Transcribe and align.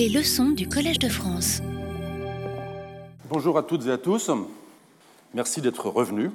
Les 0.00 0.08
leçons 0.08 0.48
du 0.48 0.66
Collège 0.66 0.98
de 0.98 1.10
France. 1.10 1.60
Bonjour 3.28 3.58
à 3.58 3.62
toutes 3.62 3.86
et 3.86 3.90
à 3.90 3.98
tous. 3.98 4.30
Merci 5.34 5.60
d'être 5.60 5.90
revenus. 5.90 6.30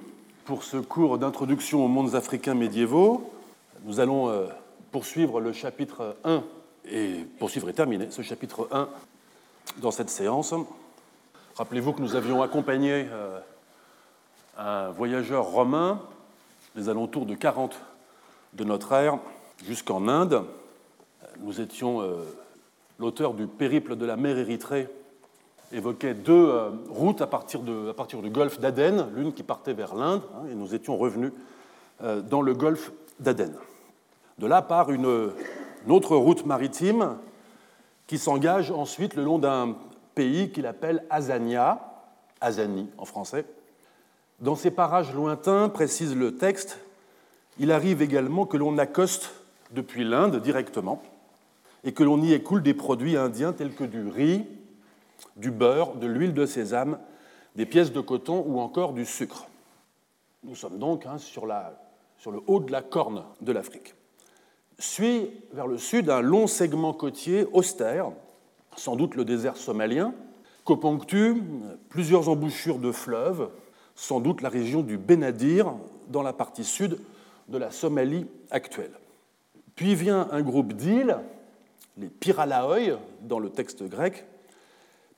Pour 0.46 0.64
ce 0.64 0.78
cours 0.78 1.18
d'introduction 1.18 1.84
aux 1.84 1.88
mondes 1.88 2.14
africains 2.14 2.54
médiévaux, 2.54 3.34
nous 3.86 4.00
allons 4.00 4.30
euh, 4.30 4.46
poursuivre 4.92 5.42
le 5.42 5.52
chapitre 5.52 6.16
1 6.26 6.44
et 6.92 7.26
poursuivre 7.40 7.68
et 7.68 7.74
terminer 7.74 8.12
ce 8.12 8.22
chapitre 8.22 8.68
1 8.72 8.88
dans 9.78 9.90
cette 9.90 10.12
séance. 10.12 10.54
Rappelez-vous 11.56 11.94
que 11.94 12.04
nous 12.04 12.14
avions 12.14 12.44
accompagné 12.44 13.08
euh, 13.10 13.40
un 14.60 14.92
voyageur 14.92 15.44
romain 15.44 16.04
les 16.76 16.88
alentours 16.88 17.26
de 17.26 17.34
40 17.34 17.76
de 18.54 18.64
notre 18.64 18.92
ère 18.92 19.18
jusqu'en 19.66 20.08
Inde. 20.08 20.44
Nous 21.40 21.62
étions 21.62 22.02
euh, 22.02 22.24
l'auteur 23.00 23.34
du 23.34 23.48
périple 23.48 23.96
de 23.96 24.06
la 24.06 24.18
mer 24.18 24.38
Érythrée 24.38 24.88
évoquait 25.72 26.14
deux 26.14 26.50
euh, 26.50 26.70
routes 26.90 27.22
à 27.22 27.28
partir, 27.28 27.62
du 27.62 28.30
golfe 28.30 28.60
d'Aden, 28.60 29.08
l'une 29.16 29.34
qui 29.34 29.44
partait 29.44 29.74
vers 29.74 29.96
l'Inde, 29.96 30.22
hein, 30.36 30.48
et 30.50 30.56
nous 30.56 30.76
étions 30.76 30.98
revenus 30.98 31.32
euh, 32.04 32.22
dans 32.22 32.42
le 32.42 32.54
golfe 32.54 32.92
d'Aden. 33.20 33.54
De 34.38 34.48
là 34.48 34.62
part 34.62 34.92
une, 34.92 35.32
une 35.86 35.92
autre 35.92 36.16
route 36.16 36.46
maritime 36.46 37.18
qui 38.08 38.18
s'engage 38.18 38.72
ensuite 38.72 39.16
le 39.16 39.24
long 39.24 39.40
d'un 39.40 39.76
pays 40.14 40.52
qu'il 40.52 40.66
appelle 40.66 41.04
Azania, 41.10 41.82
Azani 42.42 42.90
en 42.98 43.06
français. 43.06 43.46
Dans 44.40 44.56
ces 44.56 44.72
parages 44.72 45.14
lointains, 45.14 45.70
précise 45.70 46.16
le 46.16 46.36
texte, 46.36 46.80
il 47.58 47.72
arrive 47.72 48.02
également 48.02 48.46
que 48.46 48.58
l'on 48.58 48.78
accoste 48.78 49.32
depuis 49.72 50.04
l'Inde 50.04 50.42
directement 50.42 51.02
et 51.86 51.94
que 51.94 52.04
l'on 52.04 52.22
y 52.22 52.34
écoule 52.34 52.64
des 52.64 52.74
produits 52.74 53.16
indiens 53.16 53.54
tels 53.54 53.74
que 53.74 53.84
du 53.84 54.08
riz, 54.08 54.44
du 55.38 55.52
beurre, 55.52 55.96
de 55.96 56.08
l'huile 56.08 56.34
de 56.34 56.46
sésame, 56.46 57.00
des 57.56 57.68
pièces 57.68 57.94
de 57.94 58.02
coton 58.02 58.44
ou 58.46 58.60
encore 58.60 58.92
du 58.92 59.06
sucre. 59.06 59.48
Nous 60.44 60.56
sommes 60.56 60.80
donc 60.80 61.06
hein, 61.06 61.20
sur, 61.20 61.48
sur 62.18 62.32
le 62.32 62.42
haut 62.48 62.60
de 62.60 62.72
la 62.72 62.82
corne 62.82 63.24
de 63.40 63.52
l'Afrique. 63.52 63.94
Suit 64.80 65.30
vers 65.54 65.68
le 65.68 65.78
sud 65.78 66.10
un 66.10 66.22
long 66.22 66.48
segment 66.48 66.92
côtier 66.92 67.46
austère, 67.54 68.12
sans 68.76 68.96
doute 68.96 69.16
le 69.16 69.24
désert 69.24 69.56
somalien, 69.56 70.14
qu'oponctuent 70.66 71.42
plusieurs 71.90 72.30
embouchures 72.30 72.80
de 72.80 72.92
fleuves, 72.92 73.50
sans 73.96 74.20
doute 74.20 74.42
la 74.42 74.50
région 74.50 74.82
du 74.82 74.98
Benadir, 74.98 75.74
dans 76.10 76.24
la 76.24 76.34
partie 76.34 76.66
sud 76.66 77.00
de 77.48 77.58
la 77.58 77.72
Somalie 77.72 78.26
actuelle. 78.50 78.92
Puis 79.76 79.96
vient 79.96 80.28
un 80.32 80.42
groupe 80.42 80.74
d'îles, 80.74 81.18
les 81.98 82.08
Pyralaoi 82.08 83.00
dans 83.22 83.40
le 83.40 83.50
texte 83.50 83.84
grec, 83.84 84.26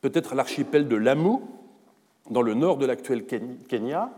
peut-être 0.02 0.36
l'archipel 0.36 0.88
de 0.88 0.96
Lamu, 0.96 1.40
dans 2.30 2.42
le 2.42 2.54
nord 2.54 2.78
de 2.78 2.86
l'actuel 2.86 3.26
Kenya, 3.26 4.12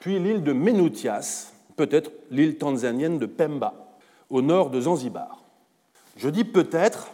puis 0.00 0.18
l'île 0.18 0.42
de 0.42 0.52
Menutias, 0.52 1.52
peut-être 1.76 2.10
l'île 2.30 2.56
tanzanienne 2.56 3.18
de 3.18 3.26
Pemba, 3.26 3.74
au 4.30 4.42
nord 4.42 4.70
de 4.70 4.80
Zanzibar. 4.80 5.42
Je 6.16 6.28
dis 6.28 6.44
peut-être, 6.44 7.08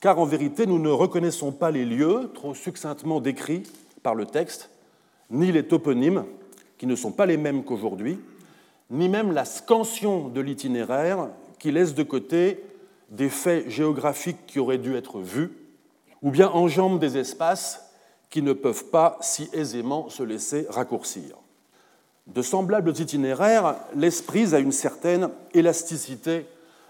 car 0.00 0.18
en 0.18 0.24
vérité 0.24 0.66
nous 0.66 0.78
ne 0.78 0.90
reconnaissons 0.90 1.52
pas 1.52 1.70
les 1.70 1.84
lieux 1.84 2.30
trop 2.34 2.54
succinctement 2.54 3.20
décrits 3.20 3.64
par 4.02 4.14
le 4.14 4.26
texte, 4.26 4.70
ni 5.30 5.50
les 5.52 5.66
toponymes, 5.66 6.24
qui 6.78 6.86
ne 6.86 6.96
sont 6.96 7.12
pas 7.12 7.26
les 7.26 7.36
mêmes 7.36 7.64
qu'aujourd'hui, 7.64 8.18
ni 8.90 9.08
même 9.08 9.32
la 9.32 9.44
scansion 9.44 10.28
de 10.28 10.40
l'itinéraire 10.40 11.28
qui 11.58 11.72
laisse 11.72 11.94
de 11.94 12.02
côté 12.02 12.62
des 13.14 13.28
faits 13.28 13.68
géographiques 13.68 14.46
qui 14.46 14.58
auraient 14.58 14.78
dû 14.78 14.96
être 14.96 15.20
vus, 15.20 15.52
ou 16.22 16.30
bien 16.30 16.48
enjambent 16.48 16.98
des 16.98 17.16
espaces 17.16 17.92
qui 18.30 18.42
ne 18.42 18.52
peuvent 18.52 18.86
pas 18.86 19.18
si 19.20 19.48
aisément 19.52 20.08
se 20.08 20.22
laisser 20.22 20.66
raccourcir. 20.68 21.36
De 22.26 22.42
semblables 22.42 22.98
itinéraires 22.98 23.76
prise 24.26 24.54
à 24.54 24.58
une 24.58 24.72
certaine 24.72 25.30
élasticité 25.52 26.46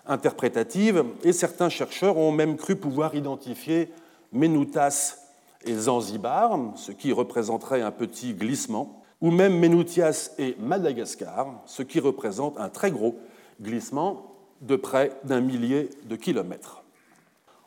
interprétative, 0.06 1.04
et 1.24 1.32
certains 1.32 1.68
chercheurs 1.68 2.16
ont 2.16 2.32
même 2.32 2.56
cru 2.56 2.76
pouvoir 2.76 3.14
identifier 3.14 3.90
Menoutas 4.32 5.18
et 5.66 5.74
Zanzibar, 5.74 6.58
ce 6.76 6.92
qui 6.92 7.12
représenterait 7.12 7.82
un 7.82 7.90
petit 7.90 8.34
glissement, 8.34 9.02
ou 9.20 9.30
même 9.30 9.58
Menutias 9.58 10.30
et 10.38 10.56
Madagascar, 10.60 11.62
ce 11.66 11.82
qui 11.82 12.00
représente 12.00 12.58
un 12.58 12.68
très 12.68 12.90
gros 12.90 13.16
glissement 13.60 14.33
de 14.64 14.76
près 14.76 15.12
d'un 15.24 15.40
millier 15.40 15.90
de 16.04 16.16
kilomètres. 16.16 16.82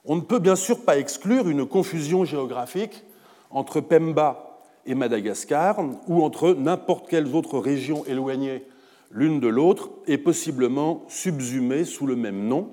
On 0.06 0.16
ne 0.16 0.22
peut 0.22 0.40
bien 0.40 0.56
sûr 0.56 0.84
pas 0.84 0.98
exclure 0.98 1.48
une 1.48 1.66
confusion 1.66 2.26
géographique 2.26 3.04
entre 3.52 3.82
Pemba 3.82 4.62
et 4.86 4.96
Madagascar 4.96 5.80
ou 6.08 6.24
entre 6.24 6.54
n'importe 6.54 7.08
quelles 7.10 7.36
autres 7.36 7.60
régions 7.60 8.06
éloignées 8.06 8.64
l'une 9.12 9.40
de 9.40 9.48
l'autre 9.48 9.90
et 10.08 10.18
possiblement 10.18 11.04
subsumées 11.08 11.86
sous 11.86 12.08
le 12.08 12.16
même 12.16 12.48
nom, 12.48 12.70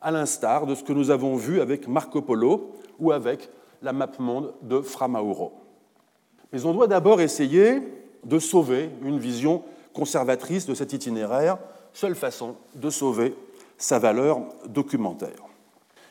à 0.00 0.10
l'instar 0.10 0.66
de 0.66 0.74
ce 0.74 0.84
que 0.84 0.92
nous 0.92 1.10
avons 1.10 1.36
vu 1.36 1.60
avec 1.60 1.88
Marco 1.88 2.22
Polo 2.22 2.72
ou 2.98 3.12
avec 3.12 3.50
la 3.82 3.92
map 3.92 4.10
monde 4.18 4.54
de 4.62 4.80
Framauro. 4.80 5.52
Mais 6.52 6.64
on 6.64 6.72
doit 6.72 6.86
d'abord 6.86 7.20
essayer 7.20 7.82
de 8.24 8.38
sauver 8.38 8.90
une 9.02 9.18
vision 9.18 9.62
conservatrice 9.92 10.66
de 10.66 10.74
cet 10.74 10.92
itinéraire, 10.92 11.58
seule 11.92 12.14
façon 12.14 12.56
de 12.74 12.90
sauver 12.90 13.34
sa 13.78 13.98
valeur 13.98 14.40
documentaire. 14.66 15.42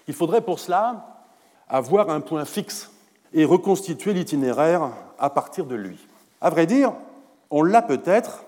Il 0.07 0.13
faudrait 0.13 0.41
pour 0.41 0.59
cela 0.59 1.23
avoir 1.67 2.09
un 2.09 2.21
point 2.21 2.45
fixe 2.45 2.91
et 3.33 3.45
reconstituer 3.45 4.13
l'itinéraire 4.13 4.91
à 5.17 5.29
partir 5.29 5.65
de 5.65 5.75
lui. 5.75 5.97
À 6.41 6.49
vrai 6.49 6.65
dire, 6.65 6.93
on 7.49 7.63
l'a 7.63 7.81
peut-être, 7.81 8.43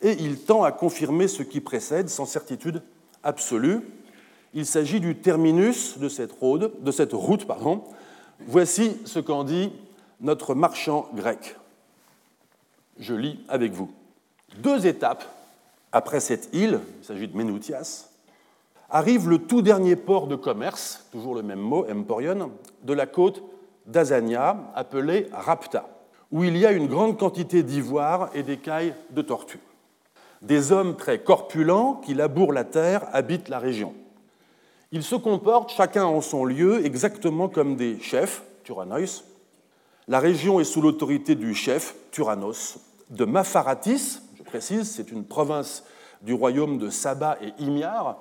et 0.00 0.12
il 0.12 0.40
tend 0.40 0.64
à 0.64 0.72
confirmer 0.72 1.28
ce 1.28 1.42
qui 1.42 1.60
précède 1.60 2.08
sans 2.08 2.26
certitude 2.26 2.82
absolue. 3.22 3.80
Il 4.54 4.66
s'agit 4.66 5.00
du 5.00 5.16
terminus 5.16 5.98
de 5.98 6.08
cette, 6.08 6.32
route. 6.32 7.46
Pardon. 7.46 7.84
Voici 8.46 8.96
ce 9.04 9.18
qu'en 9.18 9.44
dit 9.44 9.72
notre 10.20 10.54
marchand 10.54 11.08
grec. 11.14 11.56
Je 12.98 13.14
lis 13.14 13.40
avec 13.48 13.72
vous. 13.72 13.90
Deux 14.58 14.86
étapes 14.86 15.24
après 15.92 16.20
cette 16.20 16.48
île, 16.54 16.80
il 17.00 17.04
s'agit 17.04 17.28
de 17.28 17.36
Menutias, 17.36 18.08
arrive 18.92 19.28
le 19.28 19.38
tout 19.38 19.62
dernier 19.62 19.96
port 19.96 20.26
de 20.26 20.36
commerce, 20.36 21.06
toujours 21.10 21.34
le 21.34 21.42
même 21.42 21.58
mot, 21.58 21.86
emporion, 21.90 22.52
de 22.84 22.92
la 22.92 23.06
côte 23.06 23.42
d'Azania, 23.86 24.70
appelé 24.74 25.28
Rapta, 25.32 25.88
où 26.30 26.44
il 26.44 26.56
y 26.58 26.66
a 26.66 26.72
une 26.72 26.86
grande 26.86 27.18
quantité 27.18 27.62
d'ivoire 27.62 28.28
et 28.34 28.42
d'écailles 28.42 28.94
de 29.10 29.22
tortue. 29.22 29.60
Des 30.42 30.72
hommes 30.72 30.94
très 30.96 31.20
corpulents 31.20 31.94
qui 32.04 32.12
labourent 32.12 32.52
la 32.52 32.64
terre 32.64 33.06
habitent 33.12 33.48
la 33.48 33.58
région. 33.58 33.94
Ils 34.92 35.02
se 35.02 35.14
comportent 35.14 35.72
chacun 35.72 36.04
en 36.04 36.20
son 36.20 36.44
lieu 36.44 36.84
exactement 36.84 37.48
comme 37.48 37.76
des 37.76 37.98
chefs, 37.98 38.42
Turanois. 38.62 39.22
La 40.06 40.20
région 40.20 40.60
est 40.60 40.64
sous 40.64 40.82
l'autorité 40.82 41.34
du 41.34 41.54
chef, 41.54 41.94
Turanos, 42.10 42.78
de 43.08 43.24
Mafaratis, 43.24 44.20
je 44.36 44.42
précise, 44.42 44.90
c'est 44.90 45.10
une 45.10 45.24
province 45.24 45.84
du 46.20 46.34
royaume 46.34 46.76
de 46.76 46.90
Saba 46.90 47.38
et 47.40 47.54
Imiar, 47.62 48.18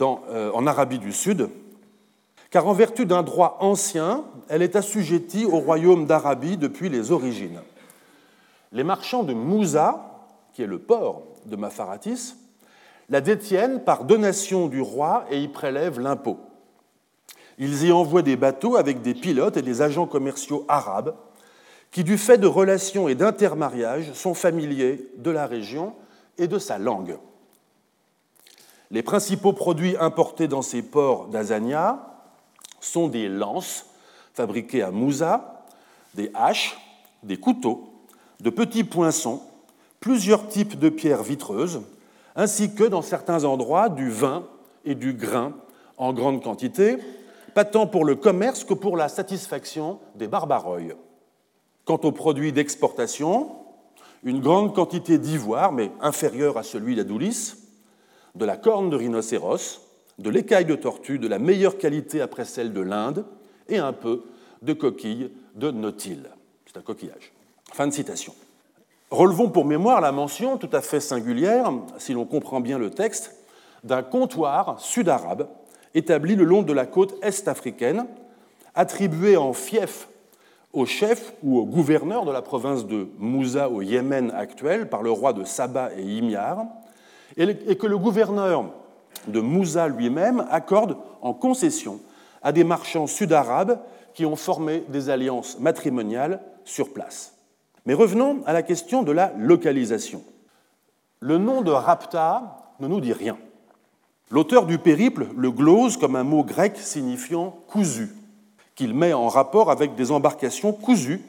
euh, 0.00 0.50
en 0.52 0.66
Arabie 0.66 0.98
du 0.98 1.12
Sud, 1.12 1.48
car 2.50 2.66
en 2.66 2.72
vertu 2.72 3.06
d'un 3.06 3.22
droit 3.22 3.58
ancien, 3.60 4.24
elle 4.48 4.62
est 4.62 4.76
assujettie 4.76 5.44
au 5.44 5.58
royaume 5.58 6.06
d'Arabie 6.06 6.56
depuis 6.56 6.88
les 6.88 7.12
origines. 7.12 7.60
Les 8.72 8.84
marchands 8.84 9.22
de 9.22 9.34
Moussa, 9.34 10.26
qui 10.52 10.62
est 10.62 10.66
le 10.66 10.78
port 10.78 11.22
de 11.46 11.56
Mafaratis, 11.56 12.36
la 13.08 13.20
détiennent 13.20 13.82
par 13.84 14.04
donation 14.04 14.68
du 14.68 14.80
roi 14.80 15.24
et 15.30 15.40
y 15.40 15.48
prélèvent 15.48 16.00
l'impôt. 16.00 16.38
Ils 17.58 17.86
y 17.86 17.92
envoient 17.92 18.22
des 18.22 18.36
bateaux 18.36 18.76
avec 18.76 19.02
des 19.02 19.14
pilotes 19.14 19.56
et 19.56 19.62
des 19.62 19.82
agents 19.82 20.06
commerciaux 20.06 20.64
arabes 20.68 21.14
qui, 21.90 22.04
du 22.04 22.18
fait 22.18 22.38
de 22.38 22.46
relations 22.46 23.08
et 23.08 23.14
d'intermariages, 23.14 24.12
sont 24.12 24.34
familiers 24.34 25.10
de 25.16 25.30
la 25.30 25.46
région 25.46 25.94
et 26.36 26.46
de 26.46 26.58
sa 26.58 26.78
langue. 26.78 27.18
Les 28.90 29.02
principaux 29.02 29.52
produits 29.52 29.96
importés 29.98 30.48
dans 30.48 30.62
ces 30.62 30.82
ports 30.82 31.26
d'Azania 31.26 31.98
sont 32.80 33.08
des 33.08 33.28
lances 33.28 33.86
fabriquées 34.32 34.82
à 34.82 34.90
Moussa, 34.90 35.64
des 36.14 36.30
haches, 36.34 36.78
des 37.22 37.36
couteaux, 37.36 37.88
de 38.40 38.50
petits 38.50 38.84
poinçons, 38.84 39.42
plusieurs 40.00 40.48
types 40.48 40.78
de 40.78 40.88
pierres 40.88 41.22
vitreuses, 41.22 41.82
ainsi 42.36 42.74
que, 42.74 42.84
dans 42.84 43.02
certains 43.02 43.44
endroits, 43.44 43.88
du 43.88 44.10
vin 44.10 44.46
et 44.84 44.94
du 44.94 45.12
grain 45.12 45.52
en 45.98 46.12
grande 46.12 46.42
quantité, 46.42 46.98
pas 47.54 47.64
tant 47.64 47.86
pour 47.86 48.04
le 48.04 48.14
commerce 48.14 48.64
que 48.64 48.74
pour 48.74 48.96
la 48.96 49.08
satisfaction 49.08 49.98
des 50.14 50.28
barbaroïs. 50.28 50.94
Quant 51.84 52.00
aux 52.04 52.12
produits 52.12 52.52
d'exportation, 52.52 53.50
une 54.22 54.40
grande 54.40 54.74
quantité 54.74 55.18
d'ivoire, 55.18 55.72
mais 55.72 55.90
inférieure 56.00 56.56
à 56.56 56.62
celui 56.62 56.94
d'Adoulis, 56.94 57.54
de 58.38 58.44
la 58.44 58.56
corne 58.56 58.88
de 58.88 58.96
rhinocéros, 58.96 59.80
de 60.18 60.30
l'écaille 60.30 60.64
de 60.64 60.76
tortue 60.76 61.18
de 61.18 61.28
la 61.28 61.38
meilleure 61.38 61.76
qualité 61.76 62.20
après 62.20 62.44
celle 62.44 62.72
de 62.72 62.80
l'Inde, 62.80 63.24
et 63.68 63.78
un 63.78 63.92
peu 63.92 64.22
de 64.62 64.72
coquilles 64.72 65.30
de 65.56 65.70
nautile. 65.70 66.30
C'est 66.66 66.78
un 66.78 66.82
coquillage. 66.82 67.32
Fin 67.72 67.88
de 67.88 67.92
citation. 67.92 68.32
Relevons 69.10 69.50
pour 69.50 69.64
mémoire 69.64 70.00
la 70.00 70.12
mention 70.12 70.56
tout 70.56 70.70
à 70.72 70.80
fait 70.80 71.00
singulière, 71.00 71.72
si 71.98 72.12
l'on 72.12 72.24
comprend 72.24 72.60
bien 72.60 72.78
le 72.78 72.90
texte, 72.90 73.34
d'un 73.84 74.02
comptoir 74.02 74.80
sud-arabe 74.80 75.48
établi 75.94 76.36
le 76.36 76.44
long 76.44 76.62
de 76.62 76.72
la 76.72 76.86
côte 76.86 77.14
est-africaine, 77.22 78.06
attribué 78.74 79.36
en 79.36 79.52
fief 79.52 80.08
au 80.72 80.84
chef 80.84 81.32
ou 81.42 81.58
au 81.58 81.64
gouverneur 81.64 82.24
de 82.24 82.30
la 82.30 82.42
province 82.42 82.86
de 82.86 83.08
Moussa 83.18 83.68
au 83.70 83.82
Yémen 83.82 84.30
actuel 84.32 84.88
par 84.88 85.02
le 85.02 85.10
roi 85.10 85.32
de 85.32 85.44
Saba 85.44 85.90
et 85.96 86.02
Himyar, 86.02 86.66
et 87.36 87.76
que 87.76 87.86
le 87.86 87.98
gouverneur 87.98 88.72
de 89.26 89.40
Moussa 89.40 89.88
lui-même 89.88 90.46
accorde 90.50 90.96
en 91.20 91.34
concession 91.34 92.00
à 92.42 92.52
des 92.52 92.64
marchands 92.64 93.06
sud-arabes 93.06 93.80
qui 94.14 94.24
ont 94.24 94.36
formé 94.36 94.84
des 94.88 95.10
alliances 95.10 95.58
matrimoniales 95.58 96.40
sur 96.64 96.92
place. 96.92 97.34
Mais 97.86 97.94
revenons 97.94 98.40
à 98.46 98.52
la 98.52 98.62
question 98.62 99.02
de 99.02 99.12
la 99.12 99.32
localisation. 99.38 100.22
Le 101.20 101.38
nom 101.38 101.62
de 101.62 101.70
Rapta 101.70 102.74
ne 102.80 102.88
nous 102.88 103.00
dit 103.00 103.12
rien. 103.12 103.36
L'auteur 104.30 104.66
du 104.66 104.78
périple 104.78 105.26
le 105.36 105.50
glose 105.50 105.96
comme 105.96 106.16
un 106.16 106.24
mot 106.24 106.44
grec 106.44 106.76
signifiant 106.76 107.58
cousu, 107.68 108.10
qu'il 108.74 108.94
met 108.94 109.12
en 109.12 109.28
rapport 109.28 109.70
avec 109.70 109.94
des 109.94 110.10
embarcations 110.10 110.72
cousues 110.72 111.22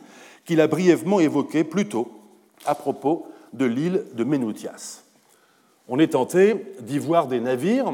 qu'il 0.46 0.62
a 0.62 0.68
brièvement 0.68 1.20
évoquées 1.20 1.64
plus 1.64 1.88
tôt 1.88 2.12
à 2.66 2.76
propos 2.76 3.28
de 3.54 3.66
l'île 3.66 4.04
de 4.14 4.24
Ménoutias. 4.24 5.02
On 5.92 5.98
est 5.98 6.10
tenté 6.10 6.56
d'y 6.82 7.00
voir 7.00 7.28
des 7.28 7.40
navires 7.40 7.92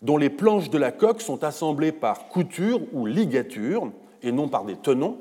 dont 0.00 0.16
les 0.16 0.30
planches 0.30 0.70
de 0.70 0.78
la 0.78 0.90
coque 0.90 1.20
sont 1.20 1.44
assemblées 1.44 1.92
par 1.92 2.28
couture 2.28 2.80
ou 2.94 3.04
ligature 3.04 3.92
et 4.22 4.32
non 4.32 4.48
par 4.48 4.64
des 4.64 4.76
tenons, 4.76 5.18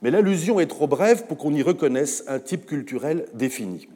mais 0.00 0.12
l'allusion 0.12 0.60
est 0.60 0.68
trop 0.68 0.86
brève 0.86 1.26
pour 1.26 1.36
qu'on 1.36 1.52
y 1.52 1.62
reconnaisse 1.62 2.22
un 2.28 2.38
type 2.38 2.66
culturel 2.66 3.26
défini. 3.34 3.88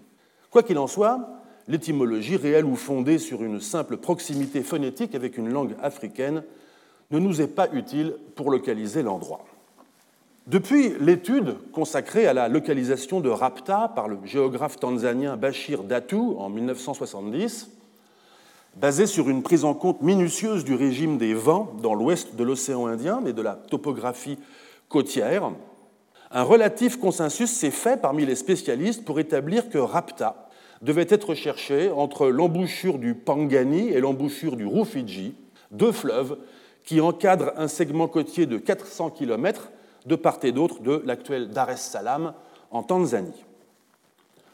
Quoi 0.50 0.64
qu'il 0.64 0.78
en 0.78 0.88
soit, 0.88 1.42
l'étymologie 1.68 2.36
réelle 2.36 2.64
ou 2.64 2.74
fondée 2.74 3.18
sur 3.18 3.44
une 3.44 3.60
simple 3.60 3.98
proximité 3.98 4.62
phonétique 4.62 5.14
avec 5.14 5.38
une 5.38 5.48
langue 5.48 5.76
africaine 5.80 6.42
ne 7.12 7.20
nous 7.20 7.40
est 7.40 7.46
pas 7.46 7.68
utile 7.72 8.16
pour 8.34 8.50
localiser 8.50 9.02
l'endroit. 9.02 9.44
Depuis 10.48 10.94
l'étude 10.98 11.54
consacrée 11.70 12.26
à 12.26 12.32
la 12.32 12.48
localisation 12.48 13.20
de 13.20 13.28
Rapta 13.28 13.92
par 13.94 14.08
le 14.08 14.18
géographe 14.24 14.76
tanzanien 14.76 15.36
Bachir 15.36 15.84
Datu 15.84 16.16
en 16.16 16.48
1970, 16.48 17.70
basée 18.74 19.06
sur 19.06 19.30
une 19.30 19.44
prise 19.44 19.64
en 19.64 19.74
compte 19.74 20.02
minutieuse 20.02 20.64
du 20.64 20.74
régime 20.74 21.16
des 21.16 21.32
vents 21.32 21.72
dans 21.80 21.94
l'ouest 21.94 22.34
de 22.34 22.42
l'océan 22.42 22.86
Indien 22.86 23.24
et 23.24 23.32
de 23.32 23.40
la 23.40 23.54
topographie 23.54 24.36
côtière, 24.88 25.52
un 26.32 26.42
relatif 26.42 26.98
consensus 26.98 27.52
s'est 27.52 27.70
fait 27.70 28.00
parmi 28.00 28.26
les 28.26 28.34
spécialistes 28.34 29.04
pour 29.04 29.20
établir 29.20 29.70
que 29.70 29.78
Rapta 29.78 30.48
devait 30.80 31.06
être 31.08 31.34
cherché 31.34 31.88
entre 31.92 32.26
l'embouchure 32.26 32.98
du 32.98 33.14
Pangani 33.14 33.90
et 33.90 34.00
l'embouchure 34.00 34.56
du 34.56 34.66
Rufiji, 34.66 35.36
deux 35.70 35.92
fleuves 35.92 36.36
qui 36.84 37.00
encadrent 37.00 37.52
un 37.56 37.68
segment 37.68 38.08
côtier 38.08 38.46
de 38.46 38.58
400 38.58 39.10
km 39.10 39.70
de 40.06 40.16
part 40.16 40.38
et 40.42 40.52
d'autre 40.52 40.80
de 40.80 41.02
l'actuel 41.04 41.50
Dar 41.50 41.70
es 41.70 41.76
Salaam 41.76 42.34
en 42.70 42.82
Tanzanie. 42.82 43.44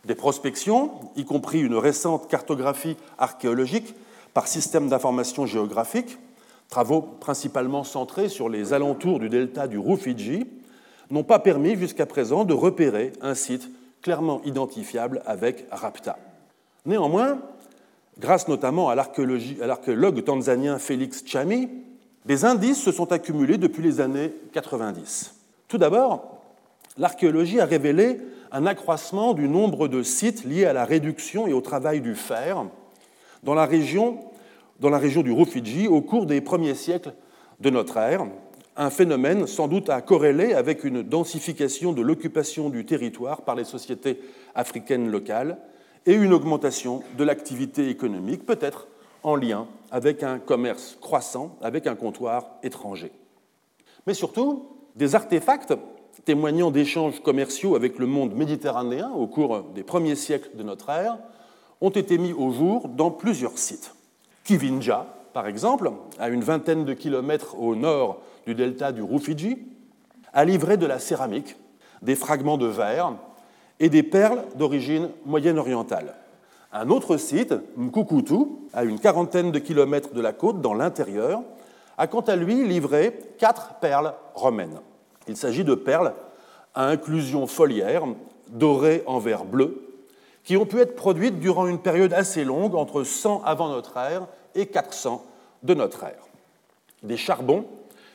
Des 0.05 0.15
prospections, 0.15 0.91
y 1.17 1.25
compris 1.25 1.61
une 1.61 1.75
récente 1.75 2.29
cartographie 2.29 2.97
archéologique 3.19 3.95
par 4.35 4.47
système 4.47 4.89
d'information 4.89 5.47
géographique, 5.47 6.19
travaux 6.69 7.03
principalement 7.03 7.85
centrés 7.85 8.29
sur 8.29 8.49
les 8.49 8.73
alentours 8.73 9.19
du 9.19 9.29
delta 9.29 9.67
du 9.67 9.79
Rufiji, 9.79 10.47
n'ont 11.11 11.25
pas 11.25 11.39
permis 11.39 11.77
jusqu'à 11.77 12.07
présent 12.07 12.45
de 12.45 12.55
repérer 12.55 13.13
un 13.21 13.35
site 13.35 13.71
clairement 14.03 14.41
identifiable 14.45 15.23
avec 15.27 15.67
Rapta. 15.71 16.19
Néanmoins, 16.87 17.39
grâce 18.19 18.49
notamment 18.49 18.91
à 18.91 18.95
l'archéologue 18.95 20.25
tanzanien 20.25 20.79
Félix 20.79 21.25
Chami, 21.27 21.69
des 22.25 22.45
indices 22.45 22.83
se 22.83 22.93
sont 22.93 23.11
accumulés 23.13 23.59
depuis 23.59 23.83
les 23.83 24.01
années 24.01 24.33
90. 24.53 25.38
Tout 25.69 25.79
d'abord, 25.79 26.41
l'archéologie 26.97 27.61
a 27.61 27.67
révélé 27.67 28.21
un 28.51 28.67
accroissement 28.67 29.35
du 29.35 29.49
nombre 29.49 29.87
de 29.87 30.03
sites 30.03 30.45
liés 30.45 30.65
à 30.65 30.73
la 30.73 30.87
réduction 30.87 31.47
et 31.47 31.53
au 31.53 31.61
travail 31.61 32.01
du 32.01 32.15
fer 32.15 32.65
dans 33.43 33.55
la 33.55 33.67
région, 33.67 34.21
dans 34.81 34.89
la 34.89 34.99
région 34.99 35.23
du 35.23 35.31
Rufiji 35.31 35.87
au 35.87 36.01
cours 36.01 36.25
des 36.25 36.41
premiers 36.41 36.75
siècles 36.75 37.13
de 37.61 37.69
notre 37.69 37.99
ère, 37.99 38.27
un 38.77 38.91
phénomène 38.91 39.47
sans 39.47 39.69
doute 39.69 39.91
à 39.91 40.01
corréler 40.01 40.55
avec 40.55 40.85
une 40.85 41.03
densification 41.03 41.93
de 41.93 42.01
l'occupation 42.01 42.71
du 42.71 42.87
territoire 42.87 43.43
par 43.43 43.55
les 43.55 43.65
sociétés 43.65 44.21
africaines 44.55 45.11
locales 45.11 45.59
et 46.07 46.15
une 46.15 46.33
augmentation 46.33 47.03
de 47.19 47.25
l'activité 47.25 47.91
économique, 47.91 48.47
peut-être 48.47 48.89
en 49.23 49.37
lien 49.37 49.67
avec 49.91 50.23
un 50.23 50.39
commerce 50.39 50.97
croissant 51.01 51.57
avec 51.61 51.87
un 51.87 51.97
comptoir 51.97 52.47
étranger. 52.63 53.13
Mais 54.07 54.15
surtout, 54.15 54.78
des 54.99 55.15
artefacts 55.15 55.75
témoignant 56.25 56.73
d'échanges 56.73 57.21
commerciaux 57.21 57.77
avec 57.77 58.01
le 58.01 58.07
monde 58.07 58.35
méditerranéen 58.35 59.11
au 59.13 59.29
cours 59.29 59.63
des 59.75 59.85
premiers 59.85 60.17
siècles 60.17 60.51
de 60.57 60.65
notre 60.65 60.91
ère 60.91 61.19
ont 61.81 61.91
été 61.91 62.19
mis 62.19 62.33
au 62.33 62.51
jour 62.51 62.89
dans 62.89 63.13
plusieurs 63.13 63.57
sites. 63.57 63.95
Kivinja, 64.43 65.07
par 65.33 65.47
exemple, 65.47 65.93
à 66.19 66.29
une 66.29 66.43
vingtaine 66.43 66.85
de 66.85 66.95
kilomètres 66.95 67.57
au 67.61 67.77
nord 67.77 68.21
du 68.45 68.57
delta 68.57 68.91
du 68.91 69.01
Rufiji, 69.01 69.59
a 70.33 70.45
livré 70.45 70.77
de 70.77 70.87
la 70.87 70.99
céramique, 70.99 71.55
des 72.03 72.17
fragments 72.17 72.59
de 72.59 72.67
verre 72.67 73.13
et 73.79 73.89
des 73.89 74.03
perles 74.03 74.43
d'origine 74.57 75.11
moyenne-orientale. 75.27 76.17
Un 76.73 76.91
autre 76.91 77.19
site, 77.19 77.55
Mkukutu, 77.77 78.47
à 78.75 78.83
une 78.83 78.99
quarantaine 78.99 79.53
de 79.53 79.61
kilomètres 79.61 80.13
de 80.13 80.21
la 80.21 80.33
côte 80.33 80.61
dans 80.61 80.75
l'intérieur, 80.75 81.43
a 81.97 82.09
quant 82.09 82.21
à 82.21 82.35
lui 82.35 82.67
livré 82.67 83.17
quatre 83.39 83.75
perles 83.81 84.13
romaines. 84.35 84.81
Il 85.29 85.37
s'agit 85.37 85.65
de 85.65 85.75
perles 85.75 86.15
à 86.75 86.87
inclusion 86.87 87.47
foliaire, 87.47 88.05
dorées 88.49 89.03
en 89.07 89.19
verre 89.19 89.45
bleu, 89.45 89.85
qui 90.45 90.57
ont 90.57 90.67
pu 90.67 90.81
être 90.81 90.97
produites 90.97 91.39
durant 91.39 91.67
une 91.67 91.79
période 91.79 92.13
assez 92.13 92.45
longue, 92.45 92.75
entre 92.75 93.05
100 93.05 93.43
avant 93.45 93.69
notre 93.69 93.97
ère 93.99 94.27
et 94.55 94.67
400 94.67 95.25
de 95.63 95.75
notre 95.75 96.05
ère. 96.05 96.27
Des 97.03 97.17
charbons 97.17 97.67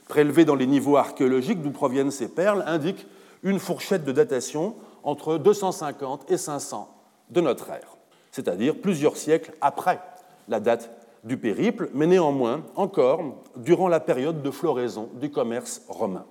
prélevés 0.07 0.45
dans 0.45 0.55
les 0.55 0.67
niveaux 0.67 0.97
archéologiques 0.97 1.61
d'où 1.61 1.71
proviennent 1.71 2.11
ces 2.11 2.27
perles 2.27 2.63
indiquent 2.67 3.05
une 3.43 3.59
fourchette 3.59 4.03
de 4.03 4.11
datation 4.11 4.75
entre 5.03 5.37
250 5.37 6.31
et 6.31 6.37
500 6.37 6.89
de 7.29 7.41
notre 7.41 7.69
ère, 7.69 7.97
c'est-à-dire 8.31 8.75
plusieurs 8.75 9.17
siècles 9.17 9.53
après 9.61 9.99
la 10.47 10.59
date 10.59 10.89
du 11.23 11.37
périple, 11.37 11.89
mais 11.93 12.07
néanmoins 12.07 12.63
encore 12.75 13.21
durant 13.55 13.87
la 13.87 13.99
période 13.99 14.41
de 14.41 14.51
floraison 14.51 15.09
du 15.15 15.29
commerce 15.29 15.81
romain. 15.87 16.25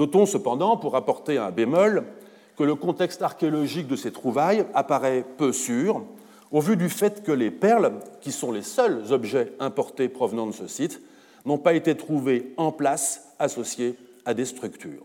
Notons 0.00 0.24
cependant, 0.24 0.78
pour 0.78 0.96
apporter 0.96 1.36
un 1.36 1.50
bémol, 1.50 2.04
que 2.56 2.62
le 2.64 2.74
contexte 2.74 3.20
archéologique 3.20 3.86
de 3.86 3.96
ces 3.96 4.10
trouvailles 4.10 4.64
apparaît 4.72 5.26
peu 5.36 5.52
sûr, 5.52 6.02
au 6.50 6.60
vu 6.62 6.78
du 6.78 6.88
fait 6.88 7.22
que 7.22 7.32
les 7.32 7.50
perles, 7.50 7.92
qui 8.22 8.32
sont 8.32 8.50
les 8.50 8.62
seuls 8.62 9.12
objets 9.12 9.52
importés 9.60 10.08
provenant 10.08 10.46
de 10.46 10.52
ce 10.52 10.68
site, 10.68 11.02
n'ont 11.44 11.58
pas 11.58 11.74
été 11.74 11.94
trouvés 11.98 12.54
en 12.56 12.72
place 12.72 13.34
associés 13.38 13.94
à 14.24 14.32
des 14.32 14.46
structures. 14.46 15.04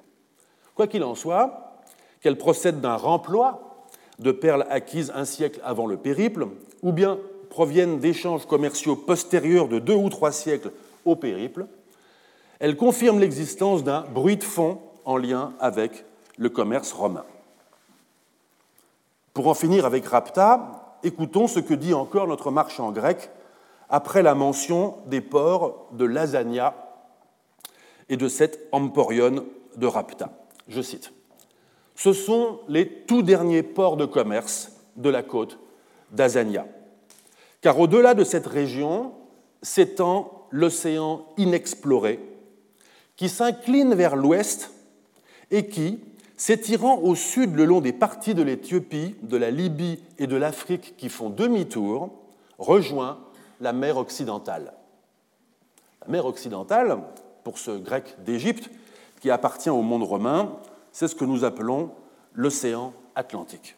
Quoi 0.75 0.88
qu'il 0.88 1.04
en 1.04 1.14
soit, 1.14 1.82
qu'elles 2.22 2.38
procèdent 2.38 2.80
d'un 2.80 2.96
remploi 2.96 3.84
de 4.20 4.32
perles 4.32 4.66
acquises 4.70 5.12
un 5.14 5.25
siècle 5.25 5.60
avant 5.66 5.88
le 5.88 5.98
périple, 5.98 6.48
ou 6.84 6.94
bien 6.94 7.20
proviennent 7.50 8.00
d'échanges 8.00 8.46
commerciaux 8.46 8.96
postérieurs 8.96 9.68
de 9.68 9.80
deux 9.80 9.94
ou 9.94 10.08
trois 10.08 10.32
siècles 10.32 10.72
au 11.04 11.18
périple, 11.18 11.66
elles 12.60 12.78
confirment 12.78 13.20
l'existence 13.20 13.84
d'un 13.84 14.02
bruit 14.02 14.38
de 14.38 14.44
fond 14.44 14.80
en 15.04 15.18
lien 15.18 15.54
avec 15.60 16.06
le 16.38 16.50
commerce 16.50 16.92
romain. 16.92 17.26
Pour 19.34 19.48
en 19.48 19.54
finir 19.54 19.86
avec 19.86 20.06
Rapta, 20.06 20.98
écoutons 21.04 21.48
ce 21.48 21.60
que 21.60 21.74
dit 21.74 21.94
encore 21.94 22.28
notre 22.28 22.52
marchand 22.52 22.92
grec 22.92 23.30
après 23.90 24.24
la 24.24 24.36
mention 24.36 24.96
des 25.08 25.22
ports 25.22 25.88
de 25.92 26.06
Lasagna 26.06 26.74
et 28.10 28.18
de 28.18 28.28
cet 28.28 28.68
emporion 28.72 29.46
de 29.76 29.88
Rapta. 29.88 30.30
Je 30.68 30.82
cite 30.82 31.12
Ce 31.96 32.14
sont 32.14 32.60
les 32.68 32.90
tout 32.90 33.22
derniers 33.22 33.64
ports 33.64 33.98
de 33.98 34.06
commerce 34.06 34.72
de 34.96 35.10
la 35.10 35.22
côte 35.22 35.60
d'Azania. 36.12 36.66
Car 37.62 37.80
au-delà 37.80 38.14
de 38.14 38.24
cette 38.24 38.48
région 38.48 39.14
s'étend 39.62 40.48
l'océan 40.52 41.26
inexploré 41.38 42.20
qui 43.16 43.30
s'incline 43.30 43.94
vers 43.94 44.16
l'ouest 44.16 44.72
et 45.52 45.68
qui, 45.68 46.00
s'étirant 46.38 47.00
au 47.00 47.16
sud 47.16 47.56
le 47.56 47.66
long 47.66 47.82
des 47.82 47.94
parties 47.94 48.34
de 48.34 48.44
l'Éthiopie, 48.44 49.16
de 49.22 49.38
la 49.38 49.52
Libye 49.52 50.00
et 50.18 50.28
de 50.28 50.36
l'Afrique 50.36 50.96
qui 50.98 51.10
font 51.10 51.30
demi-tour, 51.30 52.12
rejoint 52.58 53.20
la 53.62 53.74
mer 53.74 53.98
occidentale. 53.98 54.74
La 56.02 56.08
mer 56.12 56.26
occidentale, 56.26 57.00
pour 57.44 57.58
ce 57.58 57.72
grec 57.72 58.16
d'Égypte, 58.26 58.70
qui 59.22 59.32
appartient 59.32 59.70
au 59.70 59.82
monde 59.82 60.04
romain, 60.04 60.58
c'est 60.92 61.08
ce 61.08 61.16
que 61.16 61.26
nous 61.26 61.44
appelons 61.44 61.92
l'océan 62.34 62.94
Atlantique. 63.16 63.76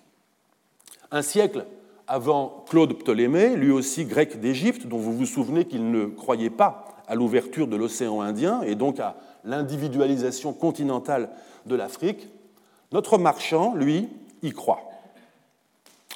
Un 1.11 1.21
siècle 1.21 1.65
avant 2.07 2.65
Claude 2.69 2.97
Ptolémée, 2.97 3.55
lui 3.55 3.71
aussi 3.71 4.05
grec 4.05 4.39
d'Égypte, 4.39 4.87
dont 4.87 4.97
vous 4.97 5.13
vous 5.15 5.25
souvenez 5.25 5.65
qu'il 5.65 5.91
ne 5.91 6.05
croyait 6.05 6.49
pas 6.49 6.85
à 7.07 7.15
l'ouverture 7.15 7.67
de 7.67 7.75
l'océan 7.75 8.21
Indien 8.21 8.61
et 8.61 8.75
donc 8.75 8.99
à 8.99 9.15
l'individualisation 9.43 10.53
continentale 10.53 11.29
de 11.65 11.75
l'Afrique, 11.75 12.27
notre 12.91 13.17
marchand, 13.17 13.73
lui, 13.75 14.09
y 14.43 14.51
croit. 14.51 14.81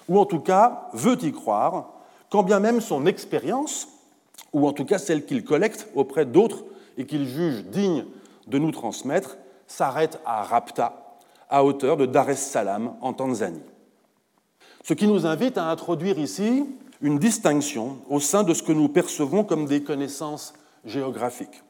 Ou 0.08 0.20
en 0.20 0.26
tout 0.26 0.40
cas 0.40 0.90
veut 0.94 1.18
y 1.24 1.32
croire, 1.32 1.90
quand 2.30 2.44
bien 2.44 2.60
même 2.60 2.82
son 2.82 3.06
expérience, 3.06 3.88
ou 4.54 4.68
en 4.68 4.74
tout 4.74 4.86
cas 4.86 4.98
celle 4.98 5.26
qu'il 5.26 5.44
collecte 5.44 5.88
auprès 5.96 6.26
d'autres 6.26 6.64
et 6.98 7.06
qu'il 7.06 7.26
juge 7.26 7.64
digne 7.66 8.06
de 8.48 8.58
nous 8.58 8.72
transmettre, 8.72 9.38
s'arrête 9.68 10.20
à 10.26 10.44
Rapta, 10.44 11.18
à 11.50 11.64
hauteur 11.64 11.98
de 11.98 12.06
Dar 12.06 12.30
es 12.30 12.36
Salaam 12.36 12.94
en 13.02 13.14
Tanzanie. 13.14 13.62
Ce 14.84 14.94
qui 14.94 15.08
nous 15.08 15.26
invite 15.26 15.58
à 15.58 15.70
introduire 15.70 16.20
ici 16.20 16.66
une 17.02 17.20
distinction 17.20 17.98
au 18.10 18.20
sein 18.20 18.44
de 18.44 18.54
ce 18.54 18.64
que 18.64 18.72
nous 18.72 18.90
percevons 18.90 19.44
comme 19.44 19.66
des 19.66 19.84
connaissances 19.84 20.54
géographiques. 20.86 21.64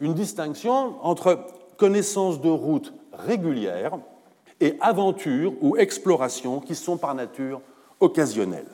Une 0.00 0.14
distinction 0.14 0.96
entre 1.04 1.46
connaissances 1.76 2.40
de 2.40 2.48
route 2.48 2.92
régulières 3.12 3.98
et 4.60 4.76
aventures 4.80 5.54
ou 5.60 5.76
explorations 5.76 6.60
qui 6.60 6.74
sont 6.74 6.96
par 6.96 7.14
nature 7.14 7.60
occasionnelles. 8.00 8.68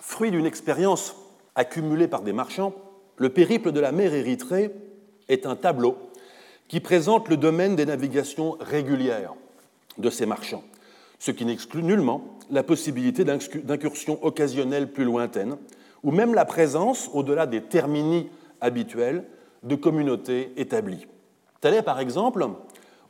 Fruit 0.00 0.30
d'une 0.30 0.46
expérience 0.46 1.16
accumulée 1.54 2.08
par 2.08 2.22
des 2.22 2.32
marchands, 2.32 2.72
le 3.16 3.30
périple 3.30 3.72
de 3.72 3.80
la 3.80 3.92
mer 3.92 4.14
Érythrée 4.14 4.70
est 5.28 5.46
un 5.46 5.56
tableau 5.56 5.96
qui 6.68 6.80
présente 6.80 7.28
le 7.28 7.36
domaine 7.36 7.76
des 7.76 7.86
navigations 7.86 8.56
régulières 8.60 9.34
de 9.98 10.10
ces 10.10 10.26
marchands, 10.26 10.64
ce 11.18 11.30
qui 11.30 11.44
n'exclut 11.44 11.82
nullement 11.82 12.22
la 12.50 12.62
possibilité 12.62 13.24
d'incursions 13.24 14.24
occasionnelles 14.24 14.92
plus 14.92 15.04
lointaines, 15.04 15.56
ou 16.02 16.10
même 16.10 16.34
la 16.34 16.44
présence, 16.44 17.10
au-delà 17.12 17.46
des 17.46 17.62
termini 17.62 18.28
habituels, 18.66 19.24
de 19.62 19.74
communautés 19.74 20.52
établies. 20.56 21.06
Tel 21.60 21.74
est 21.74 21.82
par 21.82 21.98
exemple, 21.98 22.46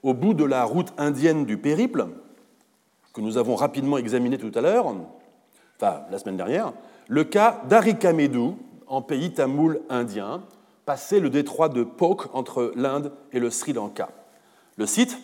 au 0.02 0.14
bout 0.14 0.34
de 0.34 0.44
la 0.44 0.64
route 0.64 0.92
indienne 0.98 1.44
du 1.44 1.58
périple, 1.58 2.06
que 3.12 3.20
nous 3.20 3.38
avons 3.38 3.56
rapidement 3.56 3.98
examiné 3.98 4.38
tout 4.38 4.52
à 4.54 4.60
l'heure, 4.60 4.86
enfin 4.86 6.02
la 6.10 6.18
semaine 6.18 6.36
dernière, 6.36 6.72
le 7.08 7.24
cas 7.24 7.62
d'Arikamedu, 7.68 8.52
en 8.86 9.02
pays 9.02 9.32
tamoul 9.32 9.80
indien, 9.88 10.42
passé 10.84 11.18
le 11.18 11.30
détroit 11.30 11.68
de 11.68 11.82
Pok 11.82 12.34
entre 12.34 12.72
l'Inde 12.76 13.12
et 13.32 13.40
le 13.40 13.50
Sri 13.50 13.72
Lanka. 13.72 14.10
Le 14.76 14.86
site, 14.86 15.18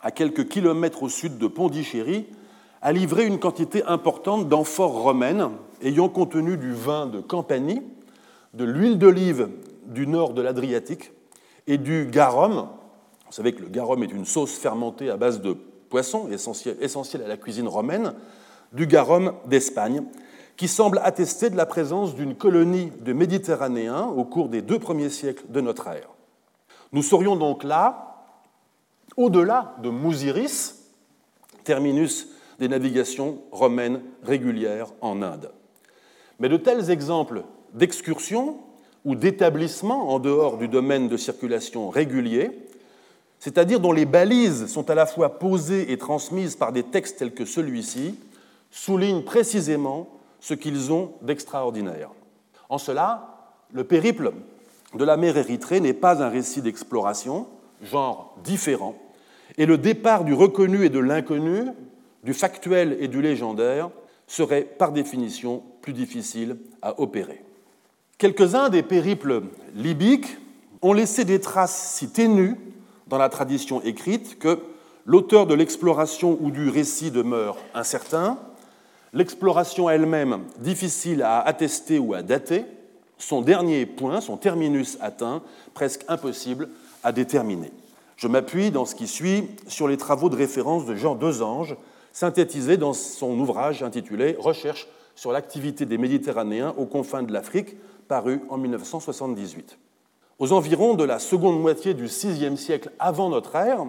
à 0.00 0.10
quelques 0.10 0.48
kilomètres 0.48 1.02
au 1.02 1.08
sud 1.08 1.38
de 1.38 1.46
Pondichéry, 1.46 2.26
a 2.82 2.92
livré 2.92 3.24
une 3.24 3.38
quantité 3.38 3.84
importante 3.84 4.48
d'amphores 4.48 5.00
romaines 5.02 5.50
ayant 5.82 6.08
contenu 6.08 6.56
du 6.56 6.72
vin 6.72 7.06
de 7.06 7.20
Campanie, 7.20 7.82
de 8.56 8.64
l'huile 8.64 8.98
d'olive 8.98 9.50
du 9.84 10.06
nord 10.06 10.32
de 10.32 10.40
l'Adriatique 10.42 11.12
et 11.66 11.78
du 11.78 12.06
garum. 12.06 12.68
Vous 13.26 13.32
savez 13.32 13.52
que 13.52 13.62
le 13.62 13.68
garum 13.68 14.02
est 14.02 14.12
une 14.12 14.24
sauce 14.24 14.56
fermentée 14.56 15.10
à 15.10 15.16
base 15.16 15.40
de 15.42 15.52
poisson, 15.90 16.28
essentielle 16.28 17.22
à 17.22 17.28
la 17.28 17.36
cuisine 17.36 17.68
romaine, 17.68 18.14
du 18.72 18.86
garum 18.86 19.34
d'Espagne, 19.46 20.02
qui 20.56 20.68
semble 20.68 21.00
attester 21.04 21.50
de 21.50 21.56
la 21.56 21.66
présence 21.66 22.14
d'une 22.14 22.34
colonie 22.34 22.90
de 23.00 23.12
Méditerranéens 23.12 24.06
au 24.06 24.24
cours 24.24 24.48
des 24.48 24.62
deux 24.62 24.78
premiers 24.78 25.10
siècles 25.10 25.44
de 25.48 25.60
notre 25.60 25.86
ère. 25.88 26.08
Nous 26.92 27.02
serions 27.02 27.36
donc 27.36 27.62
là, 27.62 28.24
au-delà 29.16 29.74
de 29.82 29.90
Mousiris, 29.90 30.82
terminus 31.62 32.28
des 32.58 32.68
navigations 32.68 33.42
romaines 33.52 34.00
régulières 34.22 34.88
en 35.02 35.20
Inde. 35.20 35.52
Mais 36.38 36.48
de 36.48 36.56
tels 36.56 36.90
exemples 36.90 37.44
d'excursions 37.76 38.58
ou 39.04 39.14
d'établissements 39.14 40.12
en 40.12 40.18
dehors 40.18 40.58
du 40.58 40.66
domaine 40.66 41.08
de 41.08 41.16
circulation 41.16 41.88
régulier, 41.88 42.50
c'est-à-dire 43.38 43.78
dont 43.78 43.92
les 43.92 44.06
balises 44.06 44.66
sont 44.66 44.90
à 44.90 44.94
la 44.94 45.06
fois 45.06 45.38
posées 45.38 45.92
et 45.92 45.98
transmises 45.98 46.56
par 46.56 46.72
des 46.72 46.82
textes 46.82 47.18
tels 47.18 47.34
que 47.34 47.44
celui-ci, 47.44 48.18
soulignent 48.70 49.22
précisément 49.22 50.08
ce 50.40 50.54
qu'ils 50.54 50.92
ont 50.92 51.12
d'extraordinaire. 51.22 52.10
En 52.68 52.78
cela, 52.78 53.52
le 53.72 53.84
périple 53.84 54.32
de 54.94 55.04
la 55.04 55.16
mer 55.16 55.36
Érythrée 55.36 55.80
n'est 55.80 55.92
pas 55.92 56.22
un 56.22 56.28
récit 56.28 56.62
d'exploration, 56.62 57.46
genre 57.82 58.36
différent, 58.42 58.96
et 59.58 59.66
le 59.66 59.78
départ 59.78 60.24
du 60.24 60.34
reconnu 60.34 60.84
et 60.84 60.90
de 60.90 60.98
l'inconnu 60.98 61.66
du 62.24 62.34
factuel 62.34 62.96
et 63.00 63.08
du 63.08 63.22
légendaire 63.22 63.90
serait 64.26 64.62
par 64.62 64.92
définition 64.92 65.62
plus 65.80 65.92
difficile 65.92 66.56
à 66.82 67.00
opérer. 67.00 67.45
Quelques-uns 68.18 68.70
des 68.70 68.82
périples 68.82 69.42
libyques 69.74 70.38
ont 70.80 70.94
laissé 70.94 71.26
des 71.26 71.38
traces 71.38 71.92
si 71.96 72.08
ténues 72.08 72.56
dans 73.08 73.18
la 73.18 73.28
tradition 73.28 73.82
écrite 73.82 74.38
que 74.38 74.58
l'auteur 75.04 75.46
de 75.46 75.52
l'exploration 75.52 76.38
ou 76.40 76.50
du 76.50 76.70
récit 76.70 77.10
demeure 77.10 77.58
incertain, 77.74 78.38
l'exploration 79.12 79.90
elle-même 79.90 80.44
difficile 80.60 81.22
à 81.22 81.40
attester 81.40 81.98
ou 81.98 82.14
à 82.14 82.22
dater, 82.22 82.64
son 83.18 83.42
dernier 83.42 83.84
point, 83.84 84.22
son 84.22 84.38
terminus 84.38 84.96
atteint, 85.02 85.42
presque 85.74 86.06
impossible 86.08 86.70
à 87.04 87.12
déterminer. 87.12 87.70
Je 88.16 88.28
m'appuie 88.28 88.70
dans 88.70 88.86
ce 88.86 88.94
qui 88.94 89.08
suit 89.08 89.46
sur 89.68 89.88
les 89.88 89.98
travaux 89.98 90.30
de 90.30 90.36
référence 90.36 90.86
de 90.86 90.94
Jean 90.94 91.16
Desanges, 91.16 91.76
synthétisé 92.14 92.78
dans 92.78 92.94
son 92.94 93.38
ouvrage 93.38 93.82
intitulé 93.82 94.36
Recherche 94.38 94.88
sur 95.14 95.32
l'activité 95.32 95.84
des 95.84 95.98
Méditerranéens 95.98 96.74
aux 96.78 96.86
confins 96.86 97.22
de 97.22 97.32
l'Afrique, 97.32 97.76
paru 98.08 98.42
en 98.48 98.58
1978. 98.58 99.78
Aux 100.38 100.52
environs 100.52 100.94
de 100.94 101.04
la 101.04 101.18
seconde 101.18 101.60
moitié 101.60 101.94
du 101.94 102.06
VIe 102.06 102.56
siècle 102.56 102.90
avant 102.98 103.30
notre 103.30 103.54
ère, 103.56 103.86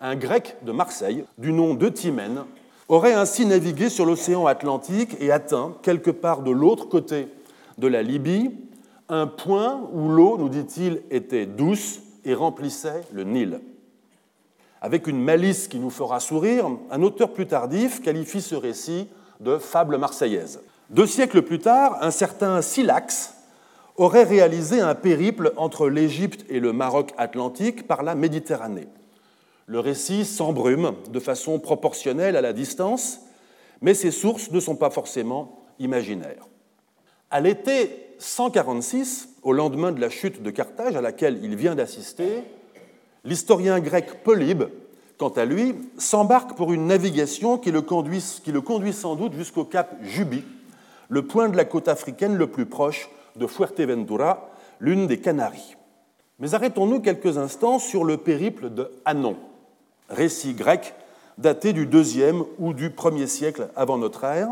un 0.00 0.16
grec 0.16 0.56
de 0.62 0.72
Marseille, 0.72 1.24
du 1.38 1.52
nom 1.52 1.74
de 1.74 1.88
Timène, 1.88 2.44
aurait 2.88 3.14
ainsi 3.14 3.46
navigué 3.46 3.88
sur 3.88 4.06
l'océan 4.06 4.46
Atlantique 4.46 5.16
et 5.20 5.32
atteint, 5.32 5.74
quelque 5.82 6.10
part 6.10 6.42
de 6.42 6.50
l'autre 6.50 6.88
côté 6.88 7.28
de 7.78 7.86
la 7.88 8.02
Libye, 8.02 8.52
un 9.08 9.26
point 9.26 9.88
où 9.92 10.08
l'eau, 10.08 10.38
nous 10.38 10.48
dit-il, 10.48 11.02
était 11.10 11.46
douce 11.46 12.00
et 12.24 12.34
remplissait 12.34 13.02
le 13.12 13.24
Nil. 13.24 13.60
Avec 14.80 15.06
une 15.06 15.22
malice 15.22 15.68
qui 15.68 15.78
nous 15.78 15.90
fera 15.90 16.20
sourire, 16.20 16.68
un 16.90 17.02
auteur 17.02 17.32
plus 17.32 17.46
tardif 17.46 18.02
qualifie 18.02 18.42
ce 18.42 18.54
récit 18.54 19.08
de 19.40 19.58
fable 19.58 19.98
marseillaise. 19.98 20.60
Deux 20.90 21.06
siècles 21.06 21.42
plus 21.42 21.58
tard, 21.58 21.98
un 22.02 22.10
certain 22.10 22.60
Silax 22.60 23.33
aurait 23.96 24.24
réalisé 24.24 24.80
un 24.80 24.94
périple 24.94 25.52
entre 25.56 25.88
l'Égypte 25.88 26.44
et 26.48 26.60
le 26.60 26.72
Maroc 26.72 27.12
atlantique 27.16 27.86
par 27.86 28.02
la 28.02 28.14
Méditerranée. 28.14 28.88
Le 29.66 29.80
récit 29.80 30.24
s'embrume 30.24 30.92
de 31.10 31.20
façon 31.20 31.58
proportionnelle 31.58 32.36
à 32.36 32.40
la 32.40 32.52
distance, 32.52 33.20
mais 33.80 33.94
ses 33.94 34.10
sources 34.10 34.50
ne 34.50 34.60
sont 34.60 34.76
pas 34.76 34.90
forcément 34.90 35.62
imaginaires. 35.78 36.48
À 37.30 37.40
l'été 37.40 38.14
146, 38.18 39.28
au 39.42 39.52
lendemain 39.52 39.92
de 39.92 40.00
la 40.00 40.10
chute 40.10 40.42
de 40.42 40.50
Carthage 40.50 40.96
à 40.96 41.00
laquelle 41.00 41.40
il 41.42 41.56
vient 41.56 41.74
d'assister, 41.74 42.44
L'historien 43.26 43.80
grec 43.80 44.22
Polybe, 44.22 44.64
quant 45.16 45.30
à 45.30 45.46
lui, 45.46 45.74
s'embarque 45.96 46.54
pour 46.56 46.74
une 46.74 46.86
navigation 46.86 47.56
qui 47.56 47.70
le, 47.70 47.80
conduit, 47.80 48.20
sans 48.92 49.16
doute 49.16 49.32
jusqu'au 49.32 49.64
cap 49.64 49.96
Jubi, 50.02 50.44
le 51.08 51.26
point 51.26 51.48
de 51.48 51.56
la 51.56 51.64
côte 51.64 51.88
africaine 51.88 52.36
le 52.36 52.48
plus 52.48 52.66
proche 52.66 53.08
de 53.36 53.46
Fuerteventura, 53.46 54.50
l'une 54.80 55.06
des 55.06 55.18
Canaries. 55.18 55.76
Mais 56.38 56.54
arrêtons-nous 56.54 57.00
quelques 57.00 57.38
instants 57.38 57.78
sur 57.78 58.04
le 58.04 58.16
périple 58.16 58.70
de 58.70 58.90
Hanon, 59.04 59.36
récit 60.08 60.54
grec 60.54 60.94
daté 61.38 61.72
du 61.72 61.86
deuxième 61.86 62.44
ou 62.58 62.74
du 62.74 62.90
premier 62.90 63.26
siècle 63.26 63.68
avant 63.76 63.98
notre 63.98 64.24
ère, 64.24 64.50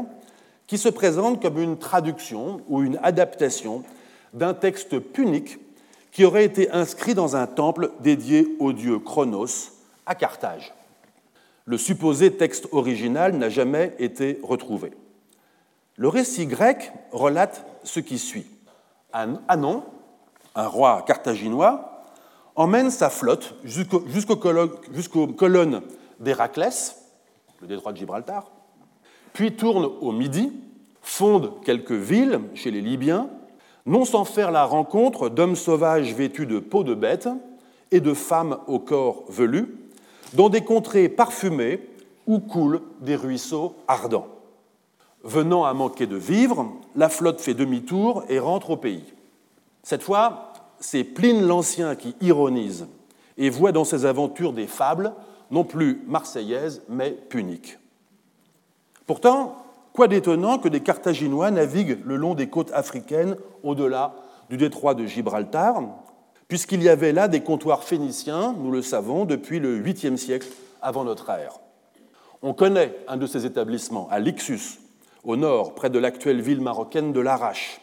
qui 0.66 0.78
se 0.78 0.88
présente 0.88 1.42
comme 1.42 1.58
une 1.58 1.78
traduction 1.78 2.60
ou 2.68 2.82
une 2.82 2.98
adaptation 3.02 3.82
d'un 4.32 4.54
texte 4.54 4.98
punique 4.98 5.58
qui 6.12 6.24
aurait 6.24 6.44
été 6.44 6.70
inscrit 6.70 7.14
dans 7.14 7.36
un 7.36 7.46
temple 7.46 7.90
dédié 8.00 8.56
au 8.58 8.72
dieu 8.72 8.98
Chronos 8.98 9.72
à 10.06 10.14
Carthage. 10.14 10.72
Le 11.64 11.78
supposé 11.78 12.32
texte 12.32 12.68
original 12.72 13.34
n'a 13.36 13.48
jamais 13.48 13.94
été 13.98 14.38
retrouvé. 14.42 14.92
Le 15.96 16.08
récit 16.08 16.46
grec 16.46 16.92
relate 17.12 17.64
ce 17.84 18.00
qui 18.00 18.18
suit. 18.18 18.46
Anon, 19.12 19.84
un 20.54 20.66
roi 20.66 21.04
carthaginois, 21.06 22.02
emmène 22.56 22.90
sa 22.90 23.10
flotte 23.10 23.54
jusqu'aux 23.64 25.26
colonnes 25.26 25.82
d'Héraclès, 26.20 26.96
le 27.60 27.66
détroit 27.66 27.92
de 27.92 27.96
Gibraltar, 27.98 28.50
puis 29.32 29.56
tourne 29.56 29.88
au 30.00 30.12
midi, 30.12 30.52
fonde 31.00 31.62
quelques 31.64 31.92
villes 31.92 32.40
chez 32.54 32.70
les 32.70 32.80
Libyens 32.80 33.28
non 33.86 34.04
sans 34.04 34.24
faire 34.24 34.50
la 34.50 34.64
rencontre 34.64 35.28
d'hommes 35.28 35.56
sauvages 35.56 36.14
vêtus 36.14 36.46
de 36.46 36.58
peaux 36.58 36.84
de 36.84 36.94
bêtes 36.94 37.28
et 37.90 38.00
de 38.00 38.14
femmes 38.14 38.58
au 38.66 38.78
corps 38.78 39.24
velu, 39.28 39.76
dans 40.34 40.48
des 40.48 40.62
contrées 40.62 41.08
parfumées 41.08 41.80
où 42.26 42.38
coulent 42.38 42.80
des 43.00 43.16
ruisseaux 43.16 43.74
ardents. 43.88 44.28
Venant 45.24 45.64
à 45.64 45.72
manquer 45.72 46.06
de 46.06 46.16
vivres, 46.16 46.72
la 46.96 47.08
flotte 47.08 47.40
fait 47.40 47.54
demi-tour 47.54 48.24
et 48.28 48.38
rentre 48.38 48.70
au 48.70 48.76
pays. 48.76 49.14
Cette 49.82 50.02
fois, 50.02 50.52
c'est 50.80 51.04
Pline 51.04 51.46
l'Ancien 51.46 51.94
qui 51.94 52.16
ironise 52.20 52.86
et 53.38 53.48
voit 53.48 53.72
dans 53.72 53.84
ses 53.84 54.04
aventures 54.04 54.52
des 54.52 54.66
fables, 54.66 55.12
non 55.50 55.64
plus 55.64 56.02
marseillaises, 56.06 56.82
mais 56.88 57.12
puniques. 57.12 57.78
Pourtant, 59.06 59.56
quoi 59.92 60.08
d'étonnant 60.08 60.58
que 60.58 60.68
des 60.68 60.80
Carthaginois 60.80 61.50
naviguent 61.50 62.00
le 62.04 62.16
long 62.16 62.34
des 62.34 62.48
côtes 62.48 62.72
africaines 62.72 63.36
au-delà 63.62 64.14
du 64.50 64.56
détroit 64.56 64.94
de 64.94 65.06
Gibraltar, 65.06 65.82
puisqu'il 66.48 66.82
y 66.82 66.88
avait 66.88 67.12
là 67.12 67.28
des 67.28 67.40
comptoirs 67.40 67.84
phéniciens, 67.84 68.54
nous 68.58 68.70
le 68.70 68.82
savons, 68.82 69.24
depuis 69.24 69.60
le 69.60 69.80
8e 69.80 70.16
siècle 70.16 70.48
avant 70.82 71.04
notre 71.04 71.30
ère. 71.30 71.60
On 72.42 72.54
connaît 72.54 72.94
un 73.08 73.16
de 73.16 73.26
ces 73.26 73.46
établissements, 73.46 74.08
à 74.10 74.18
Lixus, 74.18 74.81
au 75.24 75.36
nord, 75.36 75.74
près 75.74 75.90
de 75.90 75.98
l'actuelle 75.98 76.40
ville 76.40 76.60
marocaine 76.60 77.12
de 77.12 77.20
Larache, 77.20 77.80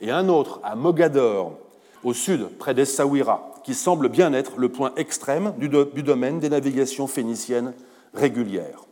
et 0.00 0.10
un 0.10 0.28
autre 0.28 0.60
à 0.64 0.74
Mogador, 0.74 1.58
au 2.02 2.12
sud, 2.12 2.48
près 2.58 2.74
d'Essaouira, 2.74 3.52
qui 3.62 3.74
semble 3.74 4.08
bien 4.08 4.32
être 4.32 4.56
le 4.56 4.68
point 4.68 4.92
extrême 4.96 5.54
du, 5.58 5.68
domaine 5.68 6.40
des 6.40 6.48
navigations 6.48 7.06
phéniciennes 7.06 7.74
régulières. 8.12 8.84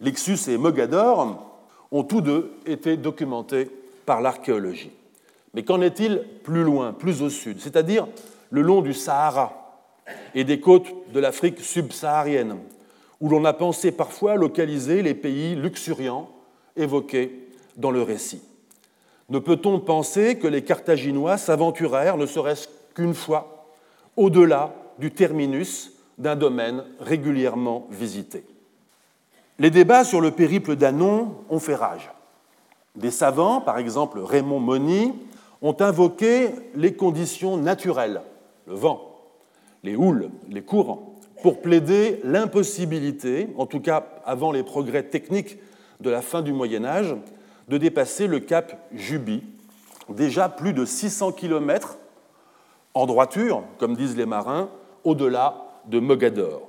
Lixus 0.00 0.48
et 0.48 0.58
Mogador 0.58 1.36
ont 1.90 2.04
tous 2.04 2.20
deux 2.20 2.52
été 2.66 2.96
documentés 2.96 3.70
par 4.04 4.20
l'archéologie. 4.20 4.92
Mais 5.54 5.64
qu'en 5.64 5.80
est-il 5.80 6.22
plus 6.44 6.62
loin, 6.62 6.92
plus 6.92 7.22
au 7.22 7.30
sud, 7.30 7.60
c'est-à-dire 7.60 8.06
le 8.50 8.62
long 8.62 8.82
du 8.82 8.94
Sahara 8.94 9.82
et 10.34 10.44
des 10.44 10.60
côtes 10.60 10.92
de 11.12 11.18
l'Afrique 11.18 11.60
subsaharienne, 11.60 12.58
où 13.20 13.28
l'on 13.28 13.44
a 13.44 13.54
pensé 13.54 13.90
parfois 13.90 14.36
localiser 14.36 15.02
les 15.02 15.14
pays 15.14 15.56
luxuriants 15.56 16.28
évoqués 16.76 17.48
dans 17.76 17.90
le 17.90 18.02
récit 18.02 18.42
Ne 19.28 19.38
peut-on 19.38 19.80
penser 19.80 20.38
que 20.38 20.46
les 20.46 20.62
Carthaginois 20.62 21.36
s'aventurèrent, 21.36 22.16
ne 22.16 22.26
serait-ce 22.26 22.68
qu'une 22.94 23.14
fois, 23.14 23.66
au-delà 24.16 24.74
du 24.98 25.10
terminus 25.10 25.92
d'un 26.18 26.36
domaine 26.36 26.84
régulièrement 27.00 27.86
visité? 27.90 28.44
Les 29.58 29.70
débats 29.70 30.04
sur 30.04 30.20
le 30.20 30.30
périple 30.30 30.76
d'Anon 30.76 31.34
ont 31.48 31.58
fait 31.58 31.74
rage. 31.74 32.10
Des 32.94 33.10
savants, 33.10 33.60
par 33.60 33.78
exemple 33.78 34.18
Raymond 34.20 34.60
Moni, 34.60 35.12
ont 35.62 35.76
invoqué 35.80 36.50
les 36.74 36.94
conditions 36.94 37.56
naturelles, 37.56 38.20
le 38.66 38.74
vent, 38.74 39.16
les 39.82 39.96
houles, 39.96 40.30
les 40.50 40.62
courants, 40.62 41.14
pour 41.42 41.60
plaider 41.60 42.20
l'impossibilité, 42.24 43.48
en 43.56 43.66
tout 43.66 43.80
cas 43.80 44.06
avant 44.24 44.52
les 44.52 44.62
progrès 44.62 45.04
techniques 45.04 45.58
de 46.00 46.10
la 46.10 46.22
fin 46.22 46.42
du 46.42 46.52
Moyen 46.52 46.84
Âge, 46.84 47.14
de 47.68 47.78
dépasser 47.78 48.26
le 48.26 48.40
cap 48.40 48.88
Juby, 48.92 49.42
déjà 50.08 50.48
plus 50.48 50.72
de 50.72 50.84
600 50.84 51.32
km 51.32 51.98
en 52.94 53.06
droiture, 53.06 53.62
comme 53.78 53.96
disent 53.96 54.16
les 54.16 54.26
marins, 54.26 54.68
au-delà 55.04 55.66
de 55.86 55.98
Mogador. 55.98 56.68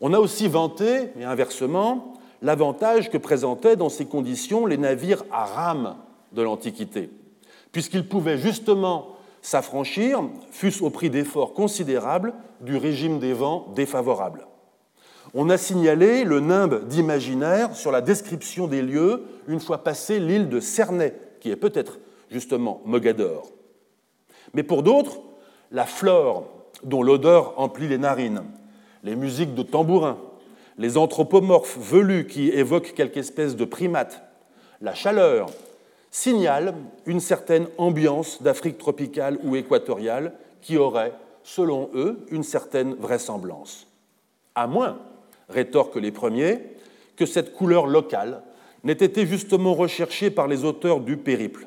On 0.00 0.12
a 0.12 0.18
aussi 0.18 0.48
vanté, 0.48 1.10
et 1.18 1.24
inversement, 1.24 2.14
l'avantage 2.42 3.10
que 3.10 3.18
présentaient 3.18 3.76
dans 3.76 3.88
ces 3.88 4.06
conditions 4.06 4.66
les 4.66 4.78
navires 4.78 5.24
à 5.30 5.44
rames 5.44 5.96
de 6.32 6.42
l'Antiquité, 6.42 7.10
puisqu'ils 7.72 8.08
pouvaient 8.08 8.38
justement 8.38 9.16
s'affranchir, 9.42 10.22
fût-ce 10.50 10.82
au 10.82 10.90
prix 10.90 11.10
d'efforts 11.10 11.54
considérables, 11.54 12.34
du 12.60 12.76
régime 12.76 13.18
des 13.18 13.32
vents 13.32 13.68
défavorables. 13.74 14.46
On 15.32 15.48
a 15.48 15.56
signalé 15.56 16.24
le 16.24 16.40
nimbe 16.40 16.88
d'imaginaire 16.88 17.76
sur 17.76 17.92
la 17.92 18.00
description 18.00 18.66
des 18.66 18.82
lieux 18.82 19.22
une 19.46 19.60
fois 19.60 19.84
passé 19.84 20.18
l'île 20.18 20.48
de 20.48 20.58
Cernay, 20.58 21.14
qui 21.40 21.50
est 21.50 21.56
peut-être 21.56 21.98
justement 22.30 22.82
Mogador. 22.84 23.48
Mais 24.54 24.64
pour 24.64 24.82
d'autres, 24.82 25.20
la 25.70 25.86
flore 25.86 26.48
dont 26.82 27.02
l'odeur 27.02 27.54
emplit 27.60 27.86
les 27.86 27.98
narines, 27.98 28.42
les 29.04 29.14
musiques 29.14 29.54
de 29.54 29.62
tambourin, 29.62 30.18
les 30.78 30.96
anthropomorphes 30.96 31.78
velus 31.78 32.26
qui 32.26 32.48
évoquent 32.48 32.94
quelque 32.94 33.18
espèce 33.18 33.54
de 33.54 33.64
primate, 33.64 34.22
la 34.80 34.94
chaleur, 34.94 35.46
signalent 36.10 36.74
une 37.06 37.20
certaine 37.20 37.68
ambiance 37.78 38.42
d'Afrique 38.42 38.78
tropicale 38.78 39.38
ou 39.44 39.54
équatoriale 39.54 40.32
qui 40.60 40.76
aurait, 40.76 41.12
selon 41.44 41.88
eux, 41.94 42.26
une 42.30 42.42
certaine 42.42 42.94
vraisemblance. 42.94 43.86
À 44.56 44.66
moins 44.66 44.98
rétorquent 45.50 45.96
les 45.96 46.12
premiers, 46.12 46.60
que 47.16 47.26
cette 47.26 47.54
couleur 47.54 47.86
locale 47.86 48.42
n'ait 48.84 48.92
été 48.92 49.26
justement 49.26 49.74
recherchée 49.74 50.30
par 50.30 50.48
les 50.48 50.64
auteurs 50.64 51.00
du 51.00 51.16
périple. 51.16 51.66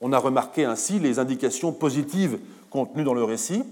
On 0.00 0.12
a 0.12 0.18
remarqué 0.18 0.64
ainsi 0.64 0.98
les 0.98 1.18
indications 1.18 1.72
positives 1.72 2.38
contenues 2.70 3.04
dans 3.04 3.14
le 3.14 3.24
récit, 3.24 3.62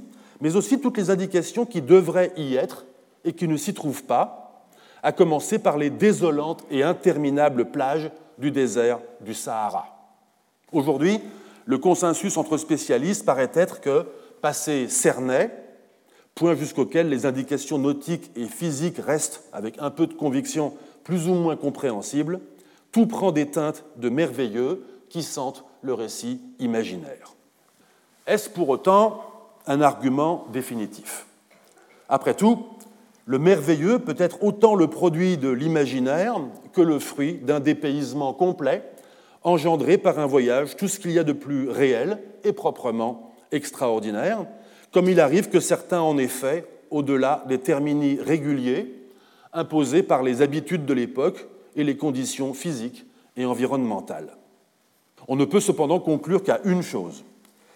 mais 0.40 0.56
aussi 0.56 0.80
toutes 0.80 0.96
les 0.96 1.10
indications 1.10 1.66
qui 1.66 1.82
devraient 1.82 2.32
y 2.36 2.56
être 2.56 2.86
et 3.24 3.32
qui 3.32 3.48
ne 3.48 3.56
s'y 3.56 3.74
trouvent 3.74 4.04
pas, 4.04 4.66
à 5.02 5.12
commencer 5.12 5.58
par 5.58 5.76
les 5.76 5.90
désolantes 5.90 6.64
et 6.70 6.82
interminables 6.82 7.70
plages 7.70 8.10
du 8.38 8.50
désert 8.50 9.00
du 9.20 9.34
Sahara. 9.34 9.86
Aujourd'hui, 10.72 11.20
le 11.66 11.78
consensus 11.78 12.36
entre 12.36 12.56
spécialistes 12.56 13.24
paraît 13.24 13.50
être 13.54 13.80
que, 13.80 14.06
passé 14.40 14.88
Cernay, 14.88 15.50
point 16.34 16.54
jusqu'auquel 16.54 17.08
les 17.08 17.26
indications 17.26 17.78
nautiques 17.78 18.30
et 18.36 18.46
physiques 18.46 18.98
restent, 18.98 19.44
avec 19.52 19.76
un 19.78 19.90
peu 19.90 20.06
de 20.06 20.14
conviction, 20.14 20.74
plus 21.04 21.28
ou 21.28 21.34
moins 21.34 21.56
compréhensibles, 21.56 22.40
tout 22.92 23.06
prend 23.06 23.32
des 23.32 23.46
teintes 23.46 23.84
de 23.96 24.08
merveilleux 24.08 24.84
qui 25.08 25.22
sentent 25.22 25.64
le 25.82 25.94
récit 25.94 26.40
imaginaire. 26.58 27.34
Est-ce 28.26 28.48
pour 28.48 28.68
autant 28.68 29.22
un 29.66 29.80
argument 29.80 30.46
définitif? 30.52 31.26
Après 32.08 32.34
tout, 32.34 32.66
le 33.26 33.38
merveilleux 33.38 33.98
peut 33.98 34.16
être 34.18 34.42
autant 34.42 34.74
le 34.74 34.88
produit 34.88 35.36
de 35.36 35.48
l'imaginaire 35.48 36.40
que 36.72 36.82
le 36.82 36.98
fruit 36.98 37.34
d'un 37.34 37.60
dépaysement 37.60 38.32
complet 38.32 38.82
engendré 39.42 39.98
par 39.98 40.18
un 40.18 40.26
voyage, 40.26 40.76
tout 40.76 40.88
ce 40.88 40.98
qu'il 40.98 41.12
y 41.12 41.18
a 41.18 41.24
de 41.24 41.32
plus 41.32 41.68
réel 41.68 42.18
et 42.44 42.52
proprement 42.52 43.34
extraordinaire, 43.52 44.46
comme 44.94 45.08
il 45.08 45.18
arrive 45.18 45.50
que 45.50 45.58
certains, 45.58 46.00
en 46.00 46.16
effet, 46.18 46.64
au-delà 46.88 47.42
des 47.48 47.58
termini 47.58 48.16
réguliers 48.20 48.94
imposés 49.52 50.04
par 50.04 50.22
les 50.22 50.40
habitudes 50.40 50.86
de 50.86 50.94
l'époque 50.94 51.48
et 51.74 51.82
les 51.82 51.96
conditions 51.96 52.54
physiques 52.54 53.04
et 53.36 53.44
environnementales. 53.44 54.36
On 55.26 55.34
ne 55.34 55.44
peut 55.44 55.58
cependant 55.58 55.98
conclure 55.98 56.44
qu'à 56.44 56.60
une 56.64 56.82
chose. 56.82 57.24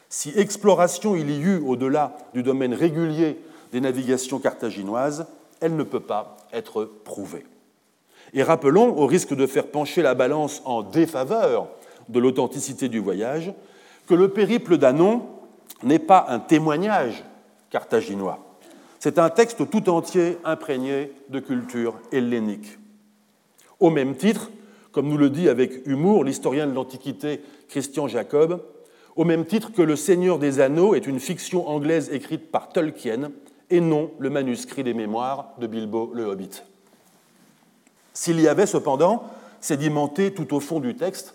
Si 0.08 0.32
exploration 0.36 1.16
il 1.16 1.28
y 1.30 1.40
eut 1.40 1.60
au-delà 1.66 2.16
du 2.34 2.44
domaine 2.44 2.72
régulier 2.72 3.36
des 3.72 3.80
navigations 3.80 4.38
carthaginoises, 4.38 5.26
elle 5.60 5.74
ne 5.74 5.82
peut 5.82 5.98
pas 5.98 6.36
être 6.52 6.84
prouvée. 6.84 7.44
Et 8.32 8.44
rappelons, 8.44 8.96
au 8.96 9.06
risque 9.06 9.34
de 9.34 9.46
faire 9.48 9.66
pencher 9.66 10.02
la 10.02 10.14
balance 10.14 10.62
en 10.64 10.82
défaveur 10.82 11.66
de 12.08 12.20
l'authenticité 12.20 12.88
du 12.88 13.00
voyage, 13.00 13.52
que 14.06 14.14
le 14.14 14.28
périple 14.28 14.78
d'Anon 14.78 15.22
n'est 15.82 15.98
pas 15.98 16.26
un 16.28 16.40
témoignage 16.40 17.24
carthaginois. 17.70 18.38
C'est 18.98 19.18
un 19.18 19.30
texte 19.30 19.70
tout 19.70 19.88
entier 19.88 20.38
imprégné 20.44 21.12
de 21.28 21.38
culture 21.38 21.94
hellénique. 22.10 22.78
Au 23.78 23.90
même 23.90 24.16
titre, 24.16 24.50
comme 24.90 25.08
nous 25.08 25.16
le 25.16 25.30
dit 25.30 25.48
avec 25.48 25.86
humour 25.86 26.24
l'historien 26.24 26.66
de 26.66 26.72
l'Antiquité 26.72 27.40
Christian 27.68 28.08
Jacob, 28.08 28.64
au 29.14 29.24
même 29.24 29.44
titre 29.44 29.72
que 29.72 29.82
Le 29.82 29.96
Seigneur 29.96 30.38
des 30.38 30.60
Anneaux 30.60 30.94
est 30.94 31.06
une 31.06 31.20
fiction 31.20 31.68
anglaise 31.68 32.10
écrite 32.12 32.50
par 32.50 32.70
Tolkien 32.70 33.30
et 33.70 33.80
non 33.80 34.10
le 34.18 34.30
manuscrit 34.30 34.82
des 34.82 34.94
mémoires 34.94 35.50
de 35.58 35.66
Bilbo 35.66 36.10
le 36.14 36.24
Hobbit. 36.24 36.62
S'il 38.14 38.40
y 38.40 38.48
avait 38.48 38.66
cependant 38.66 39.24
sédimenté 39.60 40.32
tout 40.32 40.54
au 40.54 40.60
fond 40.60 40.80
du 40.80 40.96
texte, 40.96 41.34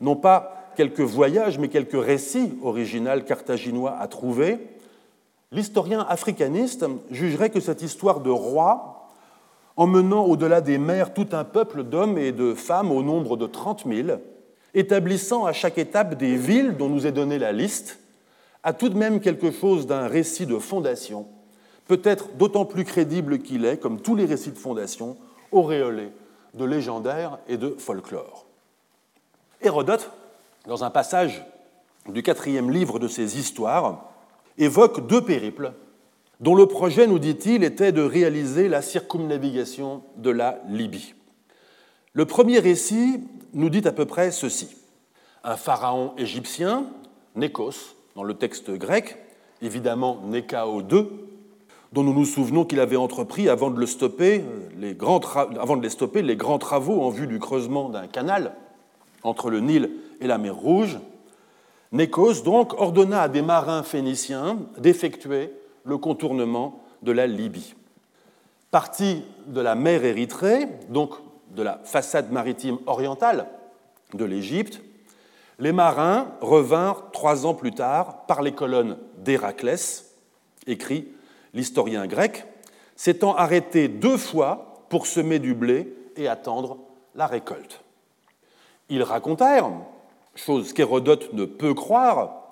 non 0.00 0.16
pas 0.16 0.59
quelques 0.76 1.00
voyages, 1.00 1.58
mais 1.58 1.68
quelques 1.68 2.02
récits 2.02 2.58
originaux 2.62 3.20
carthaginois 3.26 3.96
à 3.98 4.06
trouver, 4.06 4.58
l'historien 5.52 6.06
africaniste 6.08 6.86
jugerait 7.10 7.50
que 7.50 7.60
cette 7.60 7.82
histoire 7.82 8.20
de 8.20 8.30
roi, 8.30 9.08
emmenant 9.76 10.24
au-delà 10.24 10.60
des 10.60 10.78
mers 10.78 11.14
tout 11.14 11.28
un 11.32 11.44
peuple 11.44 11.82
d'hommes 11.82 12.18
et 12.18 12.32
de 12.32 12.54
femmes 12.54 12.92
au 12.92 13.02
nombre 13.02 13.36
de 13.36 13.46
30 13.46 13.84
000, 13.86 14.18
établissant 14.74 15.44
à 15.44 15.52
chaque 15.52 15.78
étape 15.78 16.14
des 16.16 16.36
villes 16.36 16.76
dont 16.76 16.88
nous 16.88 17.06
est 17.06 17.12
donnée 17.12 17.38
la 17.38 17.52
liste, 17.52 17.98
a 18.62 18.72
tout 18.72 18.88
de 18.88 18.96
même 18.96 19.20
quelque 19.20 19.50
chose 19.50 19.86
d'un 19.86 20.06
récit 20.06 20.46
de 20.46 20.58
fondation, 20.58 21.26
peut-être 21.88 22.36
d'autant 22.36 22.64
plus 22.64 22.84
crédible 22.84 23.38
qu'il 23.38 23.64
est, 23.64 23.78
comme 23.78 24.00
tous 24.00 24.14
les 24.14 24.26
récits 24.26 24.52
de 24.52 24.58
fondation, 24.58 25.16
auréolé 25.50 26.10
de 26.54 26.64
légendaires 26.64 27.38
et 27.48 27.56
de 27.56 27.74
folklore. 27.78 28.46
Hérodote 29.62 30.10
dans 30.66 30.84
un 30.84 30.90
passage 30.90 31.44
du 32.08 32.22
quatrième 32.22 32.70
livre 32.70 32.98
de 32.98 33.08
ses 33.08 33.38
histoires, 33.38 34.10
évoque 34.58 35.06
deux 35.06 35.22
périples 35.22 35.72
dont 36.40 36.54
le 36.54 36.66
projet, 36.66 37.06
nous 37.06 37.18
dit-il, 37.18 37.62
était 37.64 37.92
de 37.92 38.02
réaliser 38.02 38.68
la 38.68 38.82
circumnavigation 38.82 40.02
de 40.16 40.30
la 40.30 40.60
Libye. 40.68 41.14
Le 42.14 42.24
premier 42.24 42.58
récit 42.58 43.20
nous 43.52 43.68
dit 43.68 43.86
à 43.86 43.92
peu 43.92 44.06
près 44.06 44.30
ceci. 44.30 44.74
Un 45.44 45.56
pharaon 45.56 46.12
égyptien, 46.16 46.86
Nékos, 47.36 47.94
dans 48.16 48.22
le 48.22 48.34
texte 48.34 48.70
grec, 48.70 49.18
évidemment 49.62 50.22
Nékao 50.24 50.80
II, 50.80 51.06
dont 51.92 52.02
nous 52.02 52.14
nous 52.14 52.24
souvenons 52.24 52.64
qu'il 52.64 52.80
avait 52.80 52.96
entrepris 52.96 53.48
avant 53.48 53.70
de, 53.70 53.78
le 53.78 53.86
stopper, 53.86 54.44
les 54.78 54.94
grands 54.94 55.20
avant 55.60 55.76
de 55.76 55.82
les 55.82 55.90
stopper 55.90 56.22
les 56.22 56.36
grands 56.36 56.58
travaux 56.58 57.02
en 57.02 57.10
vue 57.10 57.26
du 57.26 57.38
creusement 57.38 57.88
d'un 57.88 58.06
canal 58.06 58.54
entre 59.22 59.50
le 59.50 59.60
Nil 59.60 59.90
et 60.20 60.26
la 60.26 60.38
mer 60.38 60.54
Rouge. 60.54 60.98
Nékos 61.92 62.42
donc 62.42 62.74
ordonna 62.80 63.22
à 63.22 63.28
des 63.28 63.42
marins 63.42 63.82
phéniciens 63.82 64.58
d'effectuer 64.78 65.52
le 65.84 65.98
contournement 65.98 66.80
de 67.02 67.12
la 67.12 67.26
Libye. 67.26 67.74
Parti 68.70 69.24
de 69.46 69.60
la 69.60 69.74
mer 69.74 70.04
Érythrée, 70.04 70.68
donc 70.88 71.14
de 71.50 71.62
la 71.62 71.80
façade 71.84 72.30
maritime 72.30 72.78
orientale 72.86 73.48
de 74.14 74.24
l'Égypte, 74.24 74.80
les 75.58 75.72
marins 75.72 76.28
revinrent 76.40 77.10
trois 77.10 77.44
ans 77.44 77.54
plus 77.54 77.72
tard 77.72 78.26
par 78.26 78.42
les 78.42 78.52
colonnes 78.52 78.96
d'Héraclès, 79.18 80.14
écrit 80.66 81.08
l'historien 81.52 82.06
grec, 82.06 82.46
s'étant 82.96 83.34
arrêtés 83.34 83.88
deux 83.88 84.16
fois 84.16 84.84
pour 84.88 85.06
semer 85.06 85.38
du 85.38 85.54
blé 85.54 85.92
et 86.16 86.28
attendre 86.28 86.78
la 87.14 87.26
récolte. 87.26 87.82
Ils 88.88 89.02
racontèrent, 89.02 89.70
chose 90.34 90.72
qu'Hérodote 90.72 91.32
ne 91.32 91.44
peut 91.44 91.74
croire, 91.74 92.50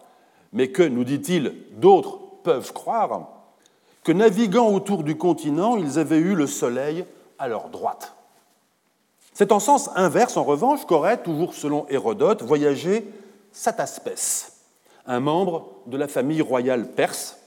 mais 0.53 0.69
que, 0.69 0.83
nous 0.83 1.05
dit-il, 1.05 1.55
d'autres 1.73 2.19
peuvent 2.43 2.73
croire, 2.73 3.29
que 4.05 4.13
naviguant 4.13 4.73
autour 4.73 5.03
du 5.03 5.17
continent, 5.17 5.77
ils 5.77 5.99
avaient 5.99 6.19
eu 6.19 6.35
le 6.35 6.47
soleil 6.47 7.05
à 7.39 7.49
leur 7.49 7.69
droite. 7.69 8.15
C'est 9.35 9.53
en 9.53 9.61
sens 9.61 9.91
inverse, 9.95 10.37
en 10.37 10.45
revanche, 10.45 10.85
qu'aurait, 10.87 11.23
toujours 11.23 11.55
selon 11.55 11.87
Hérodote, 11.89 12.43
voyagé 12.43 13.07
Sataspès, 13.53 14.53
un 15.07 15.21
membre 15.21 15.71
de 15.87 15.97
la 15.97 16.09
famille 16.09 16.43
royale 16.43 16.91
perse, 16.91 17.39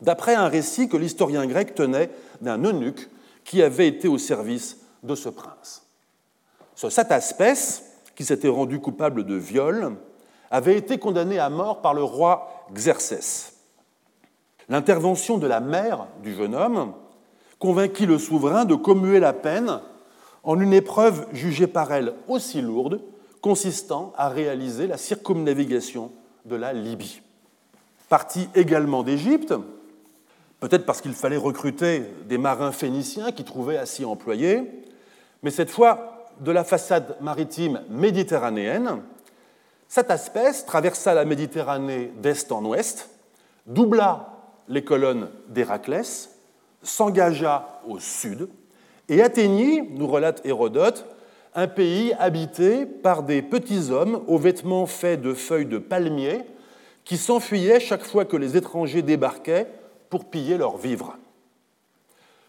d'après 0.00 0.34
un 0.34 0.48
récit 0.48 0.88
que 0.88 0.96
l'historien 0.96 1.46
grec 1.46 1.74
tenait 1.74 2.10
d'un 2.40 2.62
eunuque 2.64 3.08
qui 3.44 3.62
avait 3.62 3.88
été 3.88 4.08
au 4.08 4.18
service 4.18 4.78
de 5.02 5.14
ce 5.14 5.28
prince. 5.28 5.86
Ce 6.74 6.90
Sataspès, 6.90 7.91
qui 8.14 8.24
s'était 8.24 8.48
rendu 8.48 8.80
coupable 8.80 9.24
de 9.24 9.34
viol, 9.34 9.96
avait 10.50 10.76
été 10.76 10.98
condamné 10.98 11.38
à 11.38 11.48
mort 11.48 11.80
par 11.80 11.94
le 11.94 12.02
roi 12.02 12.66
Xerxès. 12.72 13.54
L'intervention 14.68 15.38
de 15.38 15.46
la 15.46 15.60
mère 15.60 16.06
du 16.22 16.34
jeune 16.34 16.54
homme 16.54 16.92
convainquit 17.58 18.06
le 18.06 18.18
souverain 18.18 18.64
de 18.64 18.74
commuer 18.74 19.18
la 19.18 19.32
peine 19.32 19.80
en 20.44 20.60
une 20.60 20.72
épreuve 20.72 21.26
jugée 21.32 21.66
par 21.66 21.92
elle 21.92 22.12
aussi 22.28 22.60
lourde, 22.60 23.00
consistant 23.40 24.12
à 24.16 24.28
réaliser 24.28 24.86
la 24.86 24.96
circumnavigation 24.96 26.12
de 26.44 26.56
la 26.56 26.72
Libye. 26.72 27.20
Parti 28.08 28.48
également 28.54 29.02
d'Égypte, 29.02 29.54
peut-être 30.60 30.84
parce 30.84 31.00
qu'il 31.00 31.14
fallait 31.14 31.36
recruter 31.36 32.02
des 32.28 32.38
marins 32.38 32.72
phéniciens 32.72 33.32
qui 33.32 33.44
trouvaient 33.44 33.78
à 33.78 33.86
s'y 33.86 34.04
employer, 34.04 34.70
mais 35.42 35.50
cette 35.50 35.70
fois 35.70 36.11
de 36.42 36.52
la 36.52 36.64
façade 36.64 37.16
maritime 37.20 37.82
méditerranéenne, 37.88 39.02
cette 39.88 40.10
espèce 40.10 40.66
traversa 40.66 41.14
la 41.14 41.24
Méditerranée 41.24 42.12
d'est 42.20 42.50
en 42.50 42.64
ouest, 42.64 43.10
doubla 43.66 44.28
les 44.68 44.84
colonnes 44.84 45.28
d'Héraclès, 45.48 46.30
s'engagea 46.82 47.80
au 47.86 47.98
sud, 47.98 48.48
et 49.08 49.22
atteignit, 49.22 49.88
nous 49.90 50.06
relate 50.06 50.44
Hérodote, 50.44 51.06
un 51.54 51.68
pays 51.68 52.14
habité 52.18 52.86
par 52.86 53.22
des 53.22 53.42
petits 53.42 53.90
hommes 53.90 54.22
aux 54.26 54.38
vêtements 54.38 54.86
faits 54.86 55.20
de 55.20 55.34
feuilles 55.34 55.66
de 55.66 55.78
palmier 55.78 56.40
qui 57.04 57.16
s'enfuyaient 57.16 57.80
chaque 57.80 58.04
fois 58.04 58.24
que 58.24 58.36
les 58.36 58.56
étrangers 58.56 59.02
débarquaient 59.02 59.66
pour 60.08 60.24
piller 60.24 60.56
leurs 60.56 60.78
vivres. 60.78 61.16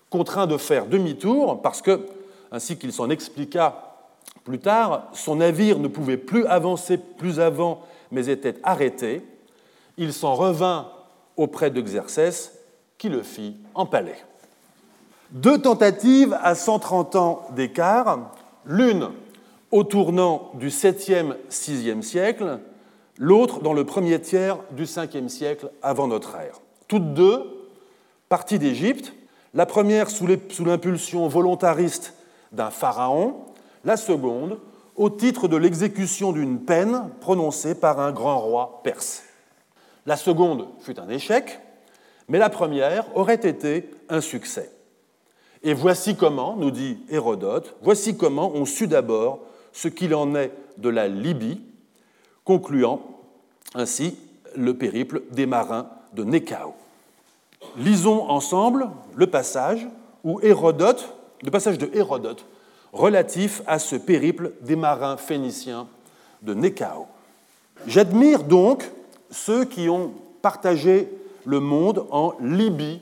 Contraint 0.10 0.48
de 0.48 0.58
faire 0.58 0.86
demi-tour 0.86 1.62
parce 1.62 1.82
que, 1.82 2.06
ainsi 2.54 2.78
qu'il 2.78 2.94
s'en 2.94 3.10
expliqua 3.10 3.98
plus 4.46 4.60
tard, 4.60 5.10
son 5.14 5.38
navire 5.38 5.80
ne 5.80 5.88
pouvait 5.88 6.18
plus 6.18 6.46
avancer 6.46 6.98
plus 6.98 7.40
avant 7.40 7.82
mais 8.12 8.30
était 8.30 8.56
arrêté, 8.64 9.24
il 9.98 10.14
s'en 10.14 10.36
revint 10.36 10.88
auprès 11.36 11.72
d'Exercès 11.72 12.52
qui 12.98 13.10
le 13.10 13.24
fit 13.24 13.58
empaler. 13.74 14.16
Deux 15.32 15.58
tentatives 15.58 16.38
à 16.42 16.54
130 16.54 17.16
ans 17.16 17.48
d'écart, 17.56 18.32
l'une 18.66 19.10
au 19.72 19.84
tournant 19.84 20.52
du 20.54 20.70
7e, 20.70 21.36
6e 21.50 22.04
siècle, 22.04 22.60
l'autre 23.18 23.62
dans 23.62 23.74
le 23.74 23.84
premier 23.84 24.22
tiers 24.22 24.60
du 24.72 24.84
5e 24.84 25.28
siècle 25.28 25.72
avant 25.82 26.08
notre 26.08 26.36
ère. 26.36 26.62
Toutes 26.88 27.16
deux 27.16 27.44
parties 28.30 28.60
d'Égypte, 28.60 29.14
la 29.56 29.66
première 29.66 30.12
sous 30.12 30.28
l'impulsion 30.28 31.28
volontariste 31.28 32.14
d'un 32.54 32.70
pharaon, 32.70 33.46
la 33.84 33.98
seconde 33.98 34.60
au 34.96 35.10
titre 35.10 35.48
de 35.48 35.58
l'exécution 35.58 36.32
d'une 36.32 36.60
peine 36.60 37.10
prononcée 37.20 37.76
par 37.76 38.00
un 38.00 38.12
grand 38.12 38.40
roi 38.40 38.82
perse. 38.84 39.24
La 40.06 40.18
seconde 40.18 40.68
fut 40.80 41.00
un 41.00 41.10
échec, 41.10 41.60
mais 42.28 42.38
la 42.38 42.50
première 42.50 43.06
aurait 43.18 43.36
été 43.36 43.90
un 44.10 44.22
succès. 44.22 44.72
Et 45.64 45.74
voici 45.74 46.16
comment, 46.16 46.56
nous 46.58 46.72
dit 46.72 47.00
Hérodote, 47.10 47.76
voici 47.82 48.18
comment 48.18 48.52
on 48.54 48.66
sut 48.66 48.88
d'abord 48.88 49.40
ce 49.72 49.88
qu'il 49.88 50.14
en 50.14 50.36
est 50.36 50.52
de 50.78 50.90
la 50.90 51.08
Libye, 51.08 51.62
concluant 52.44 53.02
ainsi 53.74 54.18
le 54.56 54.78
périple 54.78 55.24
des 55.32 55.46
marins 55.46 55.90
de 56.14 56.24
Nécao. 56.24 56.76
Lisons 57.78 58.30
ensemble 58.30 58.90
le 59.16 59.28
passage 59.28 59.88
où 60.24 60.40
Hérodote, 60.42 61.16
le 61.44 61.52
passage 61.52 61.78
de 61.78 61.90
Hérodote 61.94 62.46
relatif 62.92 63.62
à 63.68 63.80
ce 63.80 63.96
périple 63.96 64.54
des 64.62 64.76
marins 64.76 65.18
phéniciens 65.18 65.88
de 66.42 66.54
Nécao. 66.54 67.08
J'admire 67.88 68.44
donc 68.44 68.90
ceux 69.32 69.66
qui 69.66 69.90
ont 69.90 70.14
partagé 70.42 71.10
le 71.46 71.60
monde 71.60 72.06
en 72.12 72.34
Libye, 72.40 73.02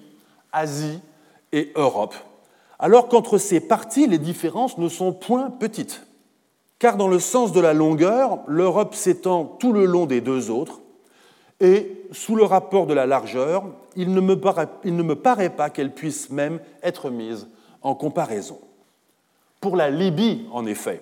Asie 0.52 1.00
et 1.52 1.72
Europe 1.76 2.16
alors 2.82 3.08
qu'entre 3.08 3.38
ces 3.38 3.60
parties, 3.60 4.08
les 4.08 4.18
différences 4.18 4.80
ne 4.80 4.90
sont 4.90 5.14
point 5.14 5.52
petites. 5.52 6.02
Car 6.80 6.98
dans 6.98 7.08
le 7.08 7.20
sens 7.20 7.52
de 7.52 7.62
la 7.62 7.74
longueur, 7.74 8.40
l'Europe 8.48 8.96
s'étend 8.96 9.46
tout 9.46 9.72
le 9.72 9.86
long 9.86 10.08
des 10.08 10.20
deux 10.20 10.50
autres, 10.50 10.82
et 11.60 12.06
sous 12.12 12.36
le 12.36 12.44
rapport 12.44 12.88
de 12.88 12.96
la 12.96 13.06
largeur, 13.06 13.66
il 13.96 14.12
ne 14.12 14.20
me 14.20 14.40
paraît, 14.40 14.68
il 14.84 14.96
ne 14.96 15.04
me 15.04 15.16
paraît 15.16 15.52
pas 15.52 15.70
qu'elle 15.70 15.94
puisse 15.94 16.32
même 16.32 16.60
être 16.82 17.12
mise 17.12 17.48
en 17.82 17.96
comparaison. 17.96 18.60
Pour 19.60 19.76
la 19.76 19.90
Libye, 19.90 20.48
en 20.52 20.66
effet, 20.66 21.02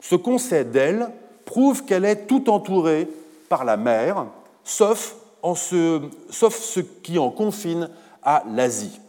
ce 0.00 0.14
qu'on 0.14 0.38
sait 0.38 0.64
d'elle 0.64 1.08
prouve 1.44 1.84
qu'elle 1.84 2.04
est 2.04 2.26
tout 2.26 2.50
entourée 2.50 3.08
par 3.48 3.64
la 3.64 3.76
mer, 3.76 4.26
sauf, 4.64 5.16
en 5.42 5.54
ce, 5.54 6.00
sauf 6.30 6.56
ce 6.56 6.80
qui 6.80 7.18
en 7.18 7.30
confine 7.30 7.88
à 8.22 8.42
l'Asie. 8.50 9.00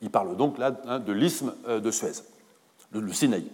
Il 0.00 0.10
parle 0.10 0.36
donc 0.36 0.58
là 0.58 0.76
hein, 0.86 0.98
de 0.98 1.12
l'isthme 1.12 1.54
euh, 1.68 1.80
de 1.80 1.90
Suez, 1.90 2.22
le 2.92 3.12
Sinaï. 3.12 3.44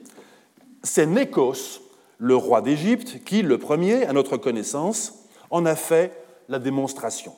C'est 0.83 1.07
Nékos, 1.07 1.81
le 2.19 2.35
roi 2.35 2.63
d'Égypte, 2.63 3.23
qui, 3.25 3.43
le 3.43 3.59
premier, 3.59 4.07
à 4.07 4.13
notre 4.13 4.37
connaissance, 4.37 5.15
en 5.51 5.67
a 5.67 5.75
fait 5.75 6.13
la 6.49 6.59
démonstration. 6.59 7.35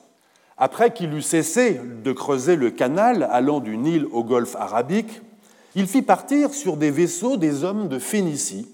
Après 0.57 0.93
qu'il 0.93 1.13
eut 1.15 1.23
cessé 1.23 1.81
de 2.05 2.13
creuser 2.13 2.55
le 2.55 2.71
canal 2.71 3.29
allant 3.31 3.61
du 3.61 3.77
Nil 3.77 4.07
au 4.13 4.23
golfe 4.23 4.57
arabique, 4.57 5.21
il 5.75 5.87
fit 5.87 6.03
partir 6.03 6.53
sur 6.53 6.77
des 6.77 6.91
vaisseaux 6.91 7.37
des 7.37 7.65
hommes 7.65 7.89
de 7.89 7.99
Phénicie, 7.99 8.69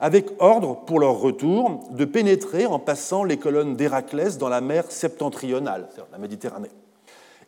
avec 0.00 0.30
ordre 0.38 0.84
pour 0.84 0.98
leur 0.98 1.18
retour 1.18 1.88
de 1.90 2.04
pénétrer 2.04 2.66
en 2.66 2.78
passant 2.78 3.24
les 3.24 3.38
colonnes 3.38 3.76
d'Héraclès 3.76 4.38
dans 4.38 4.48
la 4.48 4.60
mer 4.60 4.90
septentrionale, 4.90 5.86
c'est-à-dire 5.88 6.12
la 6.12 6.18
Méditerranée, 6.18 6.70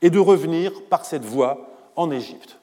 et 0.00 0.10
de 0.10 0.18
revenir 0.18 0.72
par 0.88 1.04
cette 1.04 1.24
voie 1.24 1.68
en 1.96 2.10
Égypte. 2.10 2.58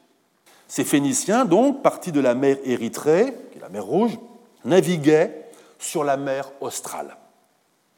Ces 0.67 0.83
Phéniciens, 0.83 1.45
donc, 1.45 1.83
partis 1.83 2.11
de 2.11 2.19
la 2.19 2.33
mer 2.33 2.57
Érythrée, 2.63 3.33
qui 3.51 3.59
est 3.59 3.61
la 3.61 3.69
mer 3.69 3.85
Rouge, 3.85 4.17
naviguaient 4.65 5.49
sur 5.77 6.03
la 6.03 6.17
mer 6.17 6.51
australe. 6.61 7.17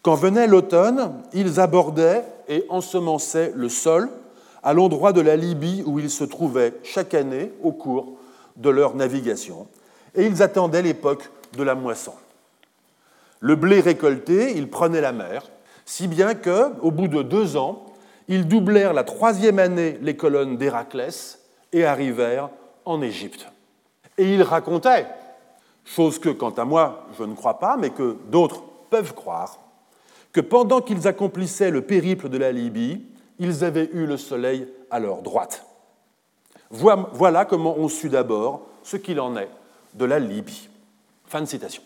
Quand 0.01 0.15
venait 0.15 0.47
l'automne, 0.47 1.23
ils 1.33 1.59
abordaient 1.59 2.25
et 2.49 2.65
ensemençaient 2.69 3.53
le 3.55 3.69
sol 3.69 4.09
à 4.61 4.73
l'endroit 4.73 5.13
de 5.13 5.21
la 5.21 5.35
Libye 5.35 5.83
où 5.85 5.99
ils 5.99 6.09
se 6.09 6.23
trouvaient 6.23 6.73
chaque 6.83 7.13
année 7.13 7.51
au 7.63 7.71
cours 7.71 8.14
de 8.55 8.69
leur 8.69 8.95
navigation, 8.95 9.67
et 10.15 10.25
ils 10.25 10.41
attendaient 10.41 10.81
l'époque 10.81 11.29
de 11.57 11.63
la 11.63 11.75
moisson. 11.75 12.13
Le 13.39 13.55
blé 13.55 13.79
récolté, 13.79 14.55
ils 14.55 14.69
prenaient 14.69 15.01
la 15.01 15.11
mer, 15.11 15.43
si 15.85 16.07
bien 16.07 16.33
que, 16.33 16.71
au 16.81 16.91
bout 16.91 17.07
de 17.07 17.21
deux 17.21 17.57
ans, 17.57 17.85
ils 18.27 18.47
doublèrent 18.47 18.93
la 18.93 19.03
troisième 19.03 19.59
année 19.59 19.99
les 20.01 20.15
colonnes 20.15 20.57
d'Héraclès 20.57 21.39
et 21.73 21.85
arrivèrent 21.85 22.49
en 22.85 23.01
Égypte. 23.01 23.47
Et 24.17 24.33
ils 24.33 24.41
racontaient, 24.41 25.07
chose 25.83 26.17
que 26.17 26.29
quant 26.29 26.51
à 26.51 26.65
moi 26.65 27.07
je 27.17 27.23
ne 27.23 27.35
crois 27.35 27.59
pas, 27.59 27.77
mais 27.77 27.91
que 27.91 28.17
d'autres 28.29 28.63
peuvent 28.89 29.13
croire, 29.13 29.59
que 30.31 30.41
pendant 30.41 30.81
qu'ils 30.81 31.07
accomplissaient 31.07 31.71
le 31.71 31.81
périple 31.81 32.29
de 32.29 32.37
la 32.37 32.51
Libye, 32.51 33.05
ils 33.39 33.63
avaient 33.63 33.89
eu 33.93 34.05
le 34.05 34.17
soleil 34.17 34.67
à 34.89 34.99
leur 34.99 35.21
droite. 35.21 35.65
Voilà 36.77 37.45
comment 37.45 37.75
on 37.77 37.87
sut 37.87 38.09
d'abord 38.09 38.61
ce 38.83 38.97
qu'il 38.97 39.19
en 39.19 39.35
est 39.37 39.49
de 39.93 40.05
la 40.05 40.19
Libye. 40.19 40.69
Fin 41.25 41.41
de 41.41 41.45
citation. 41.45 41.81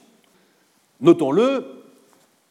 Notons-le, 1.01 1.65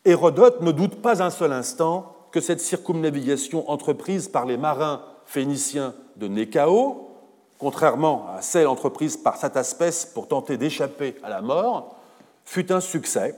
Hérodote 0.04 0.62
ne 0.62 0.72
doute 0.72 1.02
pas 1.02 1.22
un 1.22 1.30
seul 1.30 1.52
instant 1.52 2.14
que 2.30 2.40
cette 2.40 2.60
circumnavigation 2.60 3.70
entreprise 3.70 4.28
par 4.28 4.46
les 4.46 4.56
marins 4.56 5.02
phéniciens 5.26 5.94
de 6.16 6.28
Nécao, 6.28 7.10
contrairement 7.58 8.26
à 8.34 8.40
celle 8.40 8.66
entreprise 8.66 9.16
par 9.16 9.36
Sataspès 9.36 10.06
pour 10.14 10.28
tenter 10.28 10.56
d'échapper 10.56 11.16
à 11.22 11.28
la 11.28 11.42
mort, 11.42 11.96
fut 12.44 12.72
un 12.72 12.80
succès 12.80 13.34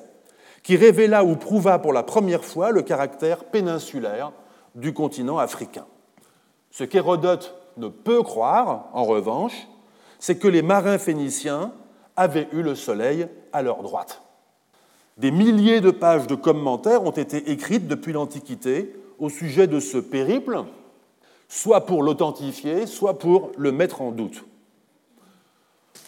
qui 0.63 0.77
révéla 0.77 1.25
ou 1.25 1.37
prouva 1.37 1.79
pour 1.79 1.93
la 1.93 2.03
première 2.03 2.45
fois 2.45 2.71
le 2.71 2.83
caractère 2.83 3.45
péninsulaire 3.45 4.33
du 4.75 4.93
continent 4.93 5.39
africain. 5.39 5.87
Ce 6.71 6.85
qu'Hérodote 6.85 7.60
ne 7.81 7.89
peut 7.89 8.23
croire, 8.23 8.89
en 8.93 9.05
revanche, 9.05 9.67
c'est 10.19 10.39
que 10.39 10.49
les 10.49 10.63
marins 10.63 10.99
phéniciens 10.99 11.73
avaient 12.17 12.49
eu 12.53 12.63
le 12.63 12.75
soleil 12.75 13.27
à 13.53 13.63
leur 13.63 13.83
droite. 13.83 14.23
Des 15.17 15.31
milliers 15.31 15.81
de 15.81 15.91
pages 15.91 16.27
de 16.27 16.35
commentaires 16.35 17.03
ont 17.03 17.11
été 17.11 17.51
écrites 17.51 17.89
depuis 17.89 18.13
l'Antiquité 18.13 18.95
au 19.19 19.29
sujet 19.29 19.67
de 19.67 19.81
ce 19.81 19.99
périple, 19.99 20.65
soit 21.49 21.85
pour 21.87 22.03
l'authentifier, 22.03 22.87
soit 22.87 23.19
pour 23.19 23.51
le 23.57 23.73
mettre 23.73 24.03
en 24.03 24.13
doute. 24.13 24.45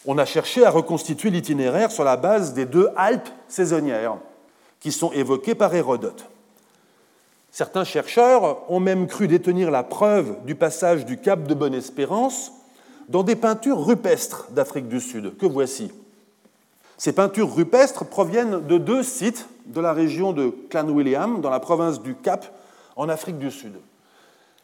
On 0.07 0.19
a 0.19 0.25
cherché 0.25 0.65
à 0.65 0.71
reconstituer 0.71 1.31
l'itinéraire 1.31 1.91
sur 1.91 2.05
la 2.05 2.17
base 2.17 2.55
des 2.55 2.67
deux 2.67 2.89
Alpes 2.97 3.29
saisonnières 3.49 4.19
qui 4.81 4.93
sont 4.93 5.13
évoquées 5.13 5.55
par 5.55 5.75
Hérodote. 5.75 6.29
Certains 7.53 7.85
chercheurs 7.85 8.71
ont 8.73 8.81
même 8.81 9.07
cru 9.07 9.29
détenir 9.29 9.71
la 9.71 9.83
preuve 9.83 10.39
du 10.47 10.55
passage 10.55 11.05
du 11.05 11.19
cap 11.19 11.47
de 11.47 11.53
Bonne-Espérance 11.53 12.51
dans 13.11 13.23
des 13.23 13.37
peintures 13.37 13.85
rupestres 13.85 14.49
d'Afrique 14.53 14.89
du 14.89 15.01
Sud, 15.01 15.37
que 15.37 15.45
voici. 15.45 15.93
Ces 16.97 17.13
peintures 17.13 17.55
rupestres 17.55 18.07
proviennent 18.07 18.67
de 18.67 18.79
deux 18.79 19.03
sites 19.03 19.49
de 19.67 19.83
la 19.83 19.93
région 19.93 20.33
de 20.33 20.49
Clanwilliam, 20.71 21.43
dans 21.43 21.51
la 21.51 21.61
province 21.61 22.01
du 22.01 22.15
Cap, 22.15 22.59
en 22.97 23.11
Afrique 23.11 23.39
du 23.39 23.51
Sud. 23.51 23.75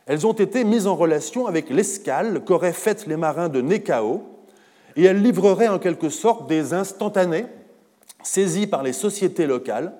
Elles 0.07 0.27
ont 0.27 0.33
été 0.33 0.65
mises 0.65 0.87
en 0.87 0.97
relation 0.97 1.47
avec 1.47 1.69
l'escale 1.69 2.43
qu'auraient 2.43 2.73
faite 2.73 3.07
les 3.07 3.19
marins 3.19 3.51
de 3.51 3.61
Nekao, 3.61 4.23
et 4.97 5.05
elles 5.05 5.23
livreraient 5.23 5.69
en 5.69 5.79
quelque 5.79 6.09
sorte 6.09 6.49
des 6.49 6.73
instantanés 6.73 7.45
saisis 8.23 8.67
par 8.67 8.83
les 8.83 8.95
sociétés 8.95 9.47
locales 9.47 9.93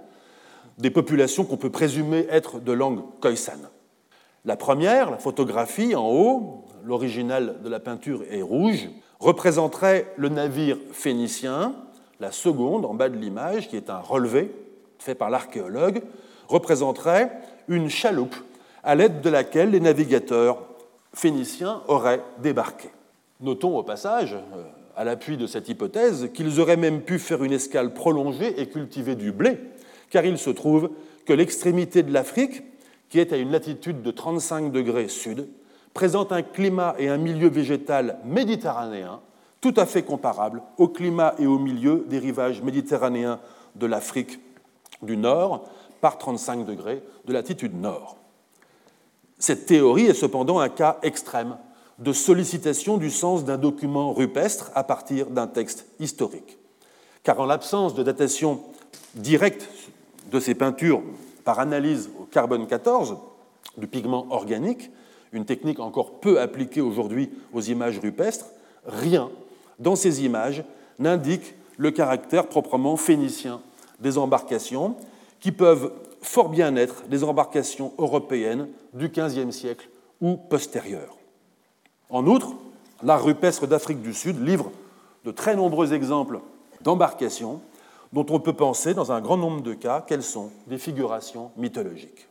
des 0.79 0.91
populations 0.91 1.45
qu'on 1.45 1.57
peut 1.57 1.71
présumer 1.71 2.27
être 2.31 2.61
de 2.61 2.73
langue 2.73 3.03
khoisan. 3.21 3.59
La 4.45 4.57
première, 4.57 5.11
la 5.11 5.19
photographie 5.19 5.95
en 5.95 6.09
haut, 6.09 6.65
l'original 6.85 7.61
de 7.63 7.69
la 7.69 7.81
peinture 7.81 8.23
est 8.31 8.43
rouge, 8.43 8.89
représenterait 9.19 10.13
le 10.17 10.29
navire 10.29 10.79
phénicien. 10.93 11.75
La 12.21 12.33
seconde, 12.33 12.85
en 12.85 12.95
bas 12.95 13.09
de 13.09 13.17
l'image, 13.17 13.69
qui 13.69 13.77
est 13.77 13.91
un 13.91 13.99
relevé 13.99 14.51
fait 14.99 15.15
par 15.15 15.31
l'archéologue, 15.31 16.03
représenterait 16.49 17.31
une 17.69 17.89
chaloupe 17.89 18.37
à 18.83 18.95
l'aide 18.95 19.21
de 19.21 19.31
laquelle 19.31 19.71
les 19.71 19.81
navigateurs 19.81 20.63
phéniciens 21.13 21.83
auraient 21.89 22.23
débarqué. 22.39 22.89
Notons 23.41 23.77
au 23.77 23.83
passage, 23.83 24.35
euh, 24.35 24.63
à 24.97 25.05
l'appui 25.05 25.37
de 25.37 25.47
cette 25.47 25.69
hypothèse, 25.69 26.31
qu'ils 26.33 26.61
auraient 26.61 26.77
même 26.77 27.03
pu 27.03 27.19
faire 27.19 27.45
une 27.45 27.53
escale 27.53 27.93
prolongée 27.93 28.61
et 28.61 28.69
cultiver 28.69 29.15
du 29.15 29.31
blé 29.31 29.59
car 30.11 30.25
il 30.25 30.39
se 30.39 30.51
trouve 30.51 30.91
que 31.27 31.33
l'extrémité 31.33 32.03
de 32.03 32.13
l'Afrique, 32.13 32.63
qui 33.09 33.19
est 33.19 33.33
à 33.33 33.37
une 33.37 33.51
latitude 33.51 34.03
de 34.03 34.11
35 34.11 34.73
degrés 34.73 35.09
sud, 35.09 35.49
présente 35.95 36.33
un 36.33 36.43
climat 36.43 36.95
et 36.99 37.09
un 37.09 37.17
milieu 37.17 37.49
végétal 37.49 38.19
méditerranéen 38.25 39.21
tout 39.61 39.75
à 39.77 39.87
fait 39.87 40.03
comparables 40.03 40.63
au 40.77 40.89
climat 40.89 41.35
et 41.39 41.47
au 41.47 41.59
milieu 41.59 42.05
des 42.09 42.19
rivages 42.19 42.63
méditerranéens 42.63 43.41
de 43.75 43.87
l'Afrique 43.87 44.39
du 45.03 45.17
Nord 45.17 45.69
par 46.01 46.19
35 46.19 46.65
degrés 46.65 47.03
de 47.25 47.33
latitude 47.33 47.75
nord. 47.75 48.17
Cette 49.39 49.67
théorie 49.67 50.07
est 50.07 50.15
cependant 50.15 50.59
un 50.59 50.69
cas 50.69 50.99
extrême 51.03 51.57
de 51.99 52.13
sollicitation 52.13 52.97
du 52.97 53.11
sens 53.11 53.45
d'un 53.45 53.59
document 53.59 54.13
rupestre 54.13 54.71
à 54.75 54.85
partir 54.85 55.27
d'un 55.27 55.49
texte 55.49 55.87
historique. 55.99 56.59
Car 57.25 57.41
en 57.41 57.47
l'absence 57.47 57.95
de 57.95 58.03
datation 58.03 58.63
directe 59.15 59.69
de 60.31 60.41
ces 60.41 60.55
peintures 60.55 61.03
par 61.45 61.59
analyse 61.59 62.11
au 62.21 62.25
carbone 62.25 62.67
14 62.67 63.17
du 63.77 63.87
pigment 63.87 64.27
organique, 64.31 64.91
une 65.33 65.45
technique 65.45 65.81
encore 65.81 66.21
peu 66.21 66.41
appliquée 66.41 66.81
aujourd'hui 66.81 67.31
aux 67.53 67.61
images 67.61 67.99
rupestres, 67.99 68.47
rien 68.87 69.31
dans 69.79 69.97
ces 69.97 70.25
images 70.25 70.65
n'indique 70.99 71.55
le 71.77 71.91
caractère 71.91 72.49
proprement 72.49 72.97
phénicien 72.97 73.61
des 74.01 74.19
embarcations, 74.19 74.97
qui 75.41 75.53
peuvent 75.53 75.93
fort 76.21 76.49
bien 76.49 76.75
être 76.77 77.05
des 77.09 77.25
embarcations 77.25 77.93
européennes 77.99 78.69
du 78.93 79.09
XVe 79.09 79.51
siècle 79.51 79.89
ou 80.21 80.37
postérieures. 80.37 81.17
En 82.11 82.27
outre, 82.27 82.55
l'art 83.03 83.23
rupestre 83.23 83.67
d'Afrique 83.67 84.03
du 84.03 84.15
Sud 84.15 84.45
livre 84.45 84.73
de 85.25 85.31
très 85.31 85.55
nombreux 85.55 85.93
exemples 85.93 86.41
d'embarcations 86.83 87.61
dont 88.13 88.27
on 88.31 88.41
peut 88.41 88.55
penser, 88.55 88.95
dans 88.95 89.13
un 89.13 89.21
grand 89.21 89.37
nombre 89.37 89.63
de 89.63 89.75
cas, 89.75 90.01
qu'elles 90.01 90.23
sont 90.23 90.51
des 90.67 90.79
figurations 90.79 91.51
mythologiques. 91.57 92.29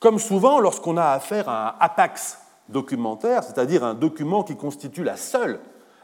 Comme 0.00 0.18
souvent, 0.18 0.60
lorsqu'on 0.60 0.96
a 0.96 1.06
affaire 1.06 1.48
à 1.48 1.70
un 1.70 1.74
apax 1.80 2.38
documentaire, 2.68 3.42
c'est-à-dire 3.42 3.82
un 3.82 3.94
document 3.94 4.44
qui 4.44 4.56
constitue 4.56 5.02
la 5.02 5.16
seule 5.16 5.58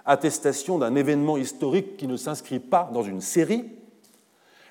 attestation 0.06 0.78
d'un 0.78 0.94
événement 0.94 1.36
historique 1.36 1.96
qui 1.96 2.06
ne 2.06 2.16
s'inscrit 2.16 2.58
pas 2.58 2.90
dans 2.92 3.02
une 3.02 3.20
série, 3.20 3.70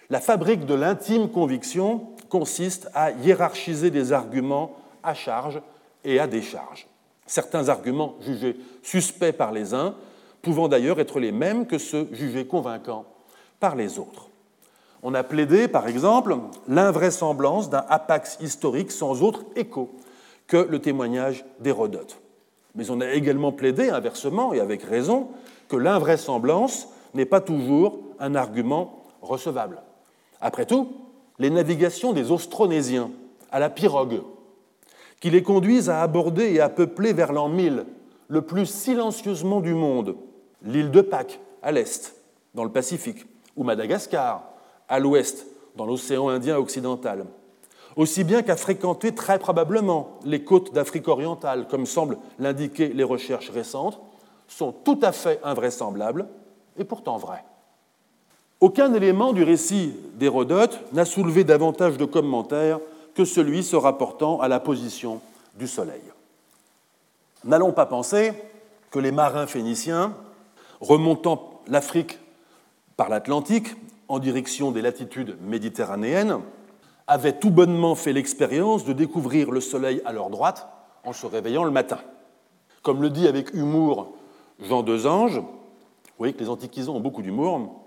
la 0.09 0.19
fabrique 0.19 0.65
de 0.65 0.73
l'intime 0.73 1.29
conviction 1.29 2.09
consiste 2.29 2.89
à 2.93 3.11
hiérarchiser 3.11 3.91
des 3.91 4.11
arguments 4.11 4.75
à 5.03 5.13
charge 5.13 5.61
et 6.03 6.19
à 6.19 6.27
décharge. 6.27 6.87
Certains 7.25 7.69
arguments 7.69 8.15
jugés 8.19 8.57
suspects 8.81 9.31
par 9.31 9.51
les 9.51 9.73
uns, 9.73 9.95
pouvant 10.41 10.67
d'ailleurs 10.67 10.99
être 10.99 11.19
les 11.19 11.31
mêmes 11.31 11.65
que 11.65 11.77
ceux 11.77 12.09
jugés 12.11 12.45
convaincants 12.45 13.05
les 13.75 13.99
autres. 13.99 14.29
On 15.01 15.13
a 15.13 15.23
plaidé, 15.23 15.67
par 15.67 15.87
exemple, 15.87 16.37
l'invraisemblance 16.67 17.69
d'un 17.69 17.83
apax 17.89 18.37
historique 18.41 18.91
sans 18.91 19.21
autre 19.21 19.43
écho 19.55 19.89
que 20.47 20.57
le 20.57 20.79
témoignage 20.79 21.45
d'Hérodote. 21.59 22.19
Mais 22.75 22.89
on 22.89 23.01
a 23.01 23.11
également 23.11 23.51
plaidé, 23.51 23.89
inversement, 23.89 24.53
et 24.53 24.59
avec 24.59 24.83
raison, 24.83 25.29
que 25.67 25.75
l'invraisemblance 25.75 26.87
n'est 27.13 27.25
pas 27.25 27.41
toujours 27.41 27.99
un 28.19 28.35
argument 28.35 29.03
recevable. 29.21 29.81
Après 30.41 30.65
tout, 30.65 30.93
les 31.39 31.49
navigations 31.49 32.13
des 32.13 32.31
Austronésiens 32.31 33.11
à 33.51 33.59
la 33.59 33.69
pirogue, 33.69 34.21
qui 35.19 35.29
les 35.29 35.43
conduisent 35.43 35.89
à 35.89 36.01
aborder 36.01 36.53
et 36.53 36.59
à 36.59 36.69
peupler 36.69 37.13
vers 37.13 37.33
l'an 37.33 37.49
1000 37.49 37.85
le 38.27 38.41
plus 38.41 38.65
silencieusement 38.65 39.61
du 39.61 39.73
monde, 39.73 40.15
l'île 40.63 40.91
de 40.91 41.01
Pâques 41.01 41.39
à 41.61 41.71
l'est, 41.71 42.15
dans 42.53 42.63
le 42.63 42.71
Pacifique, 42.71 43.25
ou 43.55 43.63
Madagascar, 43.63 44.43
à 44.87 44.99
l'ouest, 44.99 45.47
dans 45.75 45.85
l'océan 45.85 46.29
Indien 46.29 46.57
occidental, 46.57 47.25
aussi 47.95 48.23
bien 48.23 48.41
qu'à 48.41 48.55
fréquenter 48.55 49.13
très 49.13 49.39
probablement 49.39 50.19
les 50.25 50.43
côtes 50.43 50.73
d'Afrique 50.73 51.07
orientale, 51.07 51.67
comme 51.67 51.85
semblent 51.85 52.17
l'indiquer 52.39 52.89
les 52.89 53.03
recherches 53.03 53.49
récentes, 53.49 53.99
sont 54.47 54.71
tout 54.71 54.99
à 55.01 55.11
fait 55.11 55.39
invraisemblables 55.43 56.27
et 56.77 56.83
pourtant 56.83 57.17
vrais. 57.17 57.43
Aucun 58.59 58.93
élément 58.93 59.33
du 59.33 59.43
récit 59.43 59.93
d'Hérodote 60.15 60.79
n'a 60.93 61.05
soulevé 61.05 61.43
davantage 61.43 61.97
de 61.97 62.05
commentaires 62.05 62.79
que 63.13 63.25
celui 63.25 63.63
se 63.63 63.75
rapportant 63.75 64.39
à 64.39 64.47
la 64.47 64.59
position 64.59 65.21
du 65.55 65.67
Soleil. 65.67 66.01
N'allons 67.43 67.73
pas 67.73 67.85
penser 67.85 68.33
que 68.89 68.99
les 68.99 69.11
marins 69.11 69.47
phéniciens, 69.47 70.13
remontant 70.79 71.61
l'Afrique 71.67 72.19
par 72.97 73.09
l'Atlantique 73.09 73.75
en 74.07 74.19
direction 74.19 74.71
des 74.71 74.81
latitudes 74.81 75.37
méditerranéennes 75.41 76.39
avaient 77.07 77.37
tout 77.37 77.51
bonnement 77.51 77.95
fait 77.95 78.13
l'expérience 78.13 78.85
de 78.85 78.93
découvrir 78.93 79.51
le 79.51 79.61
soleil 79.61 80.01
à 80.05 80.13
leur 80.13 80.29
droite 80.29 80.67
en 81.03 81.13
se 81.13 81.25
réveillant 81.25 81.63
le 81.63 81.71
matin. 81.71 81.99
Comme 82.81 83.01
le 83.01 83.09
dit 83.09 83.27
avec 83.27 83.53
humour 83.53 84.13
Jean 84.59 84.83
Desange, 84.83 85.39
vous 85.39 86.17
voyez 86.17 86.33
que 86.33 86.39
les 86.39 86.49
antiquisants 86.49 86.95
ont 86.95 86.99
beaucoup 86.99 87.21
d'humour, 87.21 87.81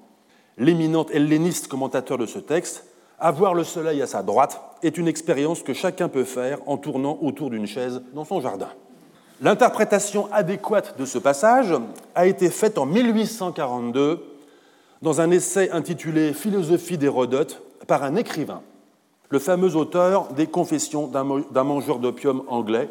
l'éminent 0.59 1.07
helléniste 1.07 1.69
commentateur 1.69 2.19
de 2.19 2.27
ce 2.27 2.39
texte 2.39 2.85
avoir 3.19 3.55
le 3.55 3.65
soleil 3.65 4.03
à 4.03 4.07
sa 4.07 4.23
droite 4.23 4.61
est 4.83 4.99
une 4.99 5.09
expérience 5.09 5.63
que 5.63 5.73
chacun 5.73 6.09
peut 6.09 6.25
faire 6.25 6.59
en 6.67 6.77
tournant 6.77 7.19
autour 7.23 7.49
d'une 7.49 7.67
chaise 7.67 8.03
dans 8.13 8.25
son 8.25 8.41
jardin. 8.41 8.69
L'interprétation 9.41 10.29
adéquate 10.33 10.99
de 10.99 11.07
ce 11.07 11.19
passage 11.19 11.75
a 12.15 12.27
été 12.27 12.51
faite 12.51 12.77
en 12.77 12.85
1842 12.85 14.36
dans 15.07 15.21
un 15.21 15.31
essai 15.31 15.71
intitulé 15.71 16.33
Philosophie 16.33 16.99
d'Hérodote 16.99 17.63
par 17.87 18.03
un 18.03 18.17
écrivain, 18.17 18.63
le 19.29 19.39
fameux 19.39 19.77
auteur 19.77 20.33
des 20.33 20.49
Confessions 20.49 21.07
d'un 21.07 21.63
mangeur 21.63 22.01
d'opium 22.01 22.43
anglais, 22.49 22.89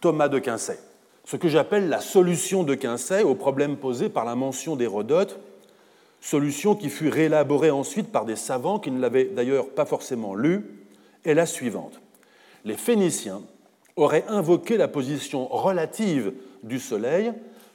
Thomas 0.00 0.26
de 0.26 0.40
Quincey. 0.40 0.76
Ce 1.24 1.36
que 1.36 1.46
j'appelle 1.46 1.88
la 1.88 2.00
solution 2.00 2.64
de 2.64 2.74
Quincey 2.74 3.22
au 3.22 3.36
problème 3.36 3.76
posé 3.76 4.08
par 4.08 4.24
la 4.24 4.34
mention 4.34 4.74
d'Hérodote, 4.74 5.38
solution 6.20 6.74
qui 6.74 6.88
fut 6.88 7.08
réélaborée 7.08 7.70
ensuite 7.70 8.10
par 8.10 8.24
des 8.24 8.34
savants 8.34 8.80
qui 8.80 8.90
ne 8.90 9.00
l'avaient 9.00 9.26
d'ailleurs 9.26 9.68
pas 9.68 9.84
forcément 9.84 10.34
lu, 10.34 10.64
est 11.24 11.34
la 11.34 11.46
suivante. 11.46 12.00
Les 12.64 12.76
Phéniciens 12.76 13.40
auraient 13.94 14.24
invoqué 14.26 14.76
la 14.76 14.88
position 14.88 15.46
relative 15.46 16.32
du 16.64 16.80
Soleil 16.80 17.32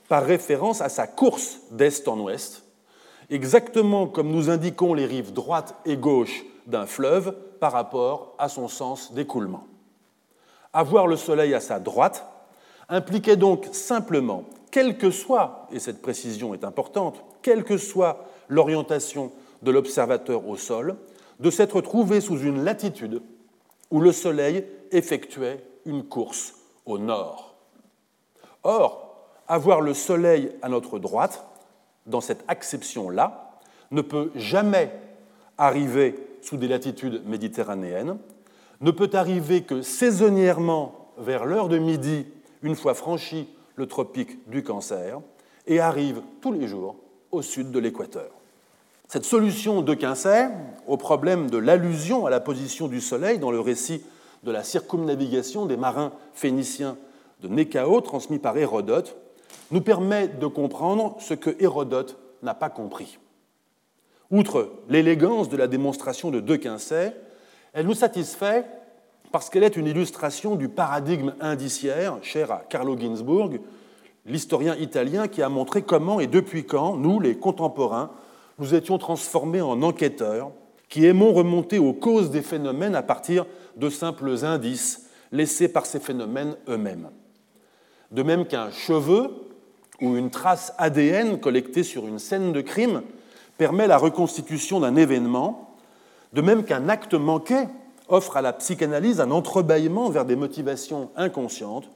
par 0.09 0.25
référence 0.25 0.81
à 0.81 0.89
sa 0.89 1.07
course 1.07 1.61
d'est 1.71 2.05
en 2.09 2.19
ouest, 2.19 2.66
exactement 3.29 4.07
comme 4.07 4.31
nous 4.31 4.49
indiquons 4.49 4.93
les 4.93 5.05
rives 5.05 5.33
droite 5.33 5.75
et 5.85 5.97
gauche 5.97 6.45
d'un 6.65 6.85
fleuve 6.85 7.35
par 7.59 7.71
rapport 7.71 8.35
à 8.37 8.49
son 8.49 8.67
sens 8.67 9.13
d'écoulement. 9.13 9.67
Avoir 10.73 11.07
le 11.07 11.15
Soleil 11.15 11.53
à 11.53 11.59
sa 11.59 11.79
droite 11.79 12.25
impliquait 12.89 13.35
donc 13.35 13.67
simplement, 13.71 14.43
quelle 14.71 14.97
que 14.97 15.11
soit, 15.11 15.67
et 15.71 15.79
cette 15.79 16.01
précision 16.01 16.53
est 16.53 16.63
importante, 16.63 17.23
quelle 17.41 17.63
que 17.63 17.77
soit 17.77 18.25
l'orientation 18.47 19.31
de 19.61 19.71
l'observateur 19.71 20.47
au 20.47 20.57
sol, 20.57 20.95
de 21.39 21.49
s'être 21.49 21.81
trouvé 21.81 22.21
sous 22.21 22.39
une 22.39 22.63
latitude 22.63 23.21
où 23.91 24.01
le 24.01 24.11
Soleil 24.11 24.65
effectuait 24.91 25.63
une 25.85 26.03
course 26.03 26.55
au 26.85 26.97
nord. 26.97 27.55
Or, 28.63 29.29
avoir 29.47 29.81
le 29.81 29.93
Soleil 29.93 30.51
à 30.61 30.69
notre 30.69 30.99
droite, 30.99 31.46
dans 32.07 32.21
cette 32.21 32.43
acception-là, 32.47 33.59
ne 33.91 34.01
peut 34.01 34.31
jamais 34.35 34.91
arriver 35.57 36.15
sous 36.41 36.57
des 36.57 36.67
latitudes 36.67 37.21
méditerranéennes, 37.25 38.17
ne 38.81 38.91
peut 38.91 39.09
arriver 39.13 39.63
que 39.63 39.81
saisonnièrement 39.81 41.11
vers 41.17 41.45
l'heure 41.45 41.67
de 41.67 41.77
midi, 41.77 42.25
une 42.61 42.75
fois 42.75 42.93
franchi 42.93 43.47
le 43.75 43.87
tropique 43.87 44.49
du 44.49 44.63
Cancer, 44.63 45.19
et 45.67 45.79
arrive 45.79 46.21
tous 46.41 46.51
les 46.51 46.67
jours 46.67 46.95
au 47.31 47.41
sud 47.41 47.71
de 47.71 47.79
l'équateur. 47.79 48.29
Cette 49.07 49.25
solution 49.25 49.81
de 49.81 49.93
Quincey 49.93 50.49
au 50.85 50.97
problème 50.97 51.49
de 51.49 51.57
l'allusion 51.57 52.25
à 52.25 52.29
la 52.29 52.39
position 52.39 52.87
du 52.87 52.99
Soleil 52.99 53.39
dans 53.39 53.51
le 53.51 53.59
récit 53.59 54.03
de 54.43 54.51
la 54.51 54.63
circumnavigation 54.63 55.65
des 55.65 55.77
marins 55.77 56.11
phéniciens 56.33 56.97
de 57.41 57.47
Nécao, 57.47 58.01
transmis 58.01 58.39
par 58.39 58.57
Hérodote, 58.57 59.15
nous 59.71 59.81
permet 59.81 60.27
de 60.27 60.47
comprendre 60.47 61.17
ce 61.19 61.33
que 61.33 61.55
Hérodote 61.59 62.17
n'a 62.43 62.53
pas 62.53 62.69
compris. 62.69 63.19
Outre 64.31 64.71
l'élégance 64.89 65.49
de 65.49 65.57
la 65.57 65.67
démonstration 65.67 66.31
de 66.31 66.39
De 66.39 66.55
Quincey, 66.55 67.13
elle 67.73 67.85
nous 67.85 67.93
satisfait 67.93 68.65
parce 69.31 69.49
qu'elle 69.49 69.63
est 69.63 69.77
une 69.77 69.87
illustration 69.87 70.55
du 70.55 70.69
paradigme 70.69 71.33
indiciaire 71.41 72.17
cher 72.21 72.51
à 72.51 72.63
Carlo 72.69 72.97
Ginzburg, 72.97 73.59
l'historien 74.25 74.75
italien 74.75 75.27
qui 75.27 75.41
a 75.41 75.49
montré 75.49 75.81
comment 75.81 76.19
et 76.19 76.27
depuis 76.27 76.65
quand, 76.65 76.97
nous, 76.97 77.19
les 77.19 77.37
contemporains, 77.37 78.11
nous 78.59 78.73
étions 78.73 78.97
transformés 78.97 79.61
en 79.61 79.81
enquêteurs 79.81 80.51
qui 80.89 81.05
aimons 81.05 81.33
remonter 81.33 81.79
aux 81.79 81.93
causes 81.93 82.31
des 82.31 82.41
phénomènes 82.41 82.95
à 82.95 83.03
partir 83.03 83.45
de 83.75 83.89
simples 83.89 84.43
indices 84.43 85.09
laissés 85.31 85.67
par 85.67 85.85
ces 85.85 85.99
phénomènes 85.99 86.55
eux-mêmes. 86.69 87.09
De 88.11 88.23
même 88.23 88.45
qu'un 88.45 88.71
cheveu 88.71 89.46
ou 90.01 90.15
une 90.15 90.29
trace 90.29 90.73
ADN 90.77 91.39
collectée 91.39 91.83
sur 91.83 92.07
une 92.07 92.19
scène 92.19 92.51
de 92.53 92.61
crime 92.61 93.01
permet 93.57 93.87
la 93.87 93.97
reconstitution 93.97 94.79
d'un 94.79 94.95
événement, 94.95 95.75
de 96.33 96.41
même 96.41 96.63
qu'un 96.63 96.89
acte 96.89 97.15
manqué 97.15 97.55
offre 98.07 98.37
à 98.37 98.41
la 98.41 98.53
psychanalyse 98.53 99.19
un 99.19 99.31
entrebâillement 99.31 100.09
vers 100.09 100.25
des 100.25 100.35
motivations 100.35 101.09
inconscientes, 101.15 101.89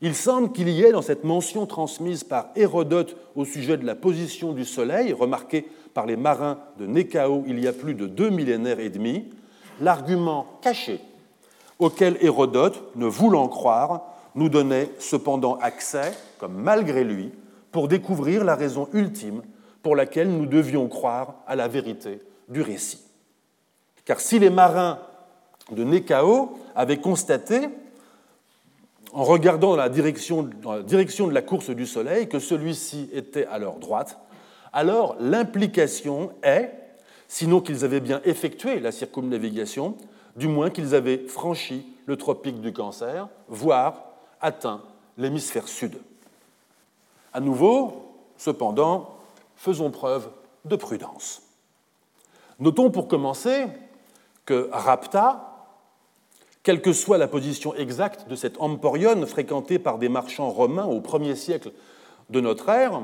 il 0.00 0.14
semble 0.14 0.52
qu'il 0.52 0.68
y 0.68 0.82
ait 0.82 0.92
dans 0.92 1.02
cette 1.02 1.24
mention 1.24 1.66
transmise 1.66 2.24
par 2.24 2.48
Hérodote 2.56 3.16
au 3.36 3.44
sujet 3.44 3.76
de 3.76 3.86
la 3.86 3.94
position 3.94 4.52
du 4.52 4.64
Soleil, 4.64 5.12
remarquée 5.12 5.66
par 5.94 6.06
les 6.06 6.16
marins 6.16 6.58
de 6.78 6.86
Nécao 6.86 7.44
il 7.46 7.60
y 7.60 7.68
a 7.68 7.72
plus 7.72 7.94
de 7.94 8.06
deux 8.06 8.30
millénaires 8.30 8.80
et 8.80 8.90
demi, 8.90 9.30
l'argument 9.80 10.46
caché 10.60 11.00
auquel 11.78 12.16
Hérodote, 12.20 12.82
ne 12.96 13.06
voulant 13.06 13.48
croire, 13.48 14.13
nous 14.34 14.48
donnait 14.48 14.90
cependant 14.98 15.56
accès, 15.58 16.12
comme 16.38 16.54
malgré 16.54 17.04
lui, 17.04 17.32
pour 17.72 17.88
découvrir 17.88 18.44
la 18.44 18.54
raison 18.54 18.88
ultime 18.92 19.42
pour 19.82 19.96
laquelle 19.96 20.28
nous 20.28 20.46
devions 20.46 20.88
croire 20.88 21.42
à 21.46 21.56
la 21.56 21.68
vérité 21.68 22.20
du 22.48 22.62
récit. 22.62 23.00
Car 24.04 24.20
si 24.20 24.38
les 24.38 24.50
marins 24.50 24.98
de 25.70 25.84
Nécao 25.84 26.58
avaient 26.74 26.98
constaté, 26.98 27.68
en 29.12 29.24
regardant 29.24 29.70
dans 29.70 29.76
la, 29.76 29.88
direction, 29.88 30.48
dans 30.62 30.74
la 30.74 30.82
direction 30.82 31.26
de 31.26 31.32
la 31.32 31.42
course 31.42 31.70
du 31.70 31.86
Soleil, 31.86 32.28
que 32.28 32.38
celui-ci 32.38 33.08
était 33.12 33.46
à 33.46 33.58
leur 33.58 33.76
droite, 33.76 34.18
alors 34.72 35.16
l'implication 35.20 36.32
est, 36.42 36.72
sinon 37.28 37.60
qu'ils 37.60 37.84
avaient 37.84 38.00
bien 38.00 38.20
effectué 38.24 38.80
la 38.80 38.90
circumnavigation, 38.90 39.96
du 40.36 40.48
moins 40.48 40.70
qu'ils 40.70 40.94
avaient 40.94 41.26
franchi 41.28 41.86
le 42.06 42.16
tropique 42.16 42.60
du 42.60 42.72
Cancer, 42.72 43.28
voire 43.48 44.13
atteint 44.44 44.82
l'hémisphère 45.16 45.66
sud. 45.66 45.98
À 47.32 47.40
nouveau, 47.40 48.14
cependant, 48.36 49.16
faisons 49.56 49.90
preuve 49.90 50.28
de 50.66 50.76
prudence. 50.76 51.42
Notons 52.60 52.90
pour 52.90 53.08
commencer 53.08 53.66
que 54.44 54.68
Rapta, 54.70 55.50
quelle 56.62 56.82
que 56.82 56.92
soit 56.92 57.18
la 57.18 57.26
position 57.26 57.74
exacte 57.74 58.28
de 58.28 58.36
cette 58.36 58.60
emporion 58.60 59.26
fréquentée 59.26 59.78
par 59.78 59.98
des 59.98 60.10
marchands 60.10 60.50
romains 60.50 60.84
au 60.84 61.00
premier 61.00 61.36
siècle 61.36 61.72
de 62.28 62.40
notre 62.40 62.68
ère, 62.68 63.00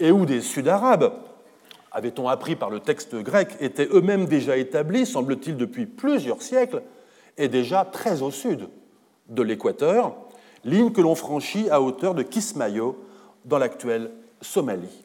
et 0.00 0.10
où 0.10 0.26
des 0.26 0.40
Sud-Arabes, 0.40 1.12
avait-on 1.92 2.28
appris 2.28 2.56
par 2.56 2.70
le 2.70 2.80
texte 2.80 3.14
grec, 3.14 3.56
étaient 3.60 3.88
eux-mêmes 3.92 4.26
déjà 4.26 4.56
établis, 4.56 5.06
semble-t-il 5.06 5.56
depuis 5.56 5.86
plusieurs 5.86 6.42
siècles, 6.42 6.82
et 7.38 7.46
déjà 7.46 7.84
très 7.84 8.22
au 8.22 8.32
sud 8.32 8.68
de 9.28 9.42
l'équateur, 9.42 10.16
ligne 10.64 10.90
que 10.90 11.00
l'on 11.00 11.14
franchit 11.14 11.68
à 11.70 11.80
hauteur 11.80 12.14
de 12.14 12.22
Kismayo 12.22 12.98
dans 13.44 13.58
l'actuelle 13.58 14.10
Somalie. 14.40 15.04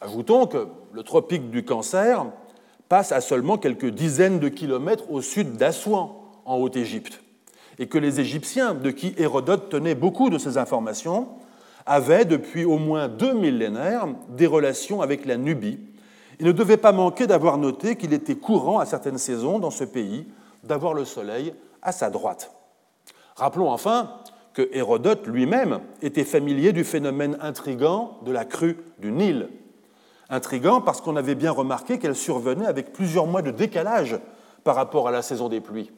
Ajoutons 0.00 0.46
que 0.46 0.68
le 0.92 1.02
tropique 1.02 1.50
du 1.50 1.64
Cancer 1.64 2.26
passe 2.88 3.12
à 3.12 3.20
seulement 3.20 3.58
quelques 3.58 3.88
dizaines 3.88 4.38
de 4.38 4.48
kilomètres 4.48 5.10
au 5.10 5.22
sud 5.22 5.56
d'Assouan, 5.56 6.20
en 6.44 6.56
Haute-Égypte, 6.56 7.22
et 7.78 7.86
que 7.86 7.98
les 7.98 8.20
Égyptiens, 8.20 8.74
de 8.74 8.90
qui 8.90 9.14
Hérodote 9.16 9.70
tenait 9.70 9.94
beaucoup 9.94 10.28
de 10.28 10.38
ces 10.38 10.58
informations, 10.58 11.28
avaient 11.86 12.24
depuis 12.24 12.64
au 12.64 12.78
moins 12.78 13.08
deux 13.08 13.34
millénaires 13.34 14.08
des 14.28 14.46
relations 14.46 15.00
avec 15.02 15.24
la 15.26 15.36
Nubie. 15.36 15.78
Il 16.40 16.46
ne 16.46 16.52
devait 16.52 16.76
pas 16.76 16.92
manquer 16.92 17.26
d'avoir 17.26 17.58
noté 17.58 17.96
qu'il 17.96 18.12
était 18.12 18.34
courant 18.34 18.78
à 18.78 18.86
certaines 18.86 19.18
saisons 19.18 19.58
dans 19.58 19.70
ce 19.70 19.84
pays 19.84 20.26
d'avoir 20.64 20.94
le 20.94 21.04
soleil 21.04 21.54
à 21.82 21.92
sa 21.92 22.10
droite. 22.10 22.50
Rappelons 23.36 23.70
enfin 23.70 24.10
que 24.54 24.68
Hérodote 24.72 25.26
lui-même 25.26 25.80
était 26.00 26.24
familier 26.24 26.72
du 26.72 26.84
phénomène 26.84 27.36
intrigant 27.40 28.18
de 28.24 28.30
la 28.32 28.44
crue 28.44 28.78
du 28.98 29.10
Nil. 29.10 29.48
Intrigant 30.30 30.80
parce 30.80 31.00
qu'on 31.00 31.16
avait 31.16 31.34
bien 31.34 31.50
remarqué 31.50 31.98
qu'elle 31.98 32.14
survenait 32.14 32.66
avec 32.66 32.92
plusieurs 32.92 33.26
mois 33.26 33.42
de 33.42 33.50
décalage 33.50 34.18
par 34.62 34.76
rapport 34.76 35.08
à 35.08 35.10
la 35.10 35.22
saison 35.22 35.48
des 35.48 35.60
pluies, 35.60 35.90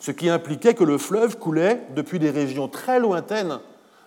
ce 0.00 0.12
qui 0.12 0.30
impliquait 0.30 0.74
que 0.74 0.84
le 0.84 0.96
fleuve 0.96 1.38
coulait 1.38 1.82
depuis 1.94 2.18
des 2.18 2.30
régions 2.30 2.68
très 2.68 3.00
lointaines 3.00 3.58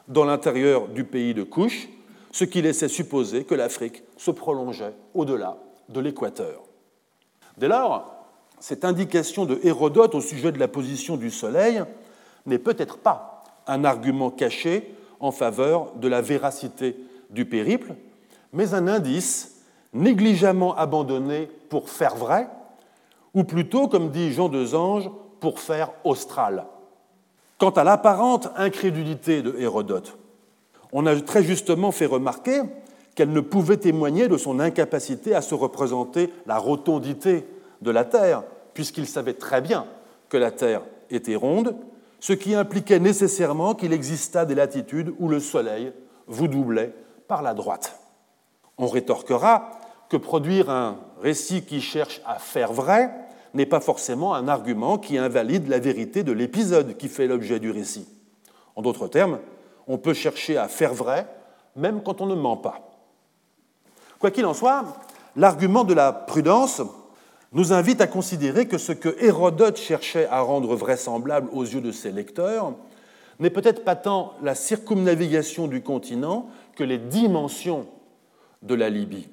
dans 0.07 0.25
l'intérieur 0.25 0.87
du 0.87 1.03
pays 1.03 1.33
de 1.33 1.43
Couche, 1.43 1.89
ce 2.31 2.45
qui 2.45 2.61
laissait 2.61 2.87
supposer 2.87 3.43
que 3.43 3.55
l'Afrique 3.55 4.03
se 4.17 4.31
prolongeait 4.31 4.93
au-delà 5.13 5.57
de 5.89 5.99
l'équateur. 5.99 6.63
Dès 7.57 7.67
lors, 7.67 8.15
cette 8.59 8.85
indication 8.85 9.45
de 9.45 9.59
Hérodote 9.63 10.15
au 10.15 10.21
sujet 10.21 10.51
de 10.51 10.59
la 10.59 10.69
position 10.69 11.17
du 11.17 11.29
Soleil 11.29 11.83
n'est 12.45 12.57
peut-être 12.57 12.97
pas 12.97 13.30
un 13.67 13.83
argument 13.83 14.29
caché 14.29 14.95
en 15.19 15.31
faveur 15.31 15.93
de 15.95 16.07
la 16.07 16.21
véracité 16.21 16.95
du 17.29 17.45
périple, 17.45 17.93
mais 18.53 18.73
un 18.73 18.87
indice 18.87 19.61
négligemment 19.93 20.75
abandonné 20.75 21.49
pour 21.69 21.89
faire 21.89 22.15
vrai, 22.15 22.47
ou 23.33 23.43
plutôt, 23.43 23.87
comme 23.87 24.09
dit 24.09 24.31
Jean 24.31 24.49
Desange, 24.49 25.09
pour 25.39 25.59
faire 25.59 25.91
austral. 26.03 26.65
Quant 27.57 27.69
à 27.71 27.83
l'apparente 27.83 28.49
incrédulité 28.55 29.41
de 29.41 29.55
Hérodote, 29.57 30.17
on 30.91 31.05
a 31.05 31.15
très 31.21 31.43
justement 31.43 31.91
fait 31.91 32.05
remarquer 32.05 32.61
qu'elle 33.15 33.31
ne 33.31 33.41
pouvait 33.41 33.77
témoigner 33.77 34.27
de 34.27 34.37
son 34.37 34.59
incapacité 34.59 35.35
à 35.35 35.41
se 35.41 35.55
représenter 35.55 36.33
la 36.45 36.57
rotondité 36.57 37.45
de 37.81 37.91
la 37.91 38.03
Terre, 38.03 38.43
puisqu'ils 38.73 39.07
savaient 39.07 39.33
très 39.33 39.61
bien 39.61 39.85
que 40.29 40.37
la 40.37 40.51
Terre 40.51 40.81
était 41.09 41.35
ronde, 41.35 41.75
ce 42.21 42.33
qui 42.33 42.55
impliquait 42.55 42.99
nécessairement 42.99 43.73
qu'il 43.73 43.91
existât 43.91 44.45
des 44.45 44.55
latitudes 44.55 45.13
où 45.19 45.27
le 45.27 45.39
Soleil 45.39 45.91
vous 46.27 46.47
doublait 46.47 46.93
par 47.27 47.41
la 47.41 47.53
droite. 47.53 47.99
On 48.77 48.87
rétorquera 48.87 49.71
que 50.07 50.17
produire 50.17 50.69
un 50.69 50.99
récit 51.21 51.65
qui 51.65 51.81
cherche 51.81 52.21
à 52.25 52.35
faire 52.35 52.71
vrai 52.71 53.11
n'est 53.53 53.65
pas 53.65 53.79
forcément 53.79 54.35
un 54.35 54.47
argument 54.47 54.97
qui 54.97 55.17
invalide 55.17 55.67
la 55.67 55.79
vérité 55.79 56.23
de 56.23 56.31
l'épisode 56.31 56.95
qui 56.95 57.09
fait 57.09 57.27
l'objet 57.27 57.59
du 57.59 57.71
récit. 57.71 58.07
En 58.75 58.81
d'autres 58.81 59.07
termes, 59.07 59.39
on 59.87 59.97
peut 59.97 60.13
chercher 60.13 60.57
à 60.57 60.67
faire 60.67 60.93
vrai 60.93 61.27
même 61.75 62.03
quand 62.03 62.21
on 62.21 62.27
ne 62.27 62.35
ment 62.35 62.57
pas. 62.57 62.91
Quoi 64.19 64.29
qu'il 64.29 64.45
en 64.45 64.53
soit, 64.53 64.83
l'argument 65.35 65.83
de 65.83 65.93
la 65.93 66.13
prudence 66.13 66.81
nous 67.51 67.73
invite 67.73 68.01
à 68.01 68.07
considérer 68.07 68.67
que 68.67 68.77
ce 68.77 68.91
que 68.91 69.15
Hérodote 69.23 69.77
cherchait 69.77 70.27
à 70.27 70.41
rendre 70.41 70.75
vraisemblable 70.75 71.49
aux 71.51 71.63
yeux 71.63 71.81
de 71.81 71.91
ses 71.91 72.11
lecteurs 72.11 72.73
n'est 73.39 73.49
peut-être 73.49 73.83
pas 73.83 73.95
tant 73.95 74.33
la 74.41 74.55
circumnavigation 74.55 75.67
du 75.67 75.81
continent 75.81 76.47
que 76.75 76.83
les 76.83 76.97
dimensions 76.97 77.87
de 78.61 78.75
la 78.75 78.89
Libye. 78.89 79.27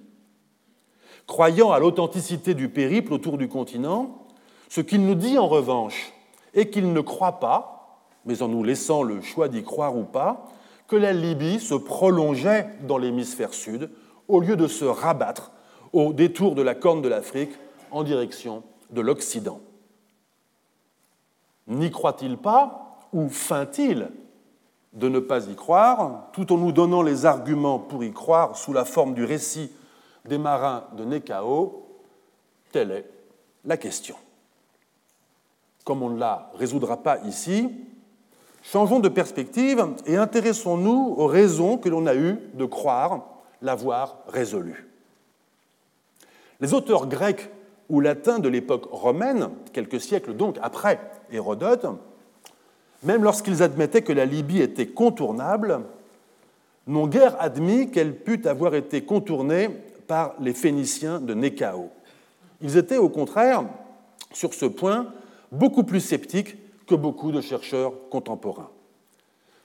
Croyant 1.27 1.71
à 1.71 1.79
l'authenticité 1.79 2.55
du 2.55 2.69
périple 2.71 3.13
autour 3.13 3.39
du 3.39 3.49
continent, 3.49 4.27
ce 4.69 4.81
qu'il 4.81 5.05
nous 5.05 5.15
dit 5.15 5.39
en 5.39 5.47
revanche 5.47 6.13
est 6.55 6.71
qu'il 6.71 6.93
ne 6.93 7.01
croit 7.01 7.39
pas, 7.39 8.01
mais 8.25 8.43
en 8.43 8.49
nous 8.49 8.65
laissant 8.65 9.03
le 9.03 9.21
choix 9.21 9.49
d'y 9.49 9.63
croire 9.63 9.97
ou 9.97 10.05
pas, 10.05 10.49
que 10.89 10.97
la 10.97 11.13
Libye 11.13 11.61
se 11.61 11.75
prolongeait 11.75 12.67
dans 12.87 12.99
l'hémisphère 12.99 13.53
sud 13.53 13.91
au 14.27 14.41
lieu 14.41 14.57
de 14.57 14.67
se 14.67 14.87
rabattre 14.87 15.53
au 15.93 16.13
détour 16.13 16.55
de 16.55 16.63
la 16.63 16.75
corne 16.75 17.03
de 17.03 17.09
l'Afrique 17.09 17.53
en 17.91 18.03
direction 18.03 18.63
de 18.91 19.01
l'Occident. 19.01 19.61
N'y 21.67 21.91
croit-il 21.91 22.37
pas 22.37 22.99
ou 23.13 23.29
feint-il 23.29 24.11
de 24.95 25.09
ne 25.09 25.19
pas 25.19 25.47
y 25.47 25.55
croire, 25.55 26.29
tout 26.33 26.53
en 26.53 26.57
nous 26.57 26.73
donnant 26.73 27.03
les 27.03 27.27
arguments 27.27 27.79
pour 27.79 28.03
y 28.03 28.13
croire 28.13 28.57
sous 28.57 28.73
la 28.73 28.85
forme 28.85 29.15
du 29.15 29.25
récit 29.25 29.71
des 30.25 30.39
marins 30.39 30.85
de 30.97 31.05
Nekao 31.05 31.87
Telle 32.73 32.91
est 32.91 33.11
la 33.65 33.77
question. 33.77 34.17
Comme 35.85 36.03
on 36.03 36.11
ne 36.11 36.19
la 36.19 36.51
résoudra 36.55 36.99
pas 36.99 37.19
ici, 37.21 37.71
changeons 38.63 39.01
de 39.01 39.09
perspective 39.09 39.87
et 40.07 40.17
intéressons-nous 40.17 41.15
aux 41.17 41.27
raisons 41.27 41.79
que 41.79 41.89
l'on 41.89 42.07
a 42.07 42.15
eues 42.15 42.39
de 42.55 42.65
croire 42.65 43.25
l'avoir 43.63 44.19
résolue. 44.29 44.87
Les 46.61 46.75
auteurs 46.75 47.07
grecs 47.07 47.51
ou 47.89 48.01
latins 48.01 48.39
de 48.39 48.49
l'époque 48.49 48.87
romaine, 48.91 49.51
quelques 49.73 50.01
siècles 50.01 50.35
donc 50.35 50.57
après 50.63 51.01
Hérodote, 51.31 51.87
même 53.03 53.23
lorsqu'ils 53.23 53.63
admettaient 53.63 54.03
que 54.03 54.13
la 54.13 54.25
Libye 54.25 54.61
était 54.61 54.89
contournable, 54.89 55.81
n'ont 56.87 57.07
guère 57.07 57.37
admis 57.41 57.91
qu'elle 57.91 58.17
pût 58.17 58.47
avoir 58.47 58.75
été 58.75 59.03
contournée 59.03 59.69
par 60.07 60.35
les 60.41 60.55
Phéniciens 60.55 61.21
de 61.21 61.35
Nécao. 61.35 61.91
Ils 62.61 62.77
étaient 62.77 62.97
au 62.97 63.09
contraire, 63.09 63.65
sur 64.33 64.55
ce 64.55 64.67
point, 64.67 65.07
beaucoup 65.53 65.85
plus 65.85 66.01
sceptiques 66.01 66.57
que 66.87 66.95
beaucoup 66.95 67.31
de 67.31 67.41
chercheurs 67.41 67.93
contemporains. 68.11 68.71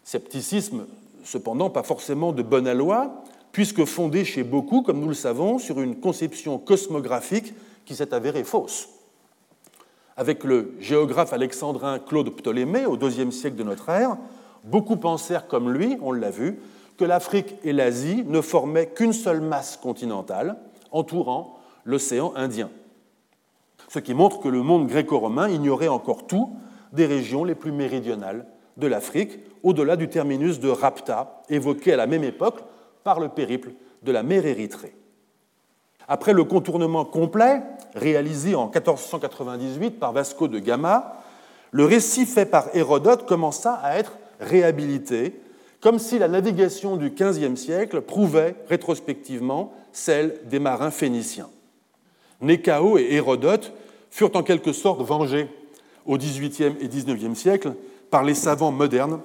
Scepticisme, 0.04 0.86
cependant, 1.24 1.70
pas 1.70 1.84
forcément 1.84 2.34
de 2.34 2.44
bonne 2.44 2.72
loi, 2.74 3.24
puisque 3.54 3.86
fondé 3.86 4.26
chez 4.26 4.44
beaucoup, 4.44 4.82
comme 4.82 5.00
nous 5.00 5.08
le 5.08 5.14
savons, 5.14 5.60
sur 5.60 5.82
une 5.82 5.96
conception 5.96 6.58
cosmographique 6.58 7.54
qui 7.86 7.96
s'est 7.96 8.14
avérée 8.14 8.44
fausse. 8.44 8.90
Avec 10.16 10.44
le 10.44 10.74
géographe 10.80 11.34
alexandrin 11.34 12.00
Claude 12.00 12.30
Ptolémée 12.30 12.86
au 12.86 12.98
IIe 12.98 13.32
siècle 13.32 13.56
de 13.56 13.64
notre 13.64 13.90
ère, 13.90 14.18
beaucoup 14.64 14.98
pensèrent 14.98 15.48
comme 15.48 15.72
lui, 15.72 15.98
on 16.02 16.12
l'a 16.12 16.30
vu, 16.30 16.60
que 16.98 17.06
l'Afrique 17.06 17.56
et 17.64 17.74
l'Asie 17.74 18.24
ne 18.28 18.42
formaient 18.42 18.88
qu'une 18.88 19.14
seule 19.14 19.42
masse 19.42 19.78
continentale 19.78 20.58
entourant 20.92 21.58
l'océan 21.86 22.34
Indien. 22.36 22.70
Ce 23.90 24.00
qui 24.00 24.14
montre 24.14 24.40
que 24.40 24.48
le 24.48 24.62
monde 24.62 24.88
gréco-romain 24.88 25.50
ignorait 25.50 25.88
encore 25.88 26.28
tout 26.28 26.56
des 26.92 27.06
régions 27.06 27.44
les 27.44 27.56
plus 27.56 27.72
méridionales 27.72 28.46
de 28.78 28.88
l'Afrique, 28.88 29.40
au-delà 29.64 29.96
du 29.96 30.10
terminus 30.10 30.60
de 30.60 30.70
Rapta, 30.70 31.42
évoqué 31.50 31.94
à 31.94 31.98
la 31.98 32.08
même 32.08 32.24
époque 32.24 32.64
par 33.04 33.20
le 33.20 33.30
périple 33.30 33.72
de 34.04 34.12
la 34.12 34.24
mer 34.24 34.46
Érythrée. 34.46 34.96
Après 36.08 36.34
le 36.34 36.44
contournement 36.44 37.06
complet, 37.06 37.62
réalisé 37.96 38.56
en 38.56 38.66
1498 38.66 40.00
par 40.00 40.14
Vasco 40.14 40.48
de 40.48 40.60
Gama, 40.60 41.18
le 41.72 41.86
récit 41.86 42.26
fait 42.26 42.46
par 42.46 42.68
Hérodote 42.74 43.26
commença 43.26 43.74
à 43.74 43.98
être 43.98 44.14
réhabilité 44.40 45.40
comme 45.82 46.00
si 46.00 46.18
la 46.18 46.30
navigation 46.30 46.96
du 46.96 47.10
XVe 47.10 47.58
siècle 47.58 48.02
prouvait 48.02 48.56
rétrospectivement 48.70 49.74
celle 49.92 50.40
des 50.46 50.60
marins 50.60 50.92
phéniciens. 50.92 51.50
Nécao 52.40 52.98
et 52.98 53.08
Hérodote 53.12 53.74
furent 54.10 54.36
en 54.36 54.44
quelque 54.44 54.72
sorte 54.72 55.02
vengés 55.02 55.50
au 56.06 56.18
XVIIIe 56.18 56.76
et 56.80 56.88
XIXe 56.88 57.38
siècle 57.38 57.74
par 58.10 58.24
les 58.24 58.34
savants 58.34 58.72
modernes, 58.72 59.20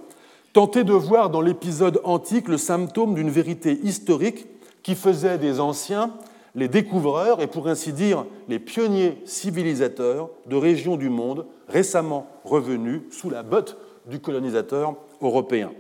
tentés 0.53 0.83
de 0.83 0.93
voir 0.93 1.31
dans 1.31 1.41
l'épisode 1.41 2.01
antique 2.03 2.49
le 2.49 2.59
symptôme 2.59 3.15
d'une 3.15 3.31
vérité 3.31 3.79
historique 3.85 4.47
qui 4.83 4.95
faisait 4.95 5.39
des 5.39 5.61
anciens 5.61 6.13
les 6.59 6.69
découvreurs 6.69 7.41
et 7.41 7.47
pour 7.47 7.69
ainsi 7.69 7.93
dire 7.93 8.27
les 8.49 8.59
pionniers 8.59 9.23
civilisateurs 9.25 10.29
de 10.47 10.57
régions 10.57 10.97
du 10.97 11.09
monde 11.09 11.47
récemment 11.69 12.27
revenus 12.45 13.03
sous 13.13 13.31
la 13.31 13.45
botte 13.45 13.77
du 14.07 14.19
colonisateur 14.19 14.97
européen. 15.23 15.71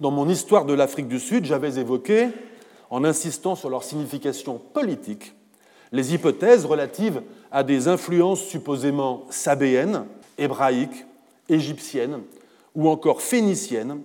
Dans 0.00 0.10
mon 0.10 0.28
histoire 0.28 0.64
de 0.64 0.74
l'Afrique 0.74 1.06
du 1.06 1.20
Sud, 1.20 1.44
j'avais 1.44 1.78
évoqué, 1.78 2.28
en 2.90 3.04
insistant 3.04 3.54
sur 3.54 3.70
leur 3.70 3.84
signification 3.84 4.60
politique, 4.74 5.32
les 5.92 6.12
hypothèses 6.12 6.64
relatives 6.64 7.22
à 7.52 7.62
des 7.62 7.86
influences 7.86 8.42
supposément 8.42 9.26
sabéennes, 9.30 10.06
hébraïques, 10.38 11.06
égyptiennes 11.48 12.18
ou 12.74 12.88
encore 12.88 13.22
phéniciennes 13.22 14.00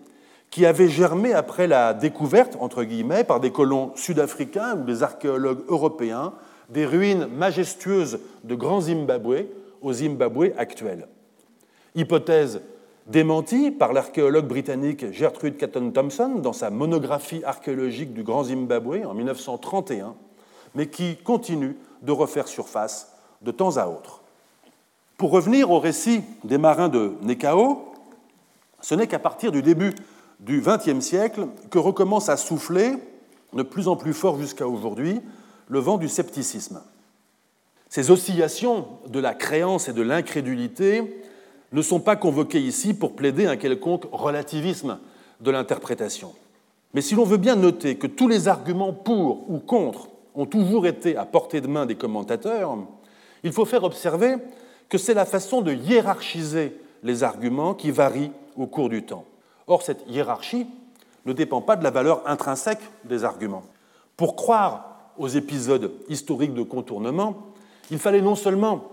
qui 0.50 0.66
avaient 0.66 0.90
germé 0.90 1.34
après 1.34 1.68
la 1.68 1.94
découverte, 1.94 2.58
entre 2.60 2.84
guillemets, 2.84 3.24
par 3.24 3.40
des 3.40 3.52
colons 3.52 3.92
sud-africains 3.96 4.78
ou 4.78 4.84
des 4.84 5.04
archéologues 5.04 5.64
européens, 5.68 6.34
des 6.70 6.86
ruines 6.86 7.28
majestueuses 7.28 8.20
de 8.44 8.56
Grand 8.56 8.82
Zimbabwe 8.82 9.46
au 9.82 9.94
Zimbabwe 9.94 10.52
actuel. 10.58 11.08
Hypothèse 11.96 12.62
démenti 13.08 13.72
par 13.72 13.94
l'archéologue 13.94 14.48
britannique 14.48 15.12
Gertrude 15.14 15.58
Catton 15.58 15.92
Thompson 15.92 16.40
dans 16.42 16.54
sa 16.54 16.70
monographie 16.70 17.44
archéologique 17.46 18.14
du 18.14 18.24
Grand 18.24 18.44
Zimbabwe 18.44 19.06
en 19.06 19.14
1931, 19.14 20.16
mais 20.76 20.88
qui 20.88 21.18
continue 21.18 21.78
de 22.02 22.12
refaire 22.12 22.48
surface 22.48 23.14
de 23.42 23.52
temps 23.52 23.78
à 23.78 23.88
autre. 23.88 24.22
Pour 25.18 25.32
revenir 25.32 25.72
au 25.72 25.80
récit 25.80 26.22
des 26.44 26.58
marins 26.58 26.90
de 26.90 27.14
Nekao, 27.24 27.94
ce 28.82 28.94
n'est 28.94 29.08
qu'à 29.08 29.20
partir 29.20 29.52
du 29.52 29.62
début 29.64 29.96
du 30.40 30.62
XXe 30.62 31.00
siècle 31.00 31.48
que 31.70 31.80
recommence 31.80 32.30
à 32.30 32.38
souffler, 32.38 32.94
de 33.54 33.64
plus 33.64 33.88
en 33.88 33.96
plus 33.96 34.14
fort 34.14 34.40
jusqu'à 34.40 34.68
aujourd'hui, 34.68 35.22
le 35.68 35.80
vent 35.80 35.98
du 35.98 36.08
scepticisme. 36.08 36.82
Ces 37.90 38.12
oscillations 38.12 38.88
de 39.08 39.20
la 39.20 39.34
créance 39.34 39.88
et 39.88 39.94
de 39.94 40.02
l'incrédulité 40.02 41.24
ne 41.72 41.82
sont 41.82 42.00
pas 42.00 42.16
convoqués 42.16 42.62
ici 42.62 42.94
pour 42.94 43.16
plaider 43.16 43.46
un 43.46 43.58
quelconque 43.58 44.06
relativisme 44.12 45.00
de 45.42 45.52
l'interprétation. 45.52 46.34
Mais 46.94 47.02
si 47.02 47.16
l'on 47.16 47.26
veut 47.26 47.38
bien 47.38 47.56
noter 47.56 47.98
que 47.98 48.08
tous 48.08 48.28
les 48.28 48.48
arguments 48.48 48.94
pour 48.94 49.50
ou 49.50 49.60
contre 49.60 50.10
ont 50.36 50.46
toujours 50.46 50.88
été 50.88 51.18
à 51.18 51.26
portée 51.26 51.62
de 51.62 51.68
main 51.68 51.86
des 51.86 51.96
commentateurs, 51.96 52.78
il 53.44 53.52
faut 53.52 53.66
faire 53.66 53.84
observer 53.84 54.36
que 54.90 54.98
c'est 54.98 55.14
la 55.14 55.26
façon 55.26 55.62
de 55.62 55.74
hiérarchiser 55.74 56.78
les 57.04 57.24
arguments 57.24 57.74
qui 57.74 57.92
varie 57.92 58.32
au 58.56 58.68
cours 58.68 58.90
du 58.90 59.04
temps. 59.04 59.26
Or, 59.68 59.82
cette 59.82 60.08
hiérarchie 60.08 60.68
ne 61.26 61.34
dépend 61.34 61.62
pas 61.62 61.76
de 61.76 61.84
la 61.84 61.92
valeur 61.92 62.22
intrinsèque 62.26 62.82
des 63.04 63.24
arguments. 63.24 63.64
Pour 64.16 64.36
croire 64.36 65.12
aux 65.18 65.28
épisodes 65.28 65.92
historiques 66.10 66.54
de 66.54 66.64
contournement, 66.64 67.36
il 67.92 68.00
fallait 68.00 68.22
non 68.22 68.36
seulement 68.36 68.84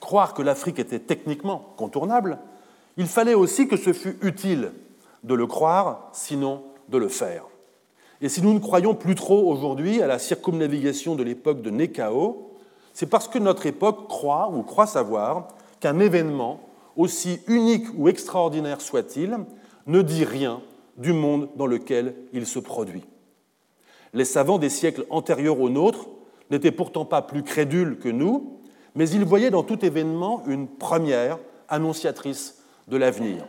croire 0.00 0.34
que 0.34 0.42
l'Afrique 0.42 0.78
était 0.78 0.98
techniquement 0.98 1.72
contournable, 1.76 2.38
il 2.96 3.06
fallait 3.06 3.34
aussi 3.34 3.68
que 3.68 3.76
ce 3.76 3.92
fût 3.92 4.18
utile 4.22 4.72
de 5.24 5.34
le 5.34 5.46
croire, 5.46 6.08
sinon 6.12 6.62
de 6.88 6.98
le 6.98 7.08
faire. 7.08 7.44
Et 8.20 8.28
si 8.28 8.40
nous 8.40 8.54
ne 8.54 8.58
croyons 8.58 8.94
plus 8.94 9.14
trop 9.14 9.50
aujourd'hui 9.50 10.00
à 10.00 10.06
la 10.06 10.18
circumnavigation 10.18 11.14
de 11.14 11.22
l'époque 11.22 11.60
de 11.60 11.70
Nekao, 11.70 12.52
c'est 12.94 13.06
parce 13.06 13.28
que 13.28 13.38
notre 13.38 13.66
époque 13.66 14.08
croit 14.08 14.50
ou 14.50 14.62
croit 14.62 14.86
savoir 14.86 15.48
qu'un 15.80 15.98
événement, 15.98 16.60
aussi 16.96 17.40
unique 17.46 17.86
ou 17.94 18.08
extraordinaire 18.08 18.80
soit-il, 18.80 19.36
ne 19.86 20.02
dit 20.02 20.24
rien 20.24 20.60
du 20.96 21.12
monde 21.12 21.48
dans 21.56 21.66
lequel 21.66 22.14
il 22.32 22.46
se 22.46 22.58
produit. 22.58 23.04
Les 24.12 24.24
savants 24.24 24.58
des 24.58 24.70
siècles 24.70 25.06
antérieurs 25.10 25.60
aux 25.60 25.68
nôtres 25.68 26.08
n'étaient 26.50 26.72
pourtant 26.72 27.04
pas 27.04 27.22
plus 27.22 27.42
crédules 27.42 27.98
que 27.98 28.08
nous, 28.08 28.58
mais 28.94 29.08
il 29.10 29.24
voyait 29.24 29.50
dans 29.50 29.62
tout 29.62 29.84
événement 29.84 30.42
une 30.46 30.68
première 30.68 31.38
annonciatrice 31.68 32.62
de 32.88 32.96
l'avenir. 32.96 33.44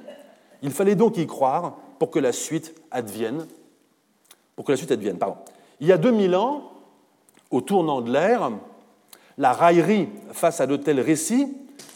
Il 0.62 0.72
fallait 0.72 0.96
donc 0.96 1.18
y 1.18 1.28
croire 1.28 1.78
pour 2.00 2.12
que 2.12 2.20
la 2.20 2.32
suite 2.32 2.76
advienne. 2.92 3.46
Pour 4.56 4.66
que. 4.66 4.74
Il 5.80 5.88
y 5.88 5.92
a 5.92 5.98
2000 5.98 6.36
ans, 6.36 6.72
au 7.52 7.62
tournant 7.62 8.02
de 8.02 8.12
l'ère, 8.12 8.52
la 9.38 9.54
raillerie 9.54 10.10
face 10.32 10.60
à 10.60 10.68
de 10.68 10.76
tels 10.76 11.00
récits 11.00 11.48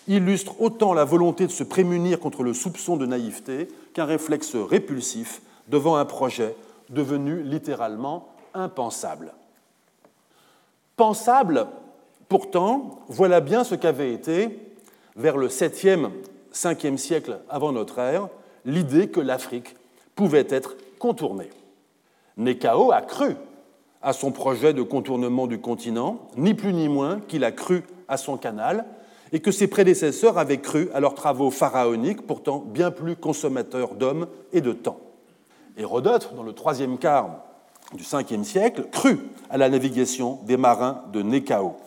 illustre 0.08 0.60
autant 0.62 0.94
la 0.94 1.06
volonté 1.06 1.46
de 1.46 1.52
se 1.52 1.64
prémunir 1.64 2.20
contre 2.20 2.44
le 2.44 2.54
soupçon 2.54 2.98
de 2.98 3.06
naïveté 3.06 3.68
qu'un 3.94 4.06
réflexe 4.06 4.56
répulsif 4.56 5.42
devant 5.68 5.96
un 5.96 6.06
projet 6.06 6.56
devenu 6.90 7.42
littéralement 7.44 8.30
impensable. 8.54 9.34
Pensable, 10.98 11.68
pourtant, 12.30 13.00
voilà 13.08 13.42
bien 13.42 13.64
ce 13.64 13.76
qu'avait 13.76 14.14
été, 14.14 14.60
vers 15.16 15.38
le 15.38 15.48
7e, 15.48 16.10
5e 16.54 16.98
siècle 16.98 17.40
avant 17.50 17.72
notre 17.72 18.00
ère, 18.00 18.30
l'idée 18.66 19.10
que 19.10 19.20
l'Afrique 19.20 19.76
pouvait 20.16 20.48
être 20.50 20.76
contournée. 21.00 21.50
Nekao 22.38 22.92
a 22.92 23.02
cru 23.02 23.36
à 24.02 24.14
son 24.14 24.32
projet 24.32 24.74
de 24.74 24.82
contournement 24.82 25.48
du 25.48 25.60
continent, 25.60 26.28
ni 26.36 26.54
plus 26.54 26.74
ni 26.74 26.90
moins 26.90 27.20
qu'il 27.28 27.44
a 27.44 27.52
cru 27.52 27.84
à 28.08 28.18
son 28.18 28.38
canal, 28.38 28.86
et 29.34 29.40
que 29.40 29.52
ses 29.52 29.68
prédécesseurs 29.68 30.38
avaient 30.38 30.60
cru 30.60 30.90
à 30.94 31.00
leurs 31.00 31.16
travaux 31.16 31.52
pharaoniques, 31.52 32.26
pourtant 32.28 32.60
bien 32.60 32.92
plus 32.92 33.16
consommateurs 33.16 33.96
d'hommes 33.96 34.28
et 34.52 34.62
de 34.62 34.74
temps. 34.74 35.00
Hérodote, 35.78 36.34
dans 36.36 36.44
le 36.44 36.54
troisième 36.54 36.98
quart 36.98 37.44
du 37.94 38.04
Ve 38.04 38.44
siècle, 38.44 38.88
crut 38.92 39.20
à 39.50 39.58
la 39.58 39.70
navigation 39.70 40.40
des 40.44 40.58
marins 40.58 41.04
de 41.14 41.22
Nekao. 41.22 41.78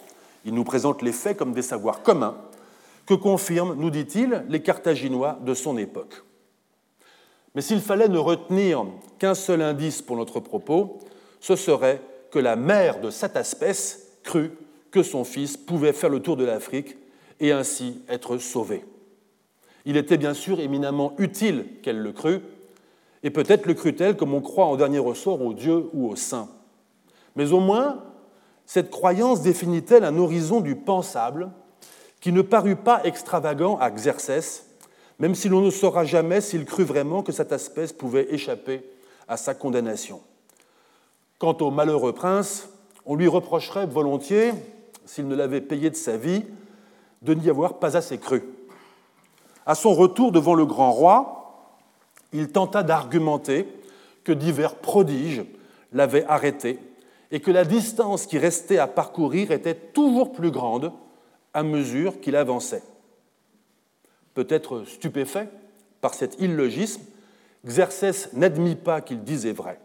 Il 0.44 0.54
nous 0.54 0.64
présente 0.64 1.02
les 1.02 1.12
faits 1.12 1.36
comme 1.36 1.52
des 1.52 1.62
savoirs 1.62 2.02
communs 2.02 2.36
que 3.06 3.14
confirment, 3.14 3.74
nous 3.74 3.90
dit-il, 3.90 4.44
les 4.48 4.62
Carthaginois 4.62 5.38
de 5.44 5.52
son 5.52 5.76
époque. 5.76 6.22
Mais 7.54 7.60
s'il 7.60 7.80
fallait 7.80 8.08
ne 8.08 8.18
retenir 8.18 8.86
qu'un 9.18 9.34
seul 9.34 9.62
indice 9.62 10.02
pour 10.02 10.16
notre 10.16 10.40
propos, 10.40 10.98
ce 11.40 11.56
serait 11.56 12.00
que 12.30 12.38
la 12.38 12.56
mère 12.56 13.00
de 13.00 13.10
cette 13.10 13.36
espèce 13.36 14.08
crut 14.22 14.52
que 14.90 15.02
son 15.02 15.24
fils 15.24 15.56
pouvait 15.56 15.92
faire 15.92 16.10
le 16.10 16.20
tour 16.20 16.36
de 16.36 16.44
l'Afrique 16.44 16.96
et 17.44 17.52
ainsi 17.52 18.00
être 18.08 18.38
sauvée. 18.38 18.86
Il 19.84 19.98
était 19.98 20.16
bien 20.16 20.32
sûr 20.32 20.60
éminemment 20.60 21.12
utile 21.18 21.66
qu'elle 21.82 21.98
le 21.98 22.12
crût, 22.12 22.40
et 23.22 23.28
peut-être 23.28 23.66
le 23.66 23.74
crut-elle 23.74 24.16
comme 24.16 24.32
on 24.32 24.40
croit 24.40 24.64
en 24.64 24.76
dernier 24.76 24.98
ressort 24.98 25.42
au 25.42 25.52
Dieu 25.52 25.90
ou 25.92 26.08
au 26.08 26.16
saint. 26.16 26.48
Mais 27.36 27.52
au 27.52 27.60
moins, 27.60 28.02
cette 28.64 28.90
croyance 28.90 29.42
définit-elle 29.42 30.04
un 30.04 30.16
horizon 30.16 30.62
du 30.62 30.74
pensable 30.74 31.50
qui 32.20 32.32
ne 32.32 32.40
parut 32.40 32.76
pas 32.76 33.02
extravagant 33.04 33.76
à 33.76 33.90
Xerxès, 33.90 34.64
même 35.18 35.34
si 35.34 35.50
l'on 35.50 35.60
ne 35.60 35.70
saura 35.70 36.06
jamais 36.06 36.40
s'il 36.40 36.64
crut 36.64 36.86
vraiment 36.86 37.22
que 37.22 37.32
cette 37.32 37.52
espèce 37.52 37.92
pouvait 37.92 38.32
échapper 38.32 38.82
à 39.28 39.36
sa 39.36 39.52
condamnation. 39.54 40.22
Quant 41.38 41.56
au 41.60 41.70
malheureux 41.70 42.14
prince, 42.14 42.70
on 43.04 43.16
lui 43.16 43.28
reprocherait 43.28 43.84
volontiers, 43.84 44.52
s'il 45.04 45.28
ne 45.28 45.36
l'avait 45.36 45.60
payé 45.60 45.90
de 45.90 45.96
sa 45.96 46.16
vie, 46.16 46.44
de 47.24 47.34
n'y 47.34 47.48
avoir 47.48 47.78
pas 47.78 47.96
assez 47.96 48.18
cru. 48.18 48.42
À 49.66 49.74
son 49.74 49.94
retour 49.94 50.30
devant 50.30 50.54
le 50.54 50.66
grand 50.66 50.92
roi, 50.92 51.70
il 52.32 52.48
tenta 52.48 52.82
d'argumenter 52.82 53.66
que 54.24 54.32
divers 54.32 54.76
prodiges 54.76 55.44
l'avaient 55.92 56.26
arrêté 56.26 56.78
et 57.30 57.40
que 57.40 57.50
la 57.50 57.64
distance 57.64 58.26
qui 58.26 58.38
restait 58.38 58.78
à 58.78 58.86
parcourir 58.86 59.50
était 59.50 59.74
toujours 59.74 60.32
plus 60.32 60.50
grande 60.50 60.92
à 61.54 61.62
mesure 61.62 62.20
qu'il 62.20 62.36
avançait. 62.36 62.82
Peut-être 64.34 64.84
stupéfait 64.84 65.48
par 66.00 66.14
cet 66.14 66.40
illogisme, 66.40 67.02
Xerxès 67.66 68.28
n'admit 68.34 68.74
pas 68.74 69.00
qu'il 69.00 69.22
disait 69.22 69.52
vrai. 69.52 69.78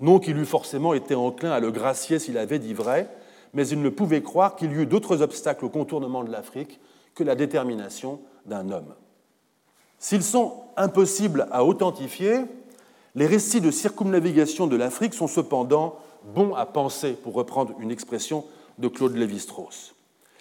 Non 0.00 0.18
qu'il 0.18 0.36
eût 0.36 0.46
forcément 0.46 0.94
été 0.94 1.14
enclin 1.14 1.52
à 1.52 1.60
le 1.60 1.70
gracier 1.70 2.18
s'il 2.18 2.38
avait 2.38 2.58
dit 2.58 2.74
vrai, 2.74 3.08
mais 3.54 3.66
il 3.68 3.82
ne 3.82 3.88
pouvait 3.88 4.22
croire 4.22 4.56
qu'il 4.56 4.72
y 4.72 4.74
eût 4.74 4.86
d'autres 4.86 5.22
obstacles 5.22 5.64
au 5.64 5.68
contournement 5.68 6.24
de 6.24 6.30
l'Afrique 6.30 6.80
que 7.14 7.24
la 7.24 7.34
détermination 7.34 8.20
d'un 8.44 8.70
homme. 8.70 8.94
S'ils 9.98 10.22
sont 10.22 10.64
impossibles 10.76 11.48
à 11.50 11.64
authentifier, 11.64 12.44
les 13.14 13.26
récits 13.26 13.60
de 13.60 13.70
circumnavigation 13.70 14.66
de 14.66 14.76
l'Afrique 14.76 15.14
sont 15.14 15.26
cependant 15.26 15.98
bons 16.34 16.54
à 16.54 16.66
penser, 16.66 17.12
pour 17.12 17.34
reprendre 17.34 17.74
une 17.80 17.90
expression 17.90 18.44
de 18.78 18.88
Claude 18.88 19.16
Lévi-Strauss. 19.16 19.94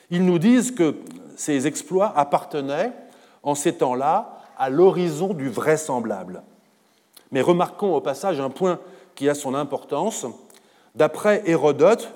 Ils 0.09 0.25
nous 0.25 0.39
disent 0.39 0.71
que 0.71 0.95
ces 1.35 1.67
exploits 1.67 2.11
appartenaient, 2.17 2.91
en 3.43 3.55
ces 3.55 3.75
temps-là, 3.75 4.39
à 4.57 4.69
l'horizon 4.69 5.33
du 5.33 5.49
vraisemblable. 5.49 6.43
Mais 7.31 7.41
remarquons 7.41 7.95
au 7.95 8.01
passage 8.01 8.39
un 8.39 8.49
point 8.49 8.79
qui 9.15 9.29
a 9.29 9.35
son 9.35 9.55
importance. 9.55 10.25
D'après 10.95 11.43
Hérodote, 11.45 12.11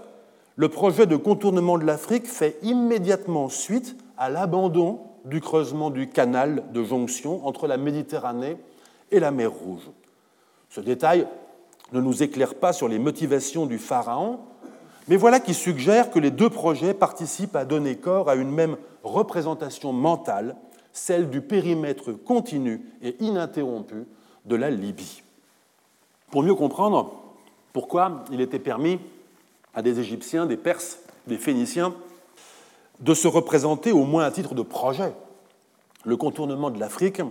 le 0.60 0.68
projet 0.68 1.06
de 1.06 1.16
contournement 1.16 1.78
de 1.78 1.86
l'Afrique 1.86 2.28
fait 2.28 2.60
immédiatement 2.64 3.48
suite 3.48 3.96
à 4.18 4.30
l'abandon 4.30 5.00
du 5.24 5.40
creusement 5.40 5.90
du 5.90 6.10
canal 6.10 6.66
de 6.74 6.84
jonction 6.84 7.48
entre 7.48 7.66
la 7.66 7.78
Méditerranée 7.78 8.58
et 9.10 9.22
la 9.22 9.32
mer 9.32 9.52
Rouge. 9.54 9.90
Ce 10.70 10.82
détail 10.82 11.26
ne 11.94 12.02
nous 12.02 12.24
éclaire 12.24 12.56
pas 12.56 12.74
sur 12.74 12.90
les 12.90 13.00
motivations 13.00 13.68
du 13.68 13.78
pharaon, 13.78 14.40
mais 15.08 15.16
voilà 15.16 15.40
qui 15.40 15.54
suggère 15.54 16.12
que 16.12 16.20
les 16.20 16.30
deux 16.30 16.50
projets 16.50 16.94
participent 16.94 17.56
à 17.56 17.64
donner 17.64 17.96
corps 17.96 18.30
à 18.30 18.36
une 18.36 18.52
même 18.52 18.76
représentation 19.02 19.94
mentale, 19.94 20.58
celle 20.92 21.30
du 21.30 21.40
périmètre 21.40 22.12
continu 22.12 22.82
et 23.02 23.16
ininterrompu 23.24 24.06
de 24.44 24.56
la 24.58 24.72
Libye. 24.72 25.24
Pour 26.32 26.44
mieux 26.44 26.56
comprendre 26.56 27.14
pourquoi 27.72 28.26
il 28.30 28.42
était 28.42 28.60
permis 28.60 29.00
à 29.80 29.82
des 29.82 29.98
Égyptiens, 30.02 30.46
des 30.46 30.58
Perses, 30.58 31.00
des 31.26 31.38
Phéniciens, 31.38 31.96
de 33.00 33.14
se 33.14 33.30
représenter 33.30 33.94
au 33.94 34.04
moins 34.04 34.26
à 34.26 34.32
titre 34.32 34.54
de 34.54 34.62
projet 34.62 35.14
le 36.04 36.18
contournement 36.18 36.70
de 36.70 36.78
l'Afrique, 36.82 37.22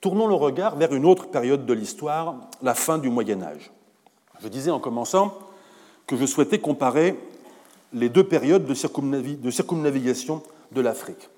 tournons 0.00 0.26
le 0.26 0.34
regard 0.34 0.76
vers 0.76 0.94
une 0.94 1.04
autre 1.04 1.26
période 1.28 1.66
de 1.66 1.72
l'histoire, 1.74 2.36
la 2.62 2.74
fin 2.74 2.96
du 2.96 3.10
Moyen 3.10 3.42
Âge. 3.42 3.70
Je 4.40 4.48
disais 4.48 4.70
en 4.70 4.80
commençant 4.80 5.36
que 6.06 6.16
je 6.16 6.24
souhaitais 6.24 6.60
comparer 6.60 7.18
les 7.92 8.08
deux 8.08 8.24
périodes 8.24 8.64
de, 8.64 8.72
circumnavigation 9.50 10.42
de 10.72 10.80
l'Afrique. 10.80 11.28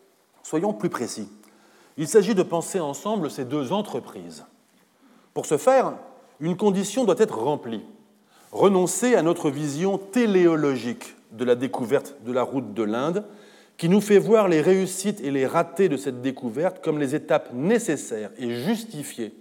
Soyons 0.45 0.73
plus 0.73 0.89
précis. 0.89 1.29
Il 1.97 2.07
s'agit 2.07 2.37
de 2.37 2.45
penser 2.45 2.79
ensemble 2.79 3.29
ces 3.29 3.45
deux 3.45 3.73
entreprises. 3.73 4.45
Pour 5.35 5.47
ce 5.47 5.57
faire, 5.57 5.95
une 6.39 6.57
condition 6.57 7.05
doit 7.05 7.19
être 7.19 7.39
remplie 7.39 7.83
renoncer 8.53 9.15
à 9.15 9.23
notre 9.23 9.51
vision 9.51 9.99
téléologique 9.99 11.17
de 11.33 11.45
la 11.45 11.55
découverte 11.55 12.17
de 12.25 12.33
la 12.33 12.43
route 12.43 12.75
de 12.75 12.83
l'Inde, 12.83 13.25
qui 13.77 13.89
nous 13.89 14.01
fait 14.01 14.19
voir 14.19 14.49
les 14.49 14.61
réussites 14.61 15.21
et 15.21 15.31
les 15.31 15.47
ratés 15.47 15.89
de 15.89 15.97
cette 15.97 16.21
découverte 16.21 16.83
comme 16.83 16.99
les 16.99 17.15
étapes 17.15 17.53
nécessaires 17.53 18.31
et 18.39 18.51
justifiées 18.51 19.33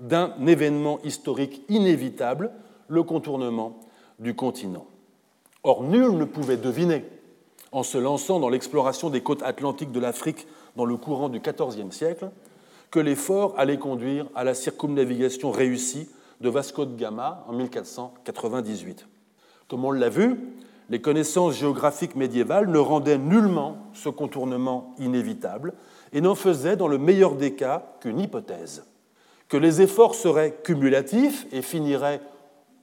d'un 0.00 0.32
événement 0.46 0.98
historique 1.04 1.62
inévitable, 1.68 2.50
le 2.88 3.02
contournement 3.02 3.80
du 4.18 4.34
continent. 4.34 4.86
Or, 5.62 5.82
nul 5.82 6.12
ne 6.12 6.24
pouvait 6.24 6.56
deviner, 6.56 7.04
en 7.72 7.82
se 7.82 7.98
lançant 7.98 8.40
dans 8.40 8.48
l'exploration 8.48 9.10
des 9.10 9.20
côtes 9.20 9.42
atlantiques 9.42 9.92
de 9.92 10.00
l'Afrique 10.00 10.46
dans 10.76 10.84
le 10.84 10.96
courant 10.96 11.28
du 11.28 11.40
XIVe 11.40 11.90
siècle, 11.90 12.30
que 12.90 13.00
l'effort 13.00 13.54
allait 13.58 13.78
conduire 13.78 14.26
à 14.34 14.44
la 14.44 14.54
circumnavigation 14.54 15.50
réussie 15.50 16.08
de 16.40 16.48
Vasco 16.48 16.84
de 16.84 16.96
Gama 16.96 17.44
en 17.48 17.52
1498. 17.52 19.06
Comme 19.68 19.84
on 19.84 19.90
l'a 19.90 20.08
vu, 20.08 20.38
les 20.88 21.00
connaissances 21.00 21.56
géographiques 21.56 22.14
médiévales 22.14 22.68
ne 22.68 22.78
rendaient 22.78 23.18
nullement 23.18 23.78
ce 23.92 24.08
contournement 24.08 24.94
inévitable 24.98 25.74
et 26.12 26.20
n'en 26.20 26.34
faisaient 26.34 26.76
dans 26.76 26.88
le 26.88 26.98
meilleur 26.98 27.34
des 27.34 27.54
cas 27.54 27.84
qu'une 28.00 28.20
hypothèse, 28.20 28.84
que 29.48 29.56
les 29.56 29.82
efforts 29.82 30.14
seraient 30.14 30.56
cumulatifs 30.62 31.46
et 31.52 31.62
finiraient 31.62 32.20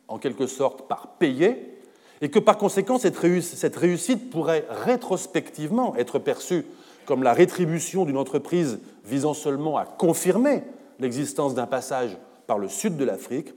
en 0.07 0.17
quelque 0.17 0.47
sorte 0.47 0.87
par 0.87 1.13
payer, 1.17 1.79
et 2.21 2.29
que 2.29 2.39
par 2.39 2.57
conséquent 2.57 2.97
cette 2.97 3.17
réussite 3.17 4.29
pourrait 4.29 4.65
rétrospectivement 4.69 5.95
être 5.95 6.19
perçue 6.19 6.65
comme 7.05 7.23
la 7.23 7.33
rétribution 7.33 8.05
d'une 8.05 8.17
entreprise 8.17 8.79
visant 9.03 9.33
seulement 9.33 9.77
à 9.77 9.85
confirmer 9.85 10.63
l'existence 10.99 11.53
d'un 11.53 11.67
passage 11.67 12.17
par 12.53 12.59
le 12.59 12.69
sud 12.69 12.97
de 12.97 13.03
l'Afrique, 13.03 13.51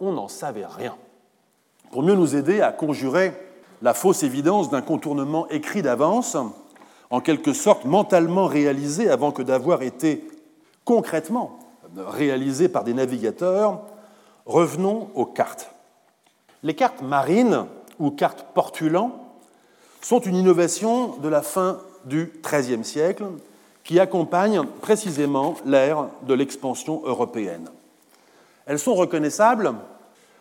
on 0.00 0.10
n'en 0.10 0.26
savait 0.26 0.66
rien. 0.66 0.96
Pour 1.92 2.02
mieux 2.02 2.16
nous 2.16 2.34
aider 2.34 2.62
à 2.62 2.72
conjurer 2.72 3.32
la 3.80 3.94
fausse 3.94 4.24
évidence 4.24 4.70
d'un 4.70 4.82
contournement 4.82 5.46
écrit 5.50 5.82
d'avance, 5.82 6.36
en 7.10 7.20
quelque 7.20 7.52
sorte 7.52 7.84
mentalement 7.84 8.46
réalisé 8.46 9.08
avant 9.08 9.30
que 9.30 9.42
d'avoir 9.42 9.82
été 9.82 10.26
concrètement 10.84 11.60
réalisé 11.96 12.68
par 12.68 12.82
des 12.82 12.92
navigateurs, 12.92 13.82
revenons 14.46 15.10
aux 15.14 15.26
cartes. 15.26 15.70
Les 16.64 16.74
cartes 16.74 17.02
marines 17.02 17.66
ou 18.00 18.10
cartes 18.10 18.46
portulant 18.52 19.12
sont 20.00 20.18
une 20.18 20.34
innovation 20.34 21.18
de 21.18 21.28
la 21.28 21.42
fin 21.42 21.78
du 22.04 22.32
XIIIe 22.42 22.84
siècle 22.84 23.26
qui 23.84 24.00
accompagne 24.00 24.64
précisément 24.80 25.54
l'ère 25.64 26.08
de 26.26 26.34
l'expansion 26.34 27.00
européenne. 27.04 27.68
Elles 28.66 28.78
sont 28.78 28.94
reconnaissables 28.94 29.74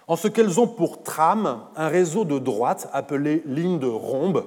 en 0.07 0.15
ce 0.15 0.28
qu'elles 0.28 0.59
ont 0.59 0.67
pour 0.67 1.03
trame 1.03 1.61
un 1.76 1.88
réseau 1.88 2.26
de 2.26 2.39
droites 2.39 2.89
appelé 2.93 3.43
ligne 3.45 3.80
de 3.80 3.88
rhombe 3.88 4.45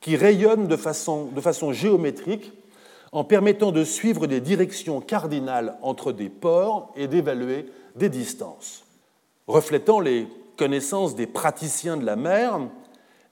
qui 0.00 0.16
rayonne 0.16 0.66
de 0.66 0.76
façon, 0.76 1.72
géométrique 1.72 2.52
en 3.12 3.24
permettant 3.24 3.72
de 3.72 3.84
suivre 3.84 4.26
des 4.26 4.40
directions 4.40 5.00
cardinales 5.00 5.76
entre 5.82 6.12
des 6.12 6.28
ports 6.28 6.92
et 6.96 7.08
d'évaluer 7.08 7.66
des 7.94 8.08
distances. 8.08 8.84
Reflétant 9.46 10.00
les 10.00 10.28
connaissances 10.56 11.14
des 11.14 11.26
praticiens 11.26 11.96
de 11.96 12.04
la 12.04 12.16
mer, 12.16 12.60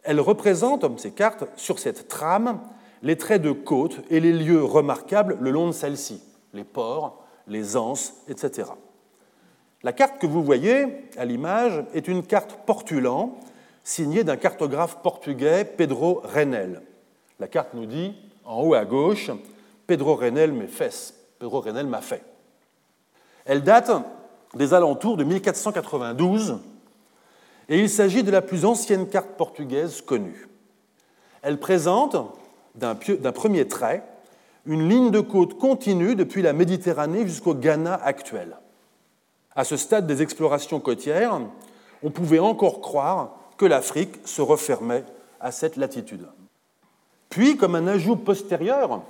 elles 0.02 0.20
représentent, 0.20 0.98
ces 0.98 1.11
cartes, 1.11 1.44
sur 1.57 1.78
cette 1.78 2.09
trame, 2.09 2.61
les 3.02 3.16
traits 3.16 3.42
de 3.42 3.52
côte 3.52 3.98
et 4.11 4.20
les 4.20 4.32
lieux 4.32 4.64
remarquables 4.64 5.36
le 5.40 5.50
long 5.50 5.66
de 5.66 5.72
celle-ci, 5.72 6.22
les 6.55 6.64
ports, 6.64 7.22
les 7.46 7.76
anses, 7.76 8.14
etc. 8.28 8.70
La 9.85 9.93
carte 9.93 10.18
que 10.18 10.26
vous 10.26 10.43
voyez 10.43 11.11
à 11.18 11.26
l'image 11.26 11.85
est 11.93 12.09
une 12.09 12.22
carte 12.22 12.61
portulan 12.64 13.39
signée 13.82 14.24
d'un 14.24 14.39
cartographe 14.39 15.03
portugais, 15.03 15.66
Pedro 15.66 16.22
Renel. 16.24 16.80
La 17.39 17.49
carte 17.49 17.74
nous 17.74 17.85
dit, 17.85 18.14
en 18.47 18.62
haut 18.62 18.72
à 18.72 18.87
gauche, 18.87 19.30
Pedro 19.87 20.14
Renel 20.14 20.68
fesses. 20.68 21.12
Pedro 21.39 21.61
Renel 21.61 21.87
m'a 21.87 22.01
fait. 22.01 22.24
Elle 23.45 23.62
date 23.62 23.91
des 24.55 24.72
alentours 24.72 25.18
de 25.18 25.24
1492 25.24 26.61
et 27.68 27.78
il 27.78 27.91
s'agit 27.91 28.22
de 28.22 28.30
la 28.30 28.41
plus 28.41 28.64
ancienne 28.64 29.07
carte 29.07 29.37
portugaise 29.37 30.01
connue. 30.01 30.49
Elle 31.43 31.61
présente, 31.61 32.16
d'un 32.74 32.95
premier 32.95 33.68
trait, 33.68 34.03
une 34.64 34.89
ligne 34.89 35.11
de 35.11 35.20
côte 35.20 35.59
continue 35.59 36.14
depuis 36.14 36.41
la 36.41 36.55
Méditerranée 36.55 37.26
jusqu'au 37.26 37.53
Ghana 37.53 37.95
actuel. 38.03 38.57
À 39.57 39.64
ce 39.64 39.76
stade 39.76 40.07
des 40.07 40.22
explorations 40.22 40.80
côtières, 40.80 41.40
on 42.02 42.11
pouvait 42.11 42.38
encore 42.38 42.80
croire 42.80 43.36
que 43.57 43.66
l'Afrique 43.66 44.16
se 44.24 44.42
refermait 44.42 45.05
à 45.40 45.52
cette 45.52 45.76
latitude. 45.76 46.26
Puis, 47.28 47.57
comme 47.57 47.74
un 47.74 47.86
ajout 47.86 48.16
postérieur 48.16 49.02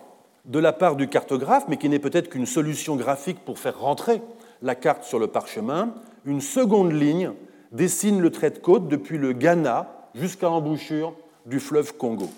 de 0.44 0.58
la 0.58 0.72
part 0.72 0.96
du 0.96 1.08
cartographe, 1.08 1.64
mais 1.68 1.76
qui 1.76 1.88
n'est 1.88 1.98
peut-être 1.98 2.28
qu'une 2.28 2.46
solution 2.46 2.96
graphique 2.96 3.44
pour 3.44 3.58
faire 3.58 3.78
rentrer 3.78 4.20
la 4.62 4.74
carte 4.74 5.04
sur 5.04 5.18
le 5.18 5.26
parchemin, 5.26 5.94
une 6.24 6.40
seconde 6.40 6.92
ligne 6.92 7.32
dessine 7.72 8.20
le 8.20 8.30
trait 8.30 8.50
de 8.50 8.58
côte 8.58 8.88
depuis 8.88 9.18
le 9.18 9.32
Ghana 9.32 9.88
jusqu'à 10.14 10.46
l'embouchure 10.46 11.14
du 11.46 11.60
fleuve 11.60 11.96
Congo, 11.96 12.28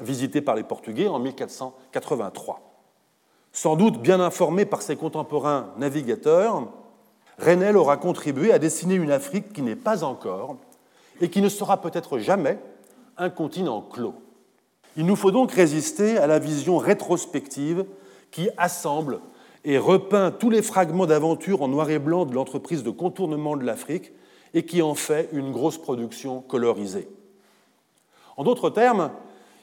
visité 0.00 0.40
par 0.40 0.54
les 0.54 0.62
Portugais 0.62 1.08
en 1.08 1.18
1483. 1.18 2.60
Sans 3.52 3.76
doute 3.76 4.00
bien 4.00 4.20
informé 4.20 4.64
par 4.64 4.82
ses 4.82 4.96
contemporains 4.96 5.70
navigateurs, 5.76 6.68
Renel 7.40 7.76
aura 7.76 7.96
contribué 7.96 8.52
à 8.52 8.58
dessiner 8.58 8.94
une 8.94 9.10
Afrique 9.10 9.52
qui 9.52 9.62
n'est 9.62 9.76
pas 9.76 10.04
encore, 10.04 10.56
et 11.20 11.30
qui 11.30 11.40
ne 11.40 11.48
sera 11.48 11.80
peut-être 11.80 12.18
jamais, 12.18 12.58
un 13.16 13.30
continent 13.30 13.82
clos. 13.82 14.14
Il 14.96 15.06
nous 15.06 15.16
faut 15.16 15.30
donc 15.30 15.52
résister 15.52 16.18
à 16.18 16.26
la 16.26 16.38
vision 16.38 16.78
rétrospective 16.78 17.84
qui 18.30 18.48
assemble 18.56 19.20
et 19.64 19.78
repeint 19.78 20.30
tous 20.30 20.50
les 20.50 20.62
fragments 20.62 21.06
d'aventure 21.06 21.62
en 21.62 21.68
noir 21.68 21.90
et 21.90 21.98
blanc 21.98 22.24
de 22.24 22.34
l'entreprise 22.34 22.82
de 22.82 22.90
contournement 22.90 23.56
de 23.56 23.64
l'Afrique 23.64 24.12
et 24.54 24.64
qui 24.64 24.82
en 24.82 24.94
fait 24.94 25.28
une 25.32 25.52
grosse 25.52 25.78
production 25.78 26.40
colorisée. 26.40 27.08
En 28.36 28.44
d'autres 28.44 28.70
termes, 28.70 29.10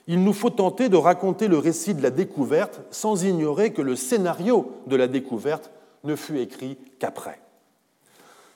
il 0.07 0.23
nous 0.23 0.33
faut 0.33 0.51
tenter 0.51 0.87
de 0.87 0.97
raconter 0.97 1.47
le 1.47 1.57
récit 1.57 1.93
de 1.93 2.03
la 2.03 2.11
découverte 2.11 2.81
sans 2.91 3.25
ignorer 3.25 3.73
que 3.73 3.81
le 3.81 3.95
scénario 3.95 4.71
de 4.87 4.95
la 4.95 5.07
découverte 5.07 5.71
ne 6.03 6.15
fut 6.15 6.39
écrit 6.39 6.77
qu'après. 6.99 7.39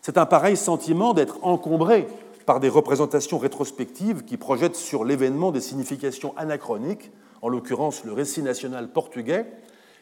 C'est 0.02 0.18
un 0.18 0.26
pareil 0.26 0.58
sentiment 0.58 1.14
d'être 1.14 1.38
encombré 1.44 2.08
par 2.46 2.60
des 2.60 2.70
représentations 2.70 3.38
rétrospectives 3.38 4.24
qui 4.24 4.38
projettent 4.38 4.76
sur 4.76 5.06
l'événement 5.06 5.52
des 5.52 5.62
significations 5.62 6.34
anachroniques, 6.38 7.12
en 7.42 7.50
l'occurrence 7.50 8.04
le 8.04 8.14
récit 8.14 8.42
national 8.42 8.90
portugais, 8.90 9.46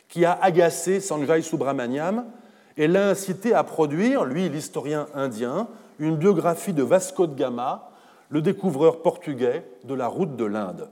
qui 0.08 0.24
a 0.24 0.38
agacé 0.42 1.02
Sanjay 1.02 1.42
Subramaniam 1.42 2.26
et 2.78 2.88
l'a 2.88 3.10
incité 3.10 3.54
à 3.54 3.64
produire, 3.64 4.24
lui 4.24 4.48
l'historien 4.48 5.08
indien, 5.14 5.68
une 6.00 6.16
biographie 6.16 6.74
de 6.74 6.84
Vasco 6.84 7.28
de 7.28 7.36
Gama, 7.36 7.92
le 8.30 8.42
découvreur 8.42 9.02
portugais 9.02 9.66
de 9.84 9.94
la 9.94 10.08
route 10.08 10.38
de 10.38 10.46
l'Inde. 10.46 10.90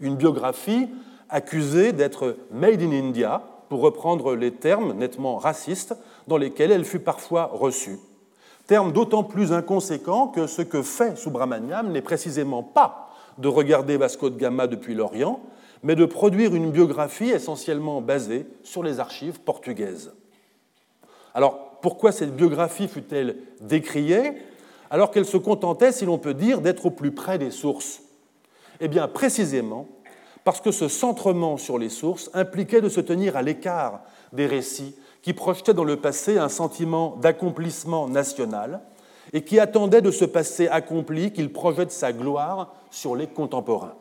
Une 0.00 0.16
biographie 0.16 0.88
accusée 1.28 1.92
d'être 1.92 2.36
made 2.50 2.82
in 2.82 2.90
India, 2.90 3.42
pour 3.68 3.80
reprendre 3.80 4.34
les 4.34 4.52
termes 4.52 4.92
nettement 4.94 5.36
racistes 5.36 5.96
dans 6.28 6.36
lesquels 6.36 6.70
elle 6.70 6.84
fut 6.84 7.00
parfois 7.00 7.50
reçue. 7.52 7.98
Terme 8.66 8.92
d'autant 8.92 9.22
plus 9.22 9.52
inconséquent 9.52 10.28
que 10.28 10.46
ce 10.46 10.62
que 10.62 10.82
fait 10.82 11.16
Subramaniam 11.16 11.92
n'est 11.92 12.02
précisément 12.02 12.62
pas 12.62 13.10
de 13.38 13.48
regarder 13.48 13.96
Vasco 13.96 14.30
de 14.30 14.36
Gama 14.36 14.66
depuis 14.66 14.94
l'Orient, 14.94 15.40
mais 15.82 15.94
de 15.94 16.04
produire 16.04 16.54
une 16.54 16.70
biographie 16.70 17.30
essentiellement 17.30 18.00
basée 18.00 18.46
sur 18.64 18.82
les 18.82 18.98
archives 18.98 19.40
portugaises. 19.40 20.12
Alors, 21.34 21.78
pourquoi 21.80 22.12
cette 22.12 22.34
biographie 22.34 22.88
fut-elle 22.88 23.36
décriée? 23.60 24.32
Alors 24.90 25.10
qu'elle 25.10 25.26
se 25.26 25.36
contentait, 25.36 25.92
si 25.92 26.04
l'on 26.04 26.18
peut 26.18 26.34
dire, 26.34 26.60
d'être 26.60 26.86
au 26.86 26.90
plus 26.90 27.12
près 27.12 27.38
des 27.38 27.50
sources 27.50 28.00
Eh 28.80 28.88
bien, 28.88 29.06
précisément 29.06 29.86
parce 30.46 30.60
que 30.60 30.70
ce 30.70 30.86
centrement 30.86 31.56
sur 31.56 31.76
les 31.76 31.88
sources 31.88 32.30
impliquait 32.32 32.80
de 32.80 32.88
se 32.88 33.00
tenir 33.00 33.36
à 33.36 33.42
l'écart 33.42 34.02
des 34.32 34.46
récits 34.46 34.94
qui 35.26 35.34
projetaient 35.34 35.74
dans 35.74 35.82
le 35.82 35.96
passé 35.96 36.38
un 36.38 36.48
sentiment 36.48 37.16
d'accomplissement 37.20 38.06
national 38.06 38.80
et 39.32 39.42
qui 39.42 39.58
attendaient 39.58 40.00
de 40.00 40.12
ce 40.12 40.24
passé 40.24 40.68
accompli 40.68 41.32
qu'il 41.32 41.52
projette 41.52 41.90
sa 41.90 42.12
gloire 42.12 42.72
sur 42.92 43.16
les 43.16 43.26
contemporains. 43.26 43.96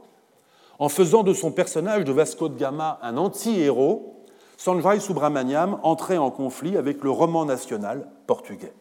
En 0.77 0.87
faisant 0.87 1.23
de 1.23 1.33
son 1.33 1.51
personnage 1.51 2.03
de 2.03 2.11
Vasco 2.11 2.47
de 2.47 2.59
Gama 2.59 2.99
un 3.01 3.17
anti-héros, 3.17 4.23
Sanjay 4.55 4.99
Subramaniam 4.99 5.79
entrait 5.81 6.19
en 6.19 6.29
conflit 6.29 6.77
avec 6.77 7.03
le 7.03 7.09
roman 7.09 7.43
national 7.43 8.07
portugais. 8.27 8.73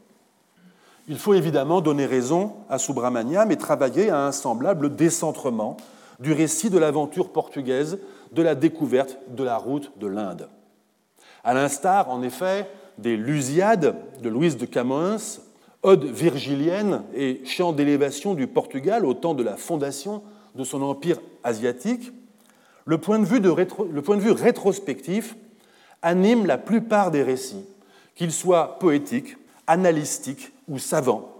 Il 1.09 1.17
faut 1.17 1.33
évidemment 1.33 1.81
donner 1.81 2.05
raison 2.05 2.57
à 2.69 2.77
Subramaniam 2.77 3.51
et 3.53 3.57
travailler 3.57 4.11
à 4.11 4.27
un 4.27 4.33
semblable 4.33 4.95
décentrement 4.95 5.79
du 6.21 6.35
récit 6.35 6.69
de 6.69 6.77
l'aventure 6.77 7.33
portugaise 7.33 8.01
de 8.33 8.43
la 8.43 8.55
découverte 8.55 9.17
de 9.31 9.45
la 9.45 9.57
route 9.57 9.93
de 9.99 10.09
l'Inde. 10.09 10.51
À 11.45 11.53
l'instar, 11.53 12.11
en 12.11 12.23
effet, 12.23 12.67
des 12.99 13.17
Lusiades 13.17 13.97
de 14.23 14.29
Louise 14.29 14.57
de 14.57 14.67
Camões, 14.67 15.41
Ode 15.83 16.05
virgilienne 16.05 17.03
et 17.15 17.43
chant 17.45 17.75
d'élévation 17.75 18.33
du 18.33 18.47
Portugal 18.47 19.05
au 19.05 19.13
temps 19.13 19.35
de 19.35 19.43
la 19.43 19.59
fondation 19.59 20.23
de 20.55 20.65
son 20.65 20.81
empire 20.81 21.21
asiatique, 21.43 22.11
le 22.87 22.97
point 22.97 23.19
de 23.19 23.27
vue, 23.27 24.31
rétrospectif 24.31 25.37
anime 26.01 26.47
la 26.47 26.57
plupart 26.57 27.11
des 27.11 27.23
récits, 27.23 27.67
qu'ils 28.15 28.33
soient 28.33 28.79
poétiques, 28.79 29.37
analytiques 29.67 30.53
ou 30.69 30.79
savants, 30.79 31.31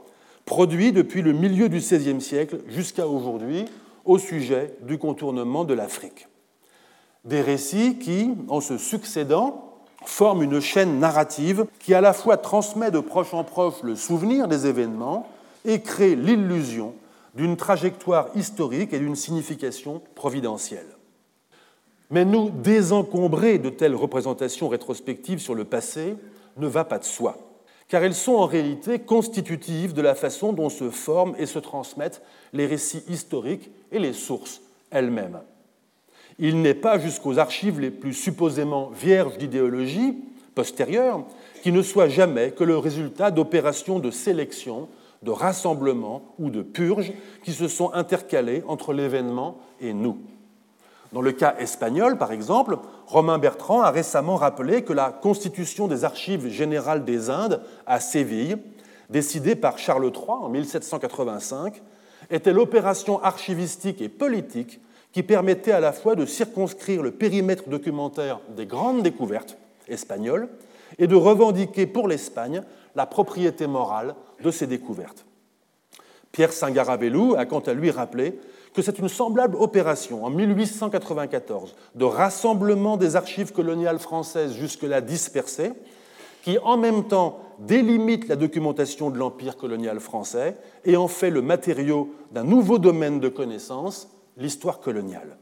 produits 0.45 0.93
depuis 0.93 1.23
le 1.23 1.33
milieu 1.33 1.71
du 1.71 1.79
XVIe 1.79 2.21
siècle 2.21 2.59
jusqu'à 2.69 3.07
aujourd'hui 3.07 3.65
au 4.05 4.19
sujet 4.19 4.75
du 4.83 4.99
contournement 4.99 5.65
de 5.65 5.73
l'Afrique. 5.73 6.29
Des 7.25 7.41
récits 7.41 7.99
qui, 7.99 8.31
en 8.49 8.61
se 8.61 8.77
succédant, 8.77 9.74
forment 10.07 10.43
une 10.43 10.61
chaîne 10.61 10.99
narrative 10.99 11.67
qui 11.81 11.95
à 11.95 12.01
la 12.01 12.13
fois 12.13 12.37
transmet 12.37 12.91
de 12.91 13.01
proche 13.01 13.35
en 13.35 13.45
proche 13.45 13.83
le 13.83 13.97
souvenir 13.97 14.49
des 14.49 14.67
événements 14.67 15.29
et 15.65 15.81
crée 15.81 16.15
l'illusion 16.15 16.95
d'une 17.35 17.57
trajectoire 17.57 18.29
historique 18.35 18.93
et 18.93 18.99
d'une 18.99 19.17
signification 19.17 20.03
providentielle. 20.15 20.87
Mais 22.11 22.25
nous 22.25 22.51
désencombrer 22.51 23.59
de 23.59 23.71
telles 23.71 23.95
représentations 23.95 24.69
rétrospectives 24.69 25.41
sur 25.41 25.55
le 25.55 25.65
passé 25.65 26.17
ne 26.57 26.67
va 26.67 26.85
pas 26.85 26.99
de 26.99 27.05
soi, 27.05 27.39
car 27.89 28.05
elles 28.05 28.15
sont 28.15 28.35
en 28.35 28.47
réalité 28.47 29.01
constitutives 29.01 29.95
de 29.95 30.03
la 30.03 30.15
façon 30.15 30.53
dont 30.53 30.69
se 30.69 30.91
forment 30.91 31.35
et 31.39 31.47
se 31.47 31.59
transmettent 31.59 32.23
les 32.53 32.67
récits 32.67 33.03
historiques 33.09 33.71
et 33.91 33.99
les 33.99 34.13
sources 34.13 34.61
elles-mêmes. 34.91 35.41
Il 36.39 36.63
n'est 36.63 36.75
pas 36.75 36.99
jusqu'aux 36.99 37.39
archives 37.39 37.81
les 37.81 37.91
plus 37.91 38.15
supposément 38.15 38.91
vierges 38.91 39.39
d'idéologie 39.39 40.17
postérieure 40.55 41.25
qui 41.63 41.73
ne 41.73 41.83
soient 41.83 42.09
jamais 42.09 42.51
que 42.51 42.65
le 42.65 42.77
résultat 42.77 43.31
d'opérations 43.31 43.99
de 43.99 44.11
sélection, 44.11 44.89
de 45.23 45.31
rassemblement 45.31 46.23
ou 46.39 46.51
de 46.51 46.63
purge 46.63 47.13
qui 47.43 47.53
se 47.53 47.69
sont 47.69 47.93
intercalées 47.93 48.63
entre 48.67 48.93
l'événement 48.93 49.59
et 49.81 49.93
nous. 49.93 50.19
Dans 51.13 51.23
le 51.23 51.33
cas 51.33 51.55
espagnol, 51.59 52.19
par 52.19 52.33
exemple, 52.33 52.77
Romain 53.07 53.39
Bertrand 53.39 53.83
a 53.83 53.91
récemment 53.91 54.37
rappelé 54.37 54.83
que 54.83 54.93
la 54.93 55.11
constitution 55.11 55.87
des 55.87 56.05
archives 56.05 56.49
générales 56.49 57.05
des 57.05 57.31
Indes 57.31 57.63
à 57.87 58.01
Séville, 58.01 58.57
décidée 59.11 59.55
par 59.55 59.79
Charles 59.79 60.11
III 60.13 60.25
en 60.29 60.49
1785, 60.49 61.81
était 62.31 62.53
l'opération 62.53 63.23
archivistique 63.23 64.03
et 64.03 64.09
politique 64.09 64.81
qui 65.15 65.23
permettait 65.23 65.71
à 65.71 65.79
la 65.79 65.93
fois 65.93 66.17
de 66.17 66.27
circonscrire 66.27 67.01
le 67.01 67.13
périmètre 67.13 67.69
documentaire 67.69 68.41
des 68.57 68.67
grandes 68.67 69.05
découvertes 69.05 69.57
espagnoles 69.87 70.49
et 70.99 71.07
de 71.07 71.15
revendiquer 71.15 71.87
pour 71.87 72.09
l'Espagne 72.09 72.63
la 72.97 73.07
propriété 73.07 73.69
morale 73.69 74.17
de 74.43 74.51
ces 74.51 74.67
découvertes. 74.67 75.25
Pierre 76.33 76.53
Singaravelou 76.53 77.37
a 77.37 77.47
quant 77.47 77.61
à 77.61 77.75
lui 77.75 77.93
rappelé 77.93 78.41
que 78.75 78.83
c'est 78.83 78.99
une 78.99 79.09
semblable 79.09 79.55
opération 79.55 80.25
en 80.25 80.31
1894 80.31 81.77
de 81.95 82.05
rassemblement 82.05 82.97
des 82.97 83.15
archives 83.15 83.53
coloniales 83.53 84.01
françaises 84.01 84.55
jusque-là 84.55 85.01
dispersées, 85.01 85.75
qui 86.43 86.59
en 86.59 86.77
même 86.77 87.05
temps 87.05 87.39
délimite 87.61 88.27
la 88.27 88.35
documentation 88.35 89.11
de 89.11 89.19
l'empire 89.19 89.57
colonial 89.57 90.01
français 90.01 90.57
et 90.85 90.97
en 90.97 91.07
fait 91.07 91.31
le 91.31 91.41
matériau 91.41 92.13
d'un 92.33 92.43
nouveau 92.43 92.79
domaine 92.79 93.21
de 93.21 93.29
connaissance, 93.29 94.09
l'histoire 94.37 94.81
coloniale. 94.81 95.37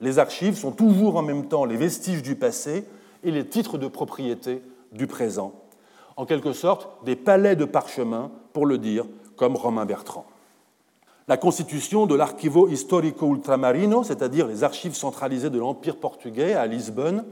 Les 0.00 0.18
archives 0.18 0.56
sont 0.56 0.72
toujours 0.72 1.16
en 1.16 1.22
même 1.22 1.48
temps 1.48 1.64
les 1.64 1.76
vestiges 1.76 2.22
du 2.22 2.34
passé 2.34 2.84
et 3.22 3.30
les 3.30 3.46
titres 3.46 3.78
de 3.78 3.88
propriété 3.88 4.62
du 4.92 5.06
présent, 5.06 5.52
en 6.16 6.26
quelque 6.26 6.52
sorte 6.52 6.88
des 7.04 7.16
palais 7.16 7.56
de 7.56 7.64
parchemin, 7.64 8.30
pour 8.52 8.66
le 8.66 8.78
dire 8.78 9.06
comme 9.36 9.56
Romain 9.56 9.84
Bertrand. 9.84 10.26
La 11.26 11.36
constitution 11.36 12.06
de 12.06 12.14
l'Archivo 12.14 12.68
Histórico 12.68 13.34
Ultramarino, 13.34 14.04
c'est-à-dire 14.04 14.46
les 14.46 14.62
archives 14.62 14.94
centralisées 14.94 15.50
de 15.50 15.58
l'Empire 15.58 15.96
portugais 15.96 16.52
à 16.52 16.66
Lisbonne, 16.66 17.24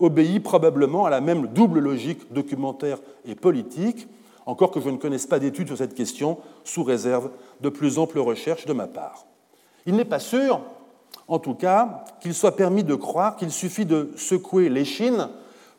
obéit 0.00 0.42
probablement 0.42 1.06
à 1.06 1.10
la 1.10 1.20
même 1.20 1.46
double 1.46 1.78
logique 1.78 2.32
documentaire 2.32 2.98
et 3.24 3.34
politique, 3.34 4.08
encore 4.46 4.70
que 4.70 4.80
je 4.80 4.90
ne 4.90 4.96
connaisse 4.96 5.26
pas 5.26 5.38
d'études 5.38 5.68
sur 5.68 5.78
cette 5.78 5.94
question, 5.94 6.38
sous 6.64 6.82
réserve 6.82 7.30
de 7.60 7.68
plus 7.68 7.98
amples 7.98 8.18
recherches 8.18 8.66
de 8.66 8.72
ma 8.72 8.86
part. 8.86 9.26
Il 9.86 9.94
n'est 9.94 10.04
pas 10.04 10.18
sûr, 10.18 10.60
en 11.28 11.38
tout 11.38 11.54
cas, 11.54 12.04
qu'il 12.20 12.34
soit 12.34 12.56
permis 12.56 12.84
de 12.84 12.94
croire 12.94 13.36
qu'il 13.36 13.50
suffit 13.50 13.86
de 13.86 14.10
secouer 14.16 14.68
l'échine 14.68 15.28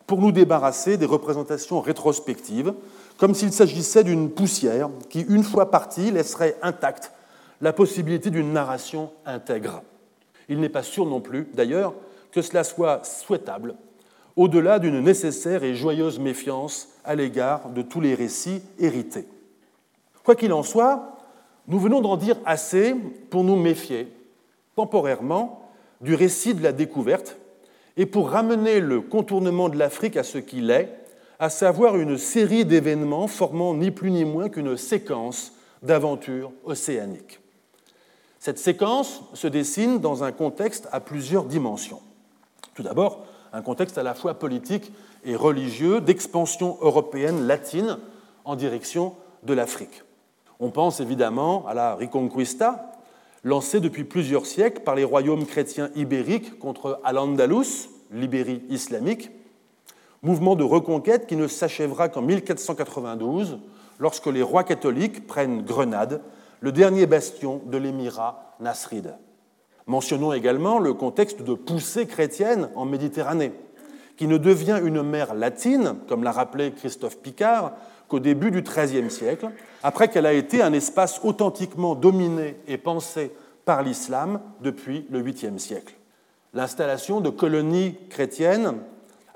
pour 0.08 0.22
nous 0.22 0.32
débarrasser 0.32 0.98
des 0.98 1.06
représentations 1.06 1.82
rétrospectives, 1.82 2.74
comme 3.18 3.36
s'il 3.36 3.52
s'agissait 3.52 4.06
d'une 4.06 4.32
poussière 4.32 4.90
qui, 5.10 5.22
une 5.22 5.44
fois 5.44 5.70
partie, 5.70 6.12
laisserait 6.12 6.58
intacte 6.62 7.12
la 7.60 7.74
possibilité 7.74 8.30
d'une 8.30 8.54
narration 8.54 9.12
intègre. 9.26 9.82
Il 10.48 10.62
n'est 10.62 10.70
pas 10.70 10.84
sûr 10.84 11.06
non 11.06 11.20
plus, 11.20 11.50
d'ailleurs, 11.54 11.94
que 12.32 12.42
cela 12.42 12.64
soit 12.64 13.04
souhaitable, 13.06 13.76
au-delà 14.36 14.80
d'une 14.80 15.02
nécessaire 15.02 15.64
et 15.64 15.76
joyeuse 15.76 16.20
méfiance 16.20 16.90
à 17.04 17.16
l'égard 17.16 17.70
de 17.70 17.82
tous 17.82 18.00
les 18.00 18.16
récits 18.16 18.62
hérités. 18.80 19.28
Quoi 20.24 20.36
qu'il 20.36 20.54
en 20.54 20.64
soit, 20.64 21.17
nous 21.68 21.80
venons 21.80 22.02
d'en 22.02 22.18
dire 22.18 22.38
assez 22.46 22.96
pour 23.30 23.44
nous 23.44 23.56
méfier, 23.56 24.08
temporairement, 24.76 25.70
du 26.02 26.16
récit 26.16 26.54
de 26.54 26.64
la 26.64 26.72
découverte 26.72 27.38
et 27.98 28.06
pour 28.06 28.30
ramener 28.30 28.80
le 28.80 29.02
contournement 29.02 29.70
de 29.70 29.78
l'Afrique 29.78 30.18
à 30.18 30.24
ce 30.24 30.38
qu'il 30.38 30.70
est, 30.70 30.94
à 31.40 31.50
savoir 31.50 31.98
une 31.98 32.18
série 32.18 32.66
d'événements 32.66 33.28
formant 33.28 33.74
ni 33.74 33.92
plus 33.92 34.12
ni 34.12 34.26
moins 34.26 34.50
qu'une 34.50 34.78
séquence 34.78 35.54
d'aventures 35.82 36.52
océaniques. 36.64 37.40
Cette 38.40 38.60
séquence 38.60 39.22
se 39.34 39.48
dessine 39.48 40.00
dans 40.00 40.24
un 40.24 40.32
contexte 40.32 40.88
à 40.92 41.00
plusieurs 41.00 41.46
dimensions. 41.46 42.02
Tout 42.76 42.84
d'abord, 42.84 43.26
un 43.52 43.62
contexte 43.62 43.98
à 43.98 44.04
la 44.04 44.14
fois 44.14 44.36
politique 44.36 44.92
et 45.26 45.36
religieux 45.36 46.02
d'expansion 46.02 46.78
européenne 46.82 47.48
latine 47.48 47.98
en 48.46 48.56
direction 48.56 49.16
de 49.44 49.54
l'Afrique. 49.54 50.04
On 50.60 50.72
pense 50.72 51.00
évidemment 51.00 51.66
à 51.68 51.74
la 51.74 51.96
Reconquista, 51.96 52.92
lancée 53.44 53.80
depuis 53.80 54.04
plusieurs 54.04 54.46
siècles 54.46 54.82
par 54.82 54.96
les 54.96 55.04
royaumes 55.04 55.46
chrétiens 55.46 55.90
ibériques 55.96 56.58
contre 56.58 57.00
Al-Andalus, 57.04 57.90
l'Ibérie 58.12 58.64
islamique, 58.70 59.32
mouvement 60.24 60.56
de 60.56 60.64
reconquête 60.64 61.28
qui 61.28 61.36
ne 61.36 61.48
s'achèvera 61.48 62.10
qu'en 62.10 62.22
1492, 62.22 63.60
lorsque 64.00 64.28
les 64.28 64.42
rois 64.42 64.64
catholiques 64.64 65.28
prennent 65.28 65.64
Grenade 65.64 66.22
le 66.60 66.72
dernier 66.72 67.06
bastion 67.06 67.62
de 67.66 67.78
l'émirat 67.78 68.56
nasride. 68.60 69.16
Mentionnons 69.86 70.34
également 70.34 70.80
le 70.80 70.94
contexte 70.94 71.44
de 71.44 71.54
poussée 71.54 72.08
chrétienne 72.08 72.70
en 72.76 72.86
Méditerranée, 72.86 73.54
qui 74.18 74.28
ne 74.28 74.38
devient 74.38 74.82
une 74.84 75.04
mer 75.04 75.36
latine, 75.36 75.96
comme 76.08 76.24
l'a 76.24 76.32
rappelé 76.32 76.72
Christophe 76.72 77.20
Picard, 77.20 77.74
qu'au 78.08 78.20
début 78.20 78.52
du 78.52 78.62
XIIIe 78.62 79.12
siècle, 79.12 79.50
après 79.84 80.08
qu'elle 80.08 80.26
a 80.26 80.34
été 80.34 80.62
un 80.62 80.74
espace 80.74 81.20
authentiquement 81.24 81.96
dominé 81.96 82.56
et 82.68 82.78
pensé 82.78 83.32
par 83.66 83.84
l'islam 83.84 84.40
depuis 84.62 85.06
le 85.10 85.22
8e 85.22 85.58
siècle. 85.58 85.94
L'installation 86.54 87.20
de 87.20 87.30
colonies 87.30 87.96
chrétiennes 88.10 88.76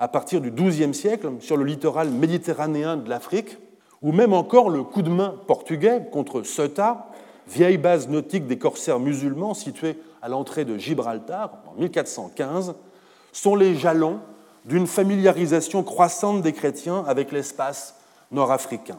à 0.00 0.08
partir 0.08 0.40
du 0.40 0.50
XIIe 0.50 0.94
siècle 0.94 1.28
sur 1.40 1.56
le 1.56 1.64
littoral 1.64 2.10
méditerranéen 2.10 2.96
de 2.96 3.08
l'Afrique, 3.08 3.58
ou 4.00 4.10
même 4.10 4.32
encore 4.32 4.68
le 4.68 4.82
coup 4.82 5.02
de 5.02 5.10
main 5.10 5.34
portugais 5.46 6.02
contre 6.10 6.42
Ceuta, 6.42 7.06
vieille 7.46 7.78
base 7.78 8.08
nautique 8.08 8.46
des 8.46 8.58
corsaires 8.58 8.98
musulmans 8.98 9.54
située 9.54 9.96
à 10.20 10.28
l'entrée 10.28 10.64
de 10.64 10.76
Gibraltar 10.76 11.62
en 11.66 11.80
1415, 11.80 12.74
sont 13.32 13.54
les 13.54 13.76
jalons 13.76 14.18
d'une 14.64 14.86
familiarisation 14.86 15.82
croissante 15.82 16.42
des 16.42 16.52
chrétiens 16.52 17.04
avec 17.06 17.30
l'espace 17.30 17.94
nord-africain. 18.32 18.98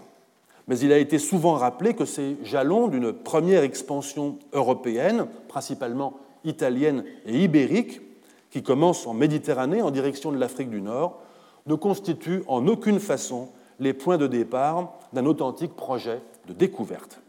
Mais 0.68 0.80
il 0.80 0.94
a 0.94 0.98
été 0.98 1.20
souvent 1.20 1.56
rappelé 1.56 1.94
que 1.94 2.06
ces 2.06 2.38
jalons 2.44 2.88
d'une 2.88 3.12
première 3.12 3.64
expansion 3.64 4.38
européenne, 4.54 5.28
principalement 5.48 6.14
italienne 6.46 7.04
et 7.26 7.44
ibérique, 7.44 8.02
qui 8.50 8.64
commence 8.64 9.08
en 9.08 9.14
Méditerranée 9.14 9.82
en 9.82 9.92
direction 9.92 10.32
de 10.32 10.38
l'Afrique 10.38 10.70
du 10.70 10.82
Nord, 10.82 11.20
ne 11.66 11.76
constituent 11.76 12.44
en 12.48 12.68
aucune 12.68 13.00
façon 13.00 13.50
les 13.80 13.94
points 13.94 14.18
de 14.18 14.28
départ 14.28 14.94
d'un 15.12 15.26
authentique 15.26 15.76
projet 15.76 16.22
de 16.48 16.54
découverte. 16.54 17.20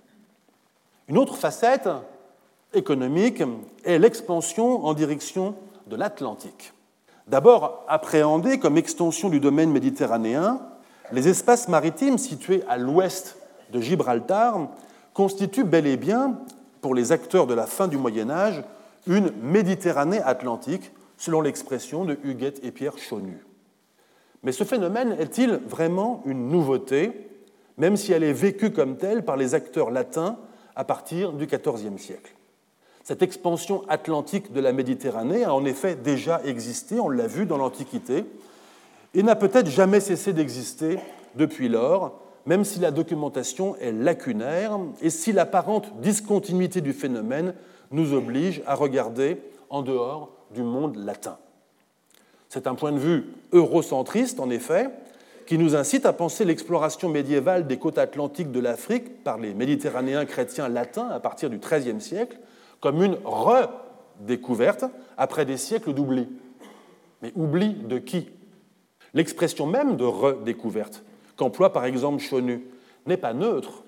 Une 1.08 1.18
autre 1.18 1.36
facette 1.36 1.88
économique 2.72 3.42
est 3.84 3.98
l'expansion 3.98 4.84
en 4.84 4.94
direction 4.94 5.54
de 5.86 5.96
l'Atlantique. 5.96 6.72
D'abord 7.26 7.84
appréhendée 7.88 8.58
comme 8.58 8.76
extension 8.76 9.28
du 9.28 9.40
domaine 9.40 9.70
méditerranéen, 9.70 10.60
les 11.12 11.28
espaces 11.28 11.68
maritimes 11.68 12.18
situés 12.18 12.62
à 12.68 12.76
l'ouest 12.76 13.36
de 13.72 13.80
Gibraltar 13.80 14.68
constituent 15.12 15.64
bel 15.64 15.86
et 15.86 15.96
bien, 15.96 16.40
pour 16.80 16.94
les 16.94 17.12
acteurs 17.12 17.46
de 17.46 17.54
la 17.54 17.66
fin 17.66 17.88
du 17.88 17.96
Moyen 17.96 18.30
Âge, 18.30 18.62
une 19.06 19.30
Méditerranée 19.42 20.20
atlantique, 20.20 20.92
selon 21.16 21.40
l'expression 21.40 22.04
de 22.04 22.18
Huguette 22.24 22.60
et 22.62 22.70
Pierre 22.70 22.98
Chaunu. 22.98 23.44
Mais 24.42 24.52
ce 24.52 24.64
phénomène 24.64 25.16
est-il 25.18 25.60
vraiment 25.66 26.22
une 26.26 26.48
nouveauté, 26.48 27.30
même 27.78 27.96
si 27.96 28.12
elle 28.12 28.24
est 28.24 28.32
vécue 28.32 28.72
comme 28.72 28.96
telle 28.96 29.24
par 29.24 29.36
les 29.36 29.54
acteurs 29.54 29.90
latins 29.90 30.36
à 30.76 30.84
partir 30.84 31.32
du 31.32 31.46
XIVe 31.46 31.98
siècle? 31.98 32.34
Cette 33.04 33.22
expansion 33.22 33.82
atlantique 33.88 34.52
de 34.52 34.60
la 34.60 34.72
Méditerranée 34.72 35.44
a 35.44 35.54
en 35.54 35.64
effet 35.64 35.94
déjà 35.94 36.40
existé, 36.44 37.00
on 37.00 37.08
l'a 37.08 37.26
vu 37.26 37.46
dans 37.46 37.58
l'Antiquité, 37.58 38.24
et 39.14 39.22
n'a 39.22 39.36
peut-être 39.36 39.68
jamais 39.68 40.00
cessé 40.00 40.32
d'exister 40.32 40.98
depuis 41.36 41.68
lors, 41.68 42.20
même 42.46 42.64
si 42.64 42.80
la 42.80 42.90
documentation 42.90 43.76
est 43.76 43.92
lacunaire 43.92 44.78
et 45.00 45.10
si 45.10 45.32
l'apparente 45.32 46.00
discontinuité 46.00 46.80
du 46.80 46.92
phénomène 46.92 47.54
nous 47.90 48.12
oblige 48.12 48.62
à 48.66 48.74
regarder 48.74 49.40
en 49.70 49.82
dehors 49.82 50.32
du 50.52 50.62
monde 50.62 50.96
latin. 50.96 51.38
C'est 52.48 52.66
un 52.66 52.74
point 52.74 52.92
de 52.92 52.98
vue 52.98 53.24
eurocentriste, 53.52 54.40
en 54.40 54.50
effet, 54.50 54.90
qui 55.46 55.58
nous 55.58 55.76
incite 55.76 56.06
à 56.06 56.12
penser 56.12 56.44
l'exploration 56.44 57.08
médiévale 57.08 57.66
des 57.66 57.78
côtes 57.78 57.98
atlantiques 57.98 58.52
de 58.52 58.60
l'Afrique 58.60 59.22
par 59.22 59.38
les 59.38 59.54
Méditerranéens 59.54 60.24
chrétiens 60.24 60.68
latins 60.68 61.08
à 61.08 61.20
partir 61.20 61.50
du 61.50 61.58
XIIIe 61.58 62.00
siècle 62.00 62.38
comme 62.80 63.02
une 63.02 63.16
redécouverte 63.24 64.84
après 65.16 65.44
des 65.44 65.56
siècles 65.56 65.92
d'oubli. 65.92 66.28
Mais 67.22 67.32
oubli 67.34 67.74
de 67.74 67.98
qui? 67.98 68.28
L'expression 69.14 69.66
même 69.66 69.96
de 69.96 70.04
redécouverte, 70.04 71.02
qu'emploie 71.36 71.72
par 71.72 71.84
exemple 71.84 72.22
Chonu, 72.22 72.62
n'est 73.06 73.16
pas 73.16 73.32
neutre. 73.32 73.84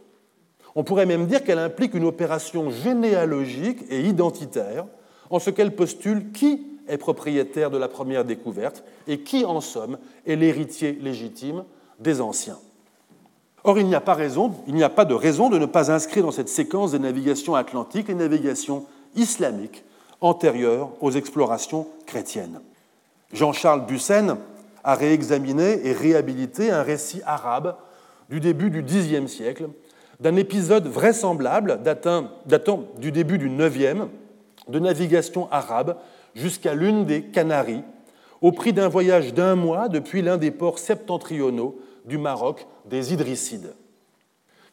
On 0.74 0.84
pourrait 0.84 1.06
même 1.06 1.26
dire 1.26 1.42
qu'elle 1.42 1.58
implique 1.58 1.94
une 1.94 2.04
opération 2.04 2.70
généalogique 2.70 3.80
et 3.90 4.02
identitaire 4.02 4.86
en 5.30 5.38
ce 5.38 5.50
qu'elle 5.50 5.74
postule 5.74 6.32
qui 6.32 6.66
est 6.88 6.98
propriétaire 6.98 7.70
de 7.70 7.78
la 7.78 7.88
première 7.88 8.24
découverte 8.24 8.84
et 9.08 9.20
qui, 9.20 9.44
en 9.44 9.60
somme, 9.60 9.98
est 10.26 10.36
l'héritier 10.36 10.92
légitime 11.00 11.64
des 11.98 12.20
anciens. 12.20 12.58
Or, 13.64 13.78
il 13.78 13.86
n'y 13.86 13.96
a 13.96 14.00
pas 14.00 14.14
raison, 14.14 14.54
il 14.68 14.74
n'y 14.74 14.84
a 14.84 14.88
pas 14.88 15.04
de 15.04 15.14
raison 15.14 15.48
de 15.48 15.58
ne 15.58 15.66
pas 15.66 15.90
inscrire 15.90 16.24
dans 16.24 16.30
cette 16.30 16.48
séquence 16.48 16.92
des 16.92 17.00
navigations 17.00 17.56
atlantiques 17.56 18.08
les 18.08 18.14
navigations 18.14 18.86
islamiques 19.16 19.82
antérieures 20.20 20.90
aux 21.00 21.10
explorations 21.10 21.88
chrétiennes. 22.06 22.60
Jean-Charles 23.32 23.86
Bussen 23.86 24.36
a 24.86 24.94
réexaminé 24.94 25.84
et 25.84 25.92
réhabilité 25.92 26.70
un 26.70 26.84
récit 26.84 27.20
arabe 27.26 27.76
du 28.30 28.38
début 28.38 28.70
du 28.70 28.84
Xe 28.84 29.26
siècle, 29.26 29.68
d'un 30.20 30.36
épisode 30.36 30.86
vraisemblable 30.86 31.80
datant, 31.82 32.84
du 32.96 33.10
début 33.10 33.36
du 33.36 33.50
9e 33.50 34.06
de 34.68 34.78
navigation 34.78 35.50
arabe 35.50 35.96
jusqu'à 36.36 36.74
l'une 36.74 37.04
des 37.04 37.22
Canaries, 37.22 37.82
au 38.40 38.52
prix 38.52 38.72
d'un 38.72 38.88
voyage 38.88 39.34
d'un 39.34 39.56
mois 39.56 39.88
depuis 39.88 40.22
l'un 40.22 40.36
des 40.36 40.52
ports 40.52 40.78
septentrionaux 40.78 41.80
du 42.04 42.16
Maroc, 42.16 42.66
des 42.88 43.12
Idrissides. 43.12 43.74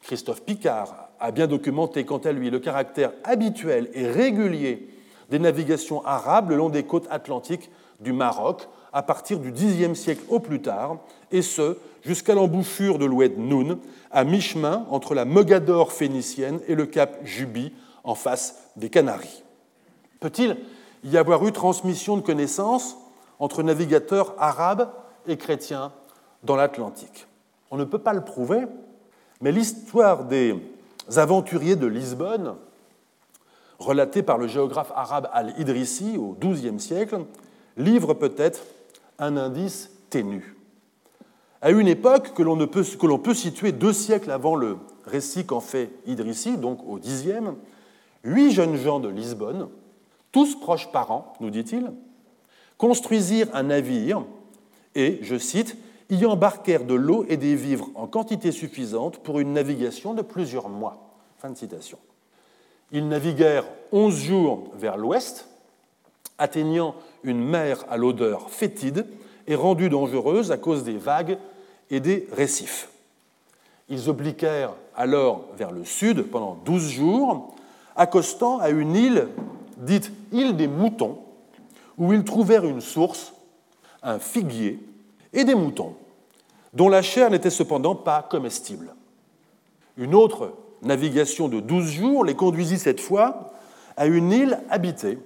Christophe 0.03 0.43
Picard 0.43 1.09
a 1.19 1.31
bien 1.31 1.47
documenté 1.47 2.05
quant 2.05 2.19
à 2.19 2.31
lui 2.31 2.51
le 2.51 2.59
caractère 2.59 3.13
habituel 3.23 3.89
et 3.93 4.05
régulier 4.05 4.89
des 5.31 5.39
navigations 5.39 6.05
arabes 6.05 6.51
le 6.51 6.57
long 6.57 6.69
des 6.69 6.83
côtes 6.83 7.07
atlantiques 7.09 7.71
du 7.99 8.13
Maroc 8.13 8.67
à 8.93 9.01
partir 9.01 9.39
du 9.39 9.51
Xe 9.51 9.93
siècle 9.95 10.23
au 10.29 10.39
plus 10.39 10.61
tard, 10.61 10.97
et 11.31 11.41
ce 11.41 11.77
jusqu'à 12.03 12.35
l'embouchure 12.35 12.99
de 12.99 13.05
l'oued 13.05 13.37
Noun, 13.37 13.79
à 14.11 14.23
mi-chemin 14.23 14.85
entre 14.91 15.15
la 15.15 15.25
Mogador 15.25 15.91
phénicienne 15.91 16.59
et 16.67 16.75
le 16.75 16.85
cap 16.85 17.19
Juby, 17.23 17.73
en 18.03 18.15
face 18.15 18.69
des 18.75 18.89
Canaries. 18.89 19.43
Peut-il 20.19 20.57
y 21.03 21.17
avoir 21.17 21.45
eu 21.47 21.51
transmission 21.51 22.17
de 22.17 22.21
connaissances 22.21 22.97
entre 23.39 23.63
navigateurs 23.63 24.35
arabes 24.37 24.89
et 25.27 25.37
chrétiens 25.37 25.91
dans 26.43 26.55
l'Atlantique? 26.55 27.27
On 27.71 27.77
ne 27.77 27.85
peut 27.85 27.99
pas 27.99 28.13
le 28.13 28.23
prouver, 28.23 28.65
mais 29.41 29.51
l'histoire 29.51 30.25
des 30.25 30.55
aventuriers 31.15 31.75
de 31.75 31.87
Lisbonne, 31.87 32.55
relatée 33.79 34.21
par 34.21 34.37
le 34.37 34.47
géographe 34.47 34.91
arabe 34.95 35.29
Al-Idrissi 35.33 36.17
au 36.17 36.37
XIIe 36.39 36.79
siècle, 36.79 37.25
livre 37.77 38.13
peut-être 38.13 38.61
un 39.19 39.37
indice 39.37 39.91
ténu. 40.09 40.55
À 41.61 41.71
une 41.71 41.87
époque 41.87 42.33
que 42.33 42.43
l'on 42.43 42.57
peut, 42.67 42.83
peut, 43.23 43.33
situer 43.33 43.71
deux 43.71 43.93
siècles 43.93 44.31
avant 44.31 44.55
le 44.55 44.77
récit 45.05 45.45
qu'en 45.45 45.61
fait 45.61 45.91
Idrissi, 46.05 46.57
donc 46.57 46.79
au 46.85 46.99
Xe, 46.99 47.41
huit 48.23 48.51
jeunes 48.51 48.75
gens 48.75 48.99
de 48.99 49.07
Lisbonne, 49.07 49.69
tous 50.31 50.59
proches 50.59 50.91
parents, 50.91 51.33
nous 51.39 51.49
dit-il, 51.49 51.91
construisirent 52.77 53.47
un 53.53 53.63
navire 53.63 54.25
et, 54.95 55.19
je 55.21 55.37
cite, 55.37 55.77
y 56.09 56.25
embarquèrent 56.25 56.85
de 56.85 56.93
l'eau 56.93 57.25
et 57.29 57.37
des 57.37 57.55
vivres 57.55 57.89
en 57.95 58.07
quantité 58.07 58.51
suffisante 58.51 59.19
pour 59.19 59.39
une 59.39 59.53
navigation 59.53 60.13
de 60.13 60.21
plusieurs 60.21 60.69
mois. 60.69 61.15
Fin 61.37 61.49
de 61.49 61.57
citation. 61.57 61.97
Ils 62.91 63.07
naviguèrent 63.07 63.65
onze 63.91 64.17
jours 64.17 64.69
vers 64.75 64.97
l'ouest, 64.97 65.47
atteignant 66.37 66.95
une 67.23 67.43
mer 67.43 67.85
à 67.89 67.97
l'odeur 67.97 68.49
fétide 68.49 69.05
et 69.47 69.55
rendue 69.55 69.89
dangereuse 69.89 70.51
à 70.51 70.57
cause 70.57 70.83
des 70.83 70.97
vagues 70.97 71.37
et 71.89 71.99
des 71.99 72.27
récifs. 72.31 72.89
Ils 73.89 74.09
obliquèrent 74.09 74.73
alors 74.95 75.45
vers 75.57 75.71
le 75.71 75.85
sud 75.85 76.23
pendant 76.23 76.57
douze 76.65 76.89
jours, 76.89 77.53
accostant 77.95 78.59
à 78.59 78.69
une 78.69 78.95
île 78.95 79.27
dite 79.77 80.11
île 80.31 80.55
des 80.55 80.67
moutons, 80.67 81.19
où 81.97 82.13
ils 82.13 82.23
trouvèrent 82.23 82.65
une 82.65 82.81
source, 82.81 83.33
un 84.01 84.19
figuier 84.19 84.79
et 85.33 85.43
des 85.43 85.55
moutons, 85.55 85.95
dont 86.73 86.89
la 86.89 87.01
chair 87.01 87.29
n'était 87.29 87.49
cependant 87.49 87.95
pas 87.95 88.21
comestible. 88.23 88.95
Une 89.97 90.15
autre 90.15 90.53
navigation 90.81 91.47
de 91.47 91.59
douze 91.59 91.91
jours 91.91 92.25
les 92.25 92.35
conduisit 92.35 92.79
cette 92.79 92.99
fois 92.99 93.53
à 93.95 94.07
une 94.07 94.31
île 94.31 94.59
habitée, 94.69 95.19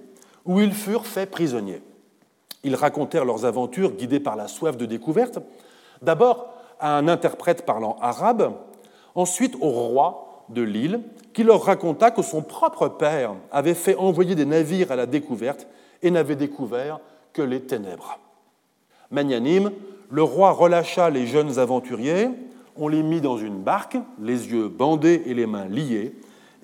où 0.44 0.60
ils 0.60 0.72
furent 0.72 1.06
faits 1.06 1.30
prisonniers. 1.30 1.82
Ils 2.64 2.74
racontèrent 2.74 3.24
leurs 3.24 3.44
aventures 3.44 3.92
guidés 3.92 4.20
par 4.20 4.36
la 4.36 4.48
soif 4.48 4.76
de 4.76 4.86
découverte, 4.86 5.38
d'abord 6.02 6.54
à 6.80 6.96
un 6.96 7.08
interprète 7.08 7.64
parlant 7.64 7.96
arabe, 8.00 8.52
ensuite 9.14 9.56
au 9.60 9.68
roi 9.70 10.44
de 10.48 10.62
l'île, 10.62 11.00
qui 11.32 11.44
leur 11.44 11.62
raconta 11.62 12.10
que 12.10 12.22
son 12.22 12.42
propre 12.42 12.88
père 12.88 13.34
avait 13.52 13.74
fait 13.74 13.96
envoyer 13.96 14.34
des 14.34 14.44
navires 14.44 14.90
à 14.90 14.96
la 14.96 15.06
découverte 15.06 15.66
et 16.02 16.10
n'avait 16.10 16.36
découvert 16.36 17.00
que 17.32 17.42
les 17.42 17.60
ténèbres. 17.60 18.18
Magnanime, 19.10 19.72
le 20.10 20.22
roi 20.22 20.52
relâcha 20.52 21.10
les 21.10 21.26
jeunes 21.26 21.58
aventuriers, 21.58 22.30
on 22.76 22.88
les 22.88 23.02
mit 23.02 23.20
dans 23.20 23.36
une 23.36 23.58
barque, 23.58 23.96
les 24.20 24.50
yeux 24.50 24.68
bandés 24.68 25.22
et 25.26 25.34
les 25.34 25.46
mains 25.46 25.66
liés, 25.66 26.14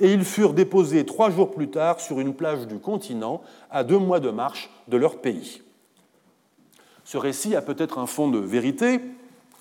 et 0.00 0.12
ils 0.12 0.24
furent 0.24 0.54
déposés 0.54 1.04
trois 1.04 1.30
jours 1.30 1.50
plus 1.50 1.70
tard 1.70 2.00
sur 2.00 2.20
une 2.20 2.34
plage 2.34 2.66
du 2.66 2.78
continent, 2.78 3.42
à 3.70 3.84
deux 3.84 3.98
mois 3.98 4.20
de 4.20 4.30
marche 4.30 4.70
de 4.88 4.96
leur 4.96 5.18
pays. 5.18 5.63
Ce 7.04 7.18
récit 7.18 7.54
a 7.54 7.62
peut-être 7.62 7.98
un 7.98 8.06
fond 8.06 8.28
de 8.28 8.38
vérité, 8.38 9.00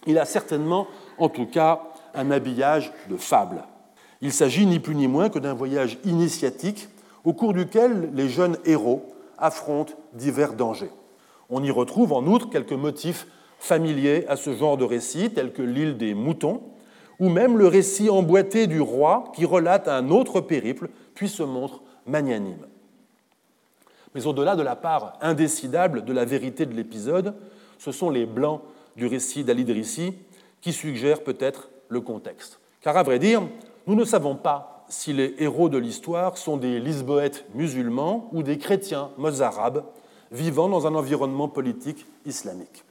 il 0.08 0.18
a 0.18 0.26
certainement, 0.26 0.88
en 1.18 1.30
tout 1.30 1.46
cas, 1.46 1.82
un 2.14 2.32
habillage 2.32 2.91
de 3.10 3.18
fable. 3.18 3.64
Il 4.22 4.32
s'agit 4.32 4.66
ni 4.66 4.80
plus 4.80 4.96
ni 4.96 5.08
moins 5.08 5.30
que 5.30 5.39
d'un 5.39 5.54
voyage 5.54 5.98
initiatique 6.06 6.88
au 7.24 7.34
cours 7.34 7.54
duquel 7.54 8.12
les 8.14 8.30
jeunes 8.30 8.58
héros 8.66 9.14
affrontent 9.38 9.94
divers 10.14 10.54
dangers. 10.54 10.91
On 11.50 11.64
y 11.64 11.72
retrouve 11.72 12.14
en 12.14 12.26
outre 12.26 12.50
quelques 12.50 12.74
motifs 12.74 13.28
familiers 13.60 14.26
à 14.28 14.36
ce 14.36 14.54
genre 14.54 14.78
de 14.78 14.86
récit, 14.86 15.32
tels 15.32 15.54
que 15.54 15.62
l'île 15.62 15.98
des 15.98 16.14
moutons, 16.14 16.62
ou 17.20 17.30
même 17.30 17.58
le 17.58 17.68
récit 17.68 18.10
emboîté 18.10 18.68
du 18.68 18.82
roi 18.82 19.32
qui 19.36 19.46
relate 19.46 19.88
un 19.88 20.10
autre 20.10 20.41
périple, 20.41 20.89
puis 21.14 21.30
se 21.30 21.44
montre 21.44 21.82
magnanime. 22.06 22.66
Mais 24.16 24.28
au-delà 24.28 24.55
de 24.55 24.61
la 24.61 24.76
part 24.76 25.18
indécidable 25.22 26.05
de 26.05 26.14
la 26.14 26.26
vérité 26.26 26.66
de 26.66 26.74
l'épisode, 26.74 27.36
ce 27.78 27.91
sont 27.91 28.09
les 28.09 28.26
blancs 28.26 28.61
du 28.95 29.07
récit 29.07 29.43
d'Al-Idrissi 29.43 30.14
qui 30.61 30.72
suggèrent 30.72 31.24
peut-être 31.24 31.70
le 31.89 32.01
contexte. 32.01 32.59
Car 32.82 32.95
à 32.97 33.03
vrai 33.03 33.20
dire, 33.20 33.41
nous 33.88 33.95
ne 33.95 34.05
savons 34.05 34.36
pas 34.36 34.86
si 34.88 35.14
les 35.14 35.36
héros 35.39 35.70
de 35.70 35.78
l'histoire 35.78 36.38
sont 36.38 36.57
des 36.57 36.80
Lisboètes 36.80 37.45
musulmans 37.53 38.30
ou 38.32 38.43
des 38.43 38.57
chrétiens 38.57 39.09
mozarabes 39.18 39.84
vivant 40.32 40.70
dans 40.70 40.88
un 40.88 40.95
environnement 40.95 41.47
politique 41.47 42.05
islamique. 42.26 42.84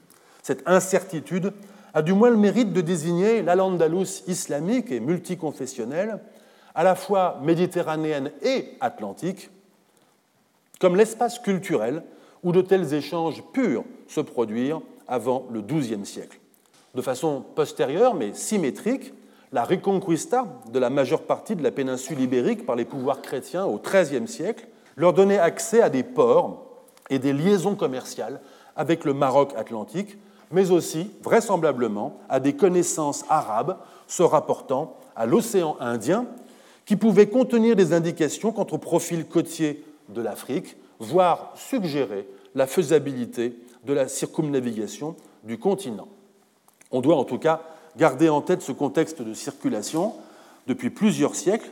Cette 0.42 0.62
incertitude 0.66 1.52
a 1.94 2.02
du 2.02 2.12
moins 2.12 2.30
le 2.30 2.36
mérite 2.36 2.72
de 2.72 2.80
désigner 2.80 3.42
l'Al-Andalus 3.42 4.22
islamique 4.26 4.90
et 4.90 5.00
multiconfessionnelle, 5.00 6.20
à 6.74 6.84
la 6.84 6.94
fois 6.94 7.38
méditerranéenne 7.42 8.32
et 8.42 8.76
atlantique, 8.80 9.50
comme 10.82 10.96
l'espace 10.96 11.38
culturel 11.38 12.02
où 12.42 12.50
de 12.50 12.60
tels 12.60 12.92
échanges 12.92 13.44
purs 13.52 13.84
se 14.08 14.20
produirent 14.20 14.80
avant 15.06 15.46
le 15.52 15.62
XIIe 15.62 16.04
siècle. 16.04 16.40
De 16.96 17.00
façon 17.00 17.44
postérieure, 17.54 18.14
mais 18.14 18.34
symétrique, 18.34 19.14
la 19.52 19.62
Reconquista 19.62 20.44
de 20.72 20.78
la 20.80 20.90
majeure 20.90 21.22
partie 21.22 21.54
de 21.54 21.62
la 21.62 21.70
péninsule 21.70 22.20
ibérique 22.20 22.66
par 22.66 22.74
les 22.74 22.84
pouvoirs 22.84 23.22
chrétiens 23.22 23.64
au 23.64 23.78
XIIIe 23.78 24.26
siècle 24.26 24.66
leur 24.96 25.12
donnait 25.12 25.38
accès 25.38 25.80
à 25.80 25.88
des 25.88 26.02
ports 26.02 26.66
et 27.10 27.20
des 27.20 27.32
liaisons 27.32 27.76
commerciales 27.76 28.40
avec 28.74 29.04
le 29.04 29.14
Maroc 29.14 29.52
atlantique, 29.56 30.18
mais 30.50 30.72
aussi, 30.72 31.12
vraisemblablement, 31.22 32.18
à 32.28 32.40
des 32.40 32.54
connaissances 32.54 33.24
arabes 33.28 33.76
se 34.08 34.24
rapportant 34.24 34.96
à 35.14 35.26
l'océan 35.26 35.76
Indien, 35.78 36.26
qui 36.86 36.96
pouvaient 36.96 37.28
contenir 37.28 37.76
des 37.76 37.92
indications 37.92 38.50
quant 38.50 38.66
au 38.72 38.78
profil 38.78 39.26
côtier 39.26 39.84
de 40.09 40.22
l'Afrique, 40.22 40.76
voire 40.98 41.53
suggérer 41.57 42.28
la 42.55 42.66
faisabilité 42.66 43.57
de 43.84 43.92
la 43.92 44.09
circumnavigation 44.09 45.16
du 45.44 45.59
continent. 45.59 46.09
On 46.90 47.00
doit 47.00 47.16
en 47.16 47.24
tout 47.24 47.38
cas 47.38 47.62
garder 47.96 48.28
en 48.28 48.40
tête 48.40 48.62
ce 48.62 48.72
contexte 48.72 49.22
de 49.22 49.34
circulation 49.34 50.14
depuis 50.66 50.90
plusieurs 50.90 51.34
siècles, 51.34 51.70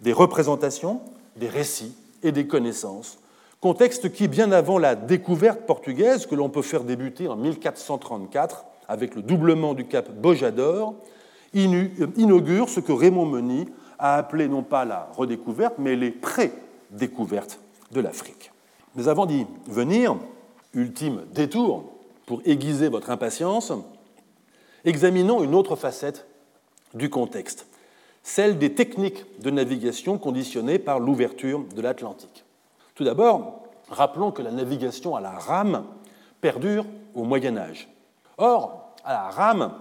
des 0.00 0.12
représentations, 0.12 1.00
des 1.36 1.48
récits 1.48 1.94
et 2.22 2.32
des 2.32 2.46
connaissances, 2.46 3.18
contexte 3.60 4.12
qui, 4.12 4.28
bien 4.28 4.52
avant 4.52 4.78
la 4.78 4.94
découverte 4.94 5.62
portugaise 5.62 6.26
que 6.26 6.34
l'on 6.34 6.50
peut 6.50 6.62
faire 6.62 6.84
débuter 6.84 7.28
en 7.28 7.36
1434 7.36 8.66
avec 8.88 9.14
le 9.14 9.22
doublement 9.22 9.74
du 9.74 9.86
cap 9.86 10.10
Bojador, 10.10 10.94
inaugure 11.54 12.68
ce 12.68 12.80
que 12.80 12.92
Raymond 12.92 13.26
Meny 13.26 13.66
a 13.98 14.16
appelé 14.16 14.48
non 14.48 14.62
pas 14.62 14.84
la 14.84 15.08
redécouverte, 15.16 15.76
mais 15.78 15.96
les 15.96 16.10
pré-découvertes 16.10 17.60
de 17.92 18.00
l'Afrique. 18.00 18.52
Mais 18.94 19.08
avant 19.08 19.26
d'y 19.26 19.46
venir, 19.66 20.16
ultime 20.74 21.22
détour 21.32 21.84
pour 22.26 22.40
aiguiser 22.44 22.88
votre 22.88 23.10
impatience, 23.10 23.72
examinons 24.84 25.42
une 25.42 25.54
autre 25.54 25.76
facette 25.76 26.26
du 26.94 27.10
contexte, 27.10 27.66
celle 28.22 28.58
des 28.58 28.74
techniques 28.74 29.24
de 29.40 29.50
navigation 29.50 30.18
conditionnées 30.18 30.78
par 30.78 30.98
l'ouverture 30.98 31.64
de 31.74 31.82
l'Atlantique. 31.82 32.44
Tout 32.94 33.04
d'abord, 33.04 33.62
rappelons 33.88 34.32
que 34.32 34.42
la 34.42 34.50
navigation 34.50 35.14
à 35.14 35.20
la 35.20 35.30
rame 35.30 35.84
perdure 36.40 36.86
au 37.14 37.24
Moyen 37.24 37.56
Âge. 37.56 37.88
Or, 38.38 38.94
à 39.04 39.12
la 39.12 39.30
rame, 39.30 39.72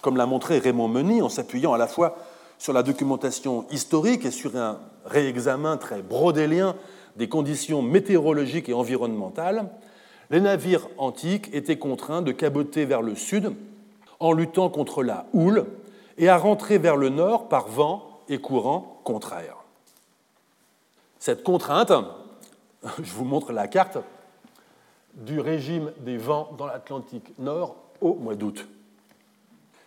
comme 0.00 0.16
l'a 0.16 0.26
montré 0.26 0.58
Raymond 0.58 0.88
Meny 0.88 1.22
en 1.22 1.28
s'appuyant 1.28 1.72
à 1.72 1.78
la 1.78 1.86
fois 1.86 2.16
sur 2.58 2.72
la 2.72 2.82
documentation 2.82 3.66
historique 3.70 4.24
et 4.24 4.30
sur 4.30 4.56
un 4.56 4.78
réexamen 5.06 5.76
très 5.76 6.02
brodélien 6.02 6.76
des 7.20 7.28
conditions 7.28 7.82
météorologiques 7.82 8.70
et 8.70 8.72
environnementales, 8.72 9.68
les 10.30 10.40
navires 10.40 10.88
antiques 10.96 11.50
étaient 11.52 11.76
contraints 11.76 12.22
de 12.22 12.32
caboter 12.32 12.86
vers 12.86 13.02
le 13.02 13.14
sud 13.14 13.52
en 14.20 14.32
luttant 14.32 14.70
contre 14.70 15.02
la 15.02 15.26
houle 15.34 15.66
et 16.16 16.30
à 16.30 16.38
rentrer 16.38 16.78
vers 16.78 16.96
le 16.96 17.10
nord 17.10 17.50
par 17.50 17.68
vent 17.68 18.08
et 18.30 18.38
courants 18.38 19.02
contraires. 19.04 19.58
Cette 21.18 21.44
contrainte, 21.44 21.92
je 23.02 23.12
vous 23.12 23.26
montre 23.26 23.52
la 23.52 23.68
carte 23.68 23.98
du 25.12 25.40
régime 25.40 25.92
des 25.98 26.16
vents 26.16 26.54
dans 26.56 26.66
l'Atlantique 26.66 27.34
Nord 27.38 27.76
au 28.00 28.14
mois 28.14 28.34
d'août. 28.34 28.66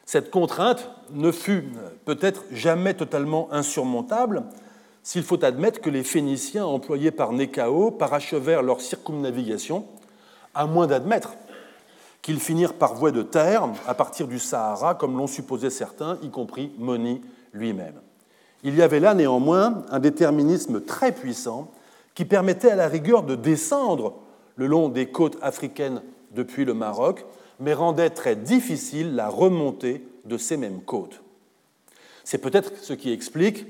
Cette 0.05 0.29
contrainte 0.29 0.87
ne 1.09 1.31
fut 1.31 1.65
peut-être 2.05 2.43
jamais 2.51 2.93
totalement 2.93 3.51
insurmontable 3.51 4.43
s'il 5.03 5.23
faut 5.23 5.43
admettre 5.43 5.81
que 5.81 5.89
les 5.89 6.03
Phéniciens 6.03 6.65
employés 6.65 7.11
par 7.11 7.33
Néchao 7.33 7.91
parachevèrent 7.91 8.63
leur 8.63 8.79
circumnavigation, 8.79 9.85
à 10.55 10.65
moins 10.65 10.87
d'admettre 10.87 11.33
qu'ils 12.21 12.39
finirent 12.39 12.75
par 12.75 12.95
voie 12.95 13.11
de 13.11 13.21
terre 13.21 13.67
à 13.85 13.93
partir 13.93 14.27
du 14.27 14.39
Sahara, 14.39 14.95
comme 14.95 15.17
l'ont 15.17 15.27
supposé 15.27 15.69
certains, 15.69 16.17
y 16.23 16.29
compris 16.29 16.71
Moni 16.77 17.21
lui-même. 17.51 17.99
Il 18.63 18.75
y 18.75 18.81
avait 18.81 19.01
là 19.01 19.13
néanmoins 19.13 19.83
un 19.91 19.99
déterminisme 19.99 20.79
très 20.79 21.11
puissant 21.11 21.69
qui 22.15 22.23
permettait 22.23 22.71
à 22.71 22.77
la 22.77 22.87
rigueur 22.87 23.23
de 23.23 23.35
descendre 23.35 24.15
le 24.55 24.67
long 24.67 24.87
des 24.87 25.07
côtes 25.07 25.37
africaines 25.41 26.01
depuis 26.31 26.63
le 26.63 26.73
Maroc, 26.73 27.25
mais 27.59 27.73
rendait 27.73 28.09
très 28.09 28.37
difficile 28.37 29.15
la 29.15 29.27
remontée 29.27 30.07
de 30.23 30.37
ces 30.37 30.55
mêmes 30.55 30.81
côtes. 30.81 31.21
C'est 32.23 32.37
peut-être 32.37 32.71
ce 32.81 32.93
qui 32.93 33.11
explique 33.11 33.65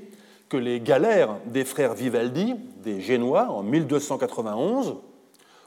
les 0.56 0.80
galères 0.80 1.36
des 1.46 1.64
frères 1.64 1.94
Vivaldi, 1.94 2.54
des 2.82 3.00
Génois, 3.00 3.48
en 3.50 3.62
1291, 3.62 4.96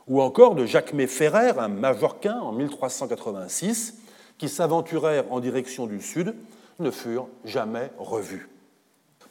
ou 0.07 0.21
encore 0.21 0.55
de 0.55 0.65
Jacques 0.65 0.95
Ferrer, 1.07 1.53
un 1.57 1.67
Majorquin, 1.67 2.39
en 2.39 2.51
1386, 2.51 3.97
qui 4.37 4.49
s'aventurèrent 4.49 5.31
en 5.31 5.39
direction 5.39 5.87
du 5.87 6.01
sud, 6.01 6.33
ne 6.79 6.91
furent 6.91 7.27
jamais 7.43 7.91
revus. 7.97 8.49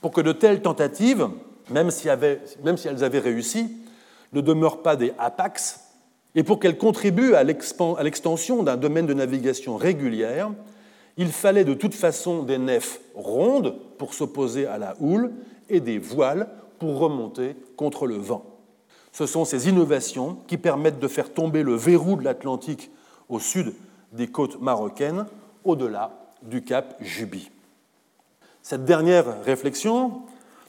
Pour 0.01 0.11
que 0.11 0.21
de 0.21 0.33
telles 0.33 0.63
tentatives, 0.63 1.29
même 1.71 1.91
si, 1.91 2.09
elles 2.09 3.05
avaient 3.05 3.19
réussi, 3.19 3.71
ne 4.33 4.41
demeurent 4.41 4.83
pas 4.83 4.97
des 4.97 5.13
apax, 5.19 5.81
et 6.35 6.43
pour 6.43 6.61
qu'elles 6.61 6.77
contribuent 6.77 7.35
à 7.35 7.45
l'extension 7.45 8.63
d'un 8.63 8.77
domaine 8.77 9.07
de 9.07 9.15
navigation 9.15 9.77
régulière, 9.77 10.51
il 11.17 11.29
fallait 11.29 11.65
de 11.65 11.75
toute 11.75 11.95
façon 11.95 12.43
des 12.43 12.59
nefs 12.59 13.01
rondes 13.15 13.75
pour 13.99 14.15
s'opposer 14.15 14.67
à 14.67 14.79
la 14.79 14.95
houle 15.01 15.33
et 15.69 15.81
des 15.81 15.99
voiles 15.99 16.49
pour 16.79 16.99
remonter 16.99 17.57
contre 17.77 18.07
le 18.07 18.17
vent. 18.17 18.45
Ce 19.13 19.25
sont 19.27 19.47
ces 19.47 19.69
innovations 19.69 20.37
qui 20.47 20.59
permettent 20.59 20.99
de 20.99 21.09
faire 21.09 21.33
tomber 21.33 21.63
le 21.63 21.75
verrou 21.75 22.17
de 22.17 22.25
l'Atlantique 22.25 22.91
au 23.29 23.39
sud 23.39 23.73
des 24.13 24.27
côtes 24.27 24.61
marocaines, 24.61 25.27
au-delà 25.65 26.13
du 26.43 26.63
cap 26.63 26.97
Juby. 27.01 27.51
Cette 28.63 28.85
dernière 28.85 29.43
réflexion 29.45 30.23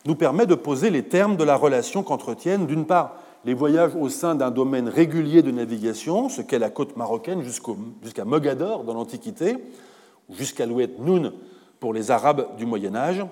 nous 0.05 0.15
permet 0.15 0.45
de 0.45 0.55
poser 0.55 0.89
les 0.89 1.03
termes 1.03 1.35
de 1.35 1.43
la 1.43 1.57
relation 1.57 2.03
qu'entretiennent, 2.03 2.67
d'une 2.67 2.85
part, 2.85 3.15
les 3.43 3.53
voyages 3.53 3.95
au 3.99 4.09
sein 4.09 4.35
d'un 4.35 4.51
domaine 4.51 4.87
régulier 4.87 5.41
de 5.41 5.51
navigation, 5.51 6.29
ce 6.29 6.41
qu'est 6.41 6.59
la 6.59 6.69
côte 6.69 6.95
marocaine 6.95 7.43
jusqu'à 7.43 8.25
Mogador 8.25 8.83
dans 8.83 8.93
l'Antiquité, 8.93 9.57
ou 10.29 10.35
jusqu'à 10.35 10.65
l'Oued 10.65 10.99
Noun 10.99 11.33
pour 11.79 11.93
les 11.93 12.11
Arabes 12.11 12.57
du 12.57 12.65
Moyen 12.65 12.95
Âge, 12.95 13.25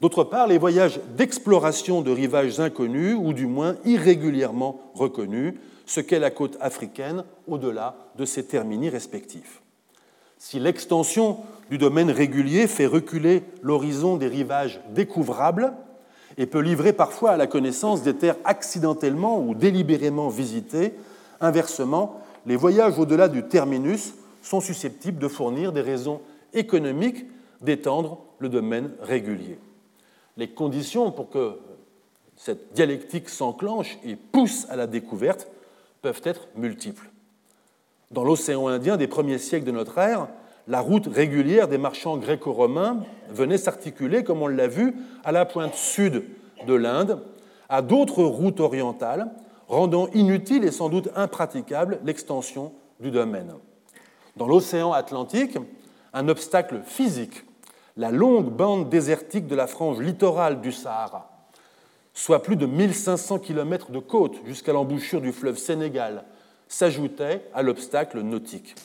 D'autre 0.00 0.22
part, 0.22 0.46
les 0.46 0.58
voyages 0.58 1.00
d'exploration 1.16 2.02
de 2.02 2.12
rivages 2.12 2.60
inconnus 2.60 3.16
ou 3.20 3.32
du 3.32 3.46
moins 3.46 3.74
irrégulièrement 3.84 4.80
reconnus, 4.94 5.54
ce 5.86 6.00
qu'est 6.00 6.20
la 6.20 6.30
côte 6.30 6.56
africaine 6.60 7.24
au-delà 7.48 7.96
de 8.16 8.24
ses 8.24 8.44
termini 8.44 8.90
respectifs. 8.90 9.60
Si 10.38 10.60
l'extension 10.60 11.38
du 11.68 11.78
domaine 11.78 12.12
régulier 12.12 12.68
fait 12.68 12.86
reculer 12.86 13.42
l'horizon 13.62 14.16
des 14.16 14.28
rivages 14.28 14.80
découvrables 14.90 15.72
et 16.36 16.46
peut 16.46 16.60
livrer 16.60 16.92
parfois 16.92 17.32
à 17.32 17.36
la 17.36 17.48
connaissance 17.48 18.02
des 18.02 18.14
terres 18.14 18.36
accidentellement 18.44 19.40
ou 19.40 19.56
délibérément 19.56 20.28
visitées, 20.28 20.94
inversement, 21.40 22.20
les 22.46 22.54
voyages 22.54 23.00
au-delà 23.00 23.26
du 23.26 23.42
terminus 23.42 24.14
sont 24.42 24.60
susceptibles 24.60 25.18
de 25.18 25.28
fournir 25.28 25.72
des 25.72 25.82
raisons 25.82 26.20
économiques 26.52 27.26
d'étendre 27.60 28.18
le 28.38 28.48
domaine 28.48 28.92
régulier 29.00 29.58
les 30.38 30.48
conditions 30.48 31.10
pour 31.10 31.28
que 31.28 31.58
cette 32.36 32.72
dialectique 32.72 33.28
s'enclenche 33.28 33.98
et 34.04 34.16
pousse 34.16 34.66
à 34.70 34.76
la 34.76 34.86
découverte 34.86 35.48
peuvent 36.00 36.22
être 36.24 36.48
multiples. 36.54 37.10
Dans 38.12 38.24
l'océan 38.24 38.68
Indien 38.68 38.96
des 38.96 39.08
premiers 39.08 39.38
siècles 39.38 39.66
de 39.66 39.72
notre 39.72 39.98
ère, 39.98 40.28
la 40.68 40.80
route 40.80 41.08
régulière 41.08 41.66
des 41.66 41.76
marchands 41.76 42.16
gréco-romains 42.16 43.02
venait 43.28 43.58
s'articuler, 43.58 44.22
comme 44.22 44.40
on 44.40 44.46
l'a 44.46 44.68
vu, 44.68 44.94
à 45.24 45.32
la 45.32 45.44
pointe 45.44 45.74
sud 45.74 46.24
de 46.66 46.74
l'Inde, 46.74 47.20
à 47.68 47.82
d'autres 47.82 48.22
routes 48.22 48.60
orientales, 48.60 49.30
rendant 49.66 50.08
inutile 50.14 50.64
et 50.64 50.70
sans 50.70 50.88
doute 50.88 51.08
impraticable 51.16 51.98
l'extension 52.04 52.72
du 53.00 53.10
domaine. 53.10 53.52
Dans 54.38 54.46
l'océan 54.46 54.92
Atlantique, 54.92 55.58
un 56.14 56.28
obstacle 56.28 56.82
physique 56.84 57.44
la 57.98 58.12
longue 58.12 58.50
bande 58.50 58.88
désertique 58.88 59.48
de 59.48 59.56
la 59.56 59.66
frange 59.66 60.00
littorale 60.00 60.60
du 60.60 60.70
Sahara, 60.70 61.48
soit 62.14 62.42
plus 62.42 62.54
de 62.54 62.64
1500 62.64 63.40
km 63.40 63.90
de 63.90 63.98
côte 63.98 64.36
jusqu'à 64.46 64.72
l'embouchure 64.72 65.20
du 65.20 65.32
fleuve 65.32 65.58
Sénégal, 65.58 66.22
s'ajoutait 66.68 67.42
à 67.52 67.62
l'obstacle 67.62 68.20
nautique. 68.20 68.76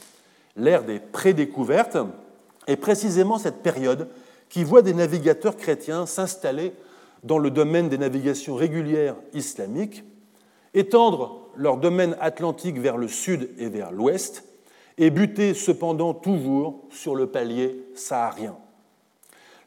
L'ère 0.58 0.84
des 0.84 1.00
prédécouvertes 1.00 1.98
est 2.66 2.76
précisément 2.76 3.38
cette 3.38 3.62
période 3.62 4.10
qui 4.50 4.64
voit 4.64 4.82
des 4.82 4.96
navigateurs 4.96 5.58
chrétiens 5.58 6.08
s'installer 6.08 6.74
dans 7.24 7.38
le 7.38 7.52
domaine 7.52 7.90
des 7.90 8.00
navigations 8.00 8.56
régulières 8.56 9.16
islamiques, 9.34 10.04
étendre 10.74 11.50
leur 11.56 11.78
domaine 11.78 12.18
atlantique 12.20 12.80
vers 12.80 12.98
le 12.98 13.08
sud 13.08 13.52
et 13.60 13.70
vers 13.70 13.92
l'ouest, 13.92 14.44
et 14.98 15.10
buter 15.10 15.54
cependant 15.54 16.14
toujours 16.14 16.82
sur 16.90 17.16
le 17.16 17.28
palier 17.28 17.84
saharien. 17.96 18.56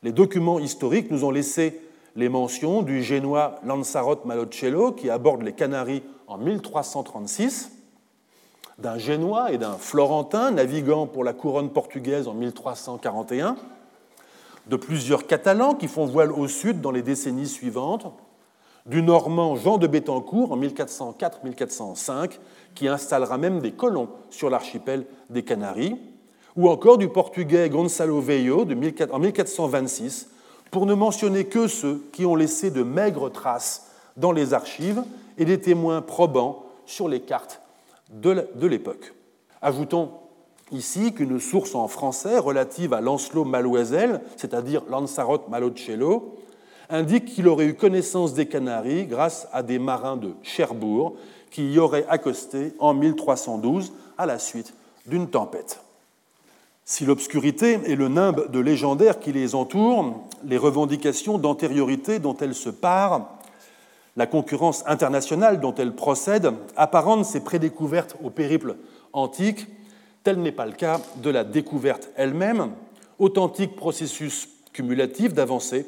Les 0.03 0.13
documents 0.13 0.59
historiques 0.59 1.11
nous 1.11 1.25
ont 1.25 1.31
laissé 1.31 1.81
les 2.15 2.29
mentions 2.29 2.83
du 2.83 3.03
génois 3.03 3.57
Lanzarote 3.65 4.25
Malocello 4.25 4.93
qui 4.93 5.11
aborde 5.11 5.43
les 5.43 5.53
Canaries 5.53 6.03
en 6.27 6.39
1336, 6.39 7.73
d'un 8.79 8.99
génois 8.99 9.53
et 9.53 9.59
d'un 9.59 9.75
florentin 9.75 10.51
naviguant 10.51 11.07
pour 11.07 11.25
la 11.25 11.33
couronne 11.33 11.71
portugaise 11.71 12.29
en 12.29 12.35
1341, 12.35 13.57
de 14.67 14.77
plusieurs 14.77 15.27
catalans 15.27 15.75
qui 15.75 15.89
font 15.89 16.07
voile 16.07 16.33
au 16.33 16.49
sud 16.49 16.81
dans 16.81 16.91
les 16.91 17.03
décennies 17.03 17.49
suivantes, 17.49 18.07
du 18.87 19.03
normand 19.03 19.57
Jean 19.57 19.79
de 19.79 19.87
Bétancourt 19.87 20.53
en 20.53 20.59
1404-1405 20.59 22.39
qui 22.77 22.87
installera 22.87 23.39
même 23.39 23.59
des 23.59 23.73
colons 23.73 24.09
sur 24.31 24.49
l'archipel 24.51 25.07
des 25.31 25.43
Canaries, 25.43 25.97
ou 26.55 26.69
encore 26.69 26.99
du 26.99 27.09
portugais 27.09 27.69
Gonçalo 27.69 28.21
Veio 28.21 28.65
en 29.11 29.19
1426, 29.19 30.31
pour 30.71 30.87
ne 30.87 30.95
mentionner 30.95 31.47
que 31.47 31.67
ceux 31.67 32.05
qui 32.13 32.25
ont 32.25 32.37
laissé 32.37 32.71
de 32.71 32.85
maigres 32.85 33.33
traces 33.33 33.91
dans 34.17 34.33
les 34.33 34.55
archives 34.55 35.03
et 35.39 35.45
des 35.45 35.59
témoins 35.59 36.03
probants 36.03 36.65
sur 36.87 37.09
les 37.09 37.21
cartes 37.21 37.61
de 38.11 38.67
l'époque. 38.67 39.15
Ajoutons 39.61 40.11
ici 40.73 41.13
qu'une 41.13 41.41
source 41.41 41.75
en 41.75 41.89
français 41.89 42.39
relative 42.39 42.93
à 42.93 43.01
Lancelot 43.01 43.45
Maloisel, 43.45 44.21
c'est-à-dire 44.37 44.83
Lanzarote 44.89 45.49
Malocello, 45.49 46.37
indique 46.89 47.27
qu'il 47.27 47.49
aurait 47.49 47.67
eu 47.67 47.75
connaissance 47.75 48.35
des 48.35 48.47
Canaries 48.47 49.07
grâce 49.07 49.49
à 49.53 49.63
des 49.63 49.79
marins 49.79 50.17
de 50.17 50.35
Cherbourg 50.43 51.17
qui 51.57 51.73
y 51.73 51.79
auraient 51.79 52.05
accosté 52.11 52.75
en 52.81 52.93
1312 52.93 53.95
à 54.19 54.27
la 54.27 54.39
suite 54.39 54.75
d'une 55.07 55.31
tempête. 55.31 55.81
Si 56.85 57.07
l'obscurité 57.07 57.81
et 57.87 57.97
le 57.97 58.09
nimbe 58.09 58.51
de 58.51 58.61
légendaire 58.61 59.21
qui 59.21 59.33
les 59.33 59.55
entourent, 59.55 60.29
les 60.45 60.59
revendications 60.59 61.39
d'antériorité 61.39 62.19
dont 62.19 62.37
elles 62.37 62.55
se 62.55 62.69
parent, 62.69 63.39
la 64.17 64.27
concurrence 64.27 64.85
internationale 64.87 65.59
dont 65.59 65.75
elles 65.77 65.95
procèdent, 65.95 66.53
apparentent 66.77 67.25
ces 67.25 67.41
prédécouvertes 67.41 68.17
au 68.23 68.29
périple 68.29 68.77
antique, 69.15 69.67
tel 70.25 70.43
n'est 70.43 70.53
pas 70.53 70.67
le 70.67 70.73
cas 70.73 71.01
de 71.23 71.31
la 71.31 71.43
découverte 71.43 72.11
elle-même, 72.17 72.73
authentique 73.19 73.77
processus 73.77 74.51
cumulatif 74.75 75.33
d'avancée 75.33 75.87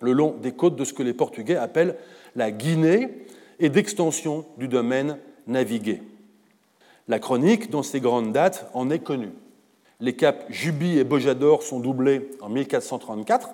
le 0.00 0.10
long 0.10 0.34
des 0.42 0.50
côtes 0.50 0.74
de 0.74 0.84
ce 0.84 0.94
que 0.94 1.04
les 1.04 1.14
Portugais 1.14 1.54
appellent 1.54 1.94
la 2.34 2.50
Guinée 2.50 3.26
et 3.58 3.68
d'extension 3.68 4.44
du 4.58 4.68
domaine 4.68 5.18
navigué. 5.46 6.02
La 7.08 7.18
chronique, 7.18 7.70
dans 7.70 7.82
ses 7.82 8.00
grandes 8.00 8.32
dates, 8.32 8.68
en 8.74 8.90
est 8.90 8.98
connue. 8.98 9.32
Les 10.00 10.14
caps 10.14 10.44
Juby 10.50 10.98
et 10.98 11.04
Bojador 11.04 11.62
sont 11.62 11.80
doublés 11.80 12.30
en 12.40 12.48
1434. 12.48 13.50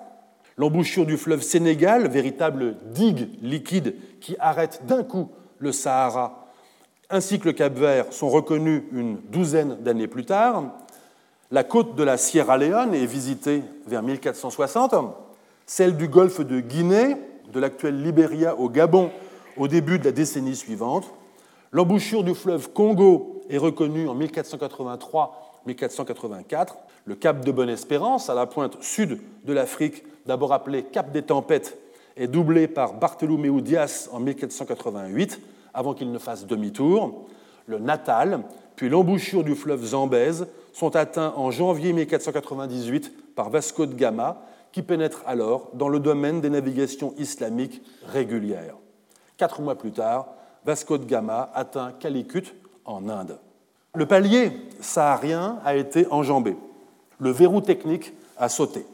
L'embouchure 0.57 1.05
du 1.05 1.17
fleuve 1.17 1.41
Sénégal, 1.41 2.07
véritable 2.07 2.75
digue 2.91 3.29
liquide 3.41 3.95
qui 4.19 4.35
arrête 4.39 4.85
d'un 4.85 5.03
coup 5.03 5.29
le 5.59 5.71
Sahara, 5.71 6.47
ainsi 7.09 7.39
que 7.39 7.45
le 7.45 7.53
Cap 7.53 7.73
Vert 7.73 8.11
sont 8.11 8.29
reconnus 8.29 8.83
une 8.91 9.17
douzaine 9.29 9.77
d'années 9.81 10.07
plus 10.07 10.25
tard. 10.25 10.63
La 11.51 11.63
côte 11.63 11.95
de 11.95 12.03
la 12.03 12.17
Sierra 12.17 12.57
Leone 12.57 12.93
est 12.93 13.05
visitée 13.05 13.63
vers 13.87 14.03
1460. 14.03 14.95
celle 15.65 15.95
du 15.95 16.07
golfe 16.07 16.41
de 16.41 16.59
Guinée, 16.59 17.15
de 17.51 17.59
l'actuel 17.59 18.01
Libéria 18.01 18.57
au 18.57 18.69
Gabon 18.69 19.11
au 19.57 19.67
début 19.67 19.99
de 19.99 20.05
la 20.05 20.11
décennie 20.11 20.55
suivante. 20.55 21.13
L'embouchure 21.71 22.23
du 22.23 22.35
fleuve 22.35 22.71
Congo 22.71 23.41
est 23.49 23.57
reconnue 23.57 24.07
en 24.07 24.15
1483-1484. 24.17 26.75
Le 27.05 27.15
cap 27.15 27.43
de 27.43 27.51
Bonne-Espérance, 27.51 28.29
à 28.29 28.35
la 28.35 28.45
pointe 28.45 28.81
sud 28.81 29.19
de 29.43 29.53
l'Afrique, 29.53 30.03
d'abord 30.25 30.53
appelé 30.53 30.83
Cap 30.83 31.11
des 31.11 31.23
Tempêtes, 31.23 31.77
est 32.15 32.27
doublé 32.27 32.67
par 32.67 32.93
Bartholoméo 32.93 33.59
Dias 33.61 34.09
en 34.11 34.19
1488, 34.19 35.39
avant 35.73 35.93
qu'il 35.93 36.11
ne 36.11 36.19
fasse 36.19 36.45
demi-tour. 36.45 37.25
Le 37.65 37.79
Natal, 37.79 38.43
puis 38.75 38.89
l'embouchure 38.89 39.43
du 39.43 39.55
fleuve 39.55 39.83
Zambèze 39.83 40.47
sont 40.73 40.95
atteints 40.95 41.33
en 41.35 41.51
janvier 41.51 41.93
1498 41.93 43.35
par 43.35 43.49
Vasco 43.49 43.85
de 43.85 43.95
Gama, 43.95 44.45
qui 44.71 44.81
pénètre 44.81 45.23
alors 45.25 45.69
dans 45.73 45.89
le 45.89 45.99
domaine 45.99 46.41
des 46.41 46.49
navigations 46.49 47.13
islamiques 47.17 47.81
régulières. 48.07 48.75
Quatre 49.43 49.61
mois 49.61 49.77
plus 49.77 49.91
tard, 49.91 50.27
Vasco 50.63 50.97
de 50.97 51.03
Gama 51.03 51.51
atteint 51.53 51.91
Calicut 51.99 52.55
en 52.85 53.09
Inde. 53.09 53.39
Le 53.93 54.05
palier 54.05 54.53
saharien 54.79 55.59
a 55.65 55.75
été 55.75 56.07
enjambé. 56.11 56.55
Le 57.19 57.29
verrou 57.29 57.59
technique 57.59 58.13
a 58.37 58.47
sauté. 58.47 58.85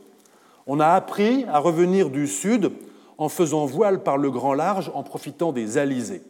On 0.66 0.80
a 0.80 0.88
appris 0.88 1.46
à 1.50 1.60
revenir 1.60 2.10
du 2.10 2.26
sud 2.26 2.72
en 3.20 3.30
faisant 3.30 3.68
voile 3.68 4.02
par 4.02 4.18
le 4.18 4.32
grand 4.32 4.56
large 4.56 4.90
en 4.96 5.04
profitant 5.04 5.52
des 5.52 5.78
alizés. 5.78 6.24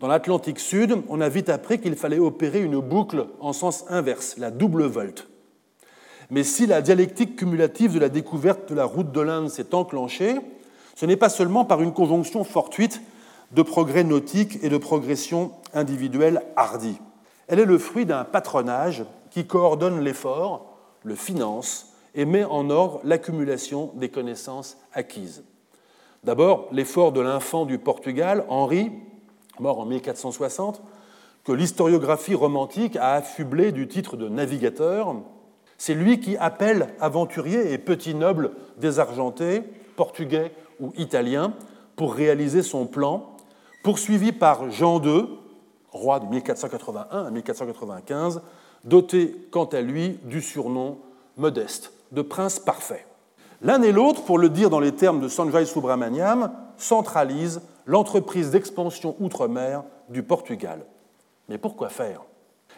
Dans 0.00 0.08
l'Atlantique 0.08 0.58
Sud, 0.58 0.96
on 1.08 1.20
a 1.20 1.28
vite 1.28 1.48
appris 1.48 1.80
qu'il 1.80 1.94
fallait 1.94 2.18
opérer 2.18 2.60
une 2.60 2.80
boucle 2.80 3.28
en 3.38 3.52
sens 3.52 3.84
inverse, 3.88 4.34
la 4.36 4.50
double 4.50 4.82
volte. 4.86 5.28
Mais 6.28 6.42
si 6.42 6.66
la 6.66 6.82
dialectique 6.82 7.36
cumulative 7.36 7.94
de 7.94 8.00
la 8.00 8.08
découverte 8.08 8.68
de 8.68 8.74
la 8.74 8.84
route 8.84 9.12
de 9.12 9.20
l'Inde 9.20 9.48
s'est 9.48 9.76
enclenchée, 9.76 10.40
ce 10.96 11.06
n'est 11.06 11.16
pas 11.16 11.28
seulement 11.28 11.64
par 11.64 11.82
une 11.82 11.92
conjonction 11.92 12.42
fortuite 12.42 13.00
de 13.52 13.62
progrès 13.62 14.04
nautiques 14.04 14.58
et 14.62 14.68
de 14.68 14.78
progression 14.78 15.52
individuelle 15.72 16.42
hardie. 16.56 16.98
Elle 17.46 17.60
est 17.60 17.66
le 17.66 17.78
fruit 17.78 18.06
d'un 18.06 18.24
patronage 18.24 19.04
qui 19.30 19.46
coordonne 19.46 20.00
l'effort, 20.00 20.76
le 21.02 21.14
finance 21.14 21.94
et 22.14 22.24
met 22.24 22.44
en 22.44 22.70
ordre 22.70 23.00
l'accumulation 23.04 23.90
des 23.94 24.08
connaissances 24.08 24.76
acquises. 24.92 25.44
D'abord, 26.22 26.68
l'effort 26.72 27.12
de 27.12 27.20
l'infant 27.20 27.66
du 27.66 27.78
Portugal, 27.78 28.44
Henri, 28.48 28.90
mort 29.58 29.80
en 29.80 29.84
1460, 29.84 30.82
que 31.44 31.52
l'historiographie 31.52 32.34
romantique 32.34 32.96
a 32.96 33.14
affublé 33.14 33.72
du 33.72 33.86
titre 33.86 34.16
de 34.16 34.28
navigateur. 34.28 35.14
C'est 35.76 35.94
lui 35.94 36.20
qui 36.20 36.36
appelle 36.38 36.88
aventuriers 37.00 37.72
et 37.72 37.78
petits 37.78 38.14
nobles 38.14 38.52
désargentés, 38.78 39.62
portugais 39.96 40.52
ou 40.80 40.92
italiens, 40.96 41.52
pour 41.96 42.14
réaliser 42.14 42.62
son 42.62 42.86
plan, 42.86 43.33
poursuivi 43.84 44.32
par 44.32 44.70
Jean 44.72 45.00
II, 45.00 45.26
roi 45.92 46.18
de 46.18 46.26
1481 46.26 47.26
à 47.26 47.30
1495, 47.30 48.42
doté 48.82 49.36
quant 49.52 49.66
à 49.66 49.82
lui 49.82 50.18
du 50.24 50.42
surnom 50.42 50.98
modeste 51.36 51.92
de 52.10 52.22
prince 52.22 52.58
parfait. 52.58 53.06
L'un 53.60 53.82
et 53.82 53.92
l'autre, 53.92 54.24
pour 54.24 54.38
le 54.38 54.48
dire 54.48 54.70
dans 54.70 54.80
les 54.80 54.92
termes 54.92 55.20
de 55.20 55.28
Sanjay 55.28 55.66
Subramaniam, 55.66 56.52
centralisent 56.78 57.60
l'entreprise 57.86 58.50
d'expansion 58.50 59.16
outre-mer 59.20 59.84
du 60.08 60.22
Portugal. 60.22 60.84
Mais 61.50 61.58
pourquoi 61.58 61.90
faire? 61.90 62.22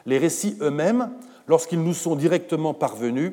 Les 0.06 0.18
récits 0.18 0.56
eux-mêmes, 0.60 1.10
lorsqu'ils 1.46 1.82
nous 1.82 1.94
sont 1.94 2.16
directement 2.16 2.74
parvenus, 2.74 3.32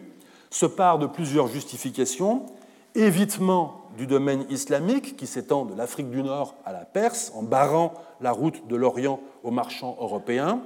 se 0.51 0.67
partent 0.67 1.01
de 1.01 1.07
plusieurs 1.07 1.47
justifications. 1.47 2.45
Évitement 2.93 3.82
du 3.97 4.07
domaine 4.07 4.45
islamique 4.49 5.15
qui 5.15 5.27
s'étend 5.27 5.65
de 5.65 5.75
l'Afrique 5.75 6.09
du 6.09 6.23
Nord 6.23 6.55
à 6.65 6.73
la 6.73 6.85
Perse 6.85 7.31
en 7.35 7.43
barrant 7.43 7.93
la 8.21 8.31
route 8.31 8.67
de 8.67 8.75
l'Orient 8.75 9.19
aux 9.43 9.51
marchands 9.51 9.97
européens. 9.99 10.61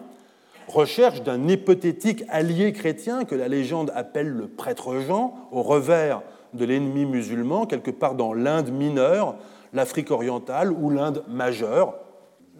Recherche 0.67 1.23
d'un 1.23 1.47
hypothétique 1.47 2.23
allié 2.29 2.73
chrétien 2.73 3.25
que 3.25 3.35
la 3.35 3.47
légende 3.47 3.91
appelle 3.95 4.29
le 4.29 4.47
prêtre 4.47 4.99
Jean 4.99 5.35
au 5.51 5.61
revers 5.61 6.21
de 6.53 6.65
l'ennemi 6.65 7.05
musulman, 7.05 7.65
quelque 7.65 7.91
part 7.91 8.15
dans 8.15 8.33
l'Inde 8.33 8.71
mineure, 8.71 9.35
l'Afrique 9.73 10.11
orientale 10.11 10.71
ou 10.71 10.89
l'Inde 10.89 11.23
majeure, 11.27 11.95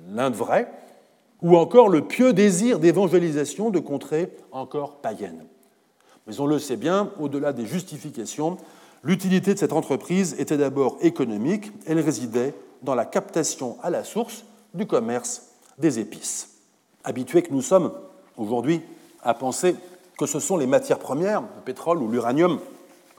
l'Inde 0.10 0.36
vraie, 0.36 0.72
ou 1.42 1.58
encore 1.58 1.90
le 1.90 2.02
pieux 2.02 2.34
désir 2.34 2.80
d'évangélisation 2.80 3.70
de 3.70 3.80
contrées 3.80 4.32
encore 4.52 4.98
païennes. 5.02 5.46
Mais 6.26 6.40
on 6.40 6.46
le 6.46 6.60
sait 6.60 6.76
bien, 6.76 7.12
au-delà 7.20 7.54
des 7.54 7.66
justifications, 7.66 8.58
l'utilité 9.04 9.54
de 9.54 9.60
cette 9.60 9.74
entreprise 9.74 10.36
était 10.40 10.58
d'abord 10.58 10.98
économique, 11.02 11.72
elle 11.86 12.00
résidait 12.00 12.54
dans 12.82 12.96
la 12.96 13.06
captation 13.06 13.78
à 13.82 13.90
la 13.90 14.04
source 14.04 14.46
du 14.74 14.86
commerce 14.86 15.44
des 15.78 16.00
épices. 16.00 16.50
Habitués 17.04 17.42
que 17.42 17.54
nous 17.54 17.62
sommes 17.62 17.92
aujourd'hui 18.38 18.82
à 19.24 19.34
penser 19.34 19.76
que 20.18 20.26
ce 20.26 20.40
sont 20.40 20.58
les 20.58 20.68
matières 20.68 21.00
premières, 21.00 21.42
le 21.42 21.62
pétrole 21.64 22.02
ou 22.02 22.10
l'uranium, 22.10 22.60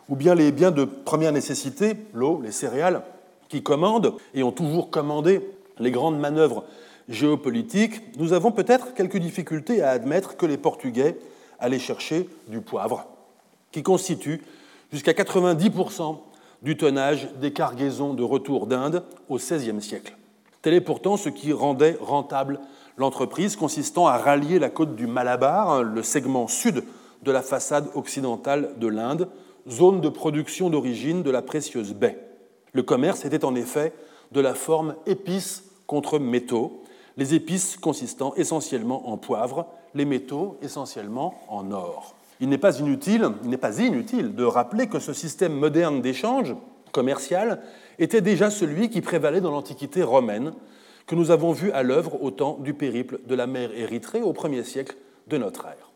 ou 0.09 0.16
bien 0.16 0.35
les 0.35 0.53
biens 0.53 0.70
de 0.70 0.85
première 0.85 1.33
nécessité, 1.33 1.95
l'eau, 2.14 2.41
les 2.43 2.53
céréales, 2.53 3.03
qui 3.49 3.62
commandent 3.62 4.14
et 4.35 4.43
ont 4.43 4.53
toujours 4.53 4.91
commandé 4.91 5.41
les 5.79 5.91
grandes 5.91 6.18
manœuvres 6.18 6.64
géopolitiques, 7.09 8.16
nous 8.18 8.33
avons 8.33 8.53
peut-être 8.53 8.95
quelques 8.95 9.18
difficultés 9.18 9.83
à 9.83 9.91
admettre 9.91 10.37
que 10.37 10.47
les 10.47 10.59
Portugais 10.59 11.16
allaient 11.59 11.79
chercher 11.79 12.29
du 12.49 12.61
poivre, 12.61 13.07
qui 13.72 13.83
constitue 13.83 14.43
jusqu'à 14.93 15.12
90% 15.12 16.18
du 16.62 16.76
tonnage 16.76 17.28
des 17.41 17.53
cargaisons 17.53 18.14
de 18.14 18.22
retour 18.22 18.66
d'Inde 18.66 19.05
au 19.28 19.36
XVIe 19.36 19.80
siècle. 19.80 20.16
Tel 20.62 20.74
est 20.74 20.80
pourtant 20.80 21.16
ce 21.16 21.28
qui 21.28 21.53
rendait 21.53 21.97
rentable 22.01 22.61
l'entreprise 22.97 23.55
consistant 23.55 24.07
à 24.07 24.18
rallier 24.18 24.59
la 24.59 24.70
côte 24.70 24.97
du 24.97 25.07
Malabar, 25.07 25.82
le 25.84 26.03
segment 26.03 26.49
sud 26.49 26.82
de 27.22 27.32
la 27.32 27.43
façade 27.43 27.89
occidentale 27.95 28.74
de 28.78 28.89
l'Inde, 28.89 29.28
zone 29.68 30.01
de 30.01 30.09
production 30.09 30.70
d'origine 30.70 31.22
de 31.22 31.30
la 31.30 31.43
précieuse 31.43 31.95
baie. 31.95 32.18
Le 32.72 32.82
commerce 32.82 33.24
était 33.24 33.45
en 33.45 33.55
effet 33.55 33.93
de 34.32 34.41
la 34.41 34.55
forme 34.55 34.95
épices 35.07 35.64
contre 35.86 36.18
métaux, 36.18 36.82
les 37.16 37.34
épices 37.34 37.76
consistant 37.76 38.34
essentiellement 38.34 39.09
en 39.09 39.16
poivre, 39.16 39.66
les 39.95 40.05
métaux 40.05 40.59
essentiellement 40.61 41.34
en 41.49 41.70
or. 41.70 42.18
Il 42.41 42.49
n'est 42.49 42.59
pas 42.59 42.78
inutile, 42.78 43.28
il 43.43 43.51
n'est 43.51 43.57
pas 43.57 43.80
inutile 43.80 44.34
de 44.34 44.45
rappeler 44.45 44.86
que 44.86 44.99
ce 44.99 45.12
système 45.12 45.55
moderne 45.55 46.01
d'échange 46.01 46.55
commercial 46.93 47.61
était 47.99 48.20
déjà 48.20 48.51
celui 48.51 48.91
qui 48.91 49.01
prévalait 49.01 49.41
dans 49.41 49.51
l'Antiquité 49.51 50.02
romaine, 50.02 50.52
que 51.06 51.15
nous 51.15 51.31
avons 51.31 51.52
vu 51.52 51.73
à 51.73 51.82
l'œuvre 51.82 52.23
au 52.23 52.31
temps 52.31 52.59
du 52.60 52.74
périple 52.74 53.20
de 53.27 53.35
la 53.35 53.47
mer 53.47 53.70
Érythrée 53.74 54.23
au 54.23 54.32
premier 54.32 54.62
siècle 54.62 54.97
de 55.27 55.39
notre 55.39 55.66
ère. 55.66 55.90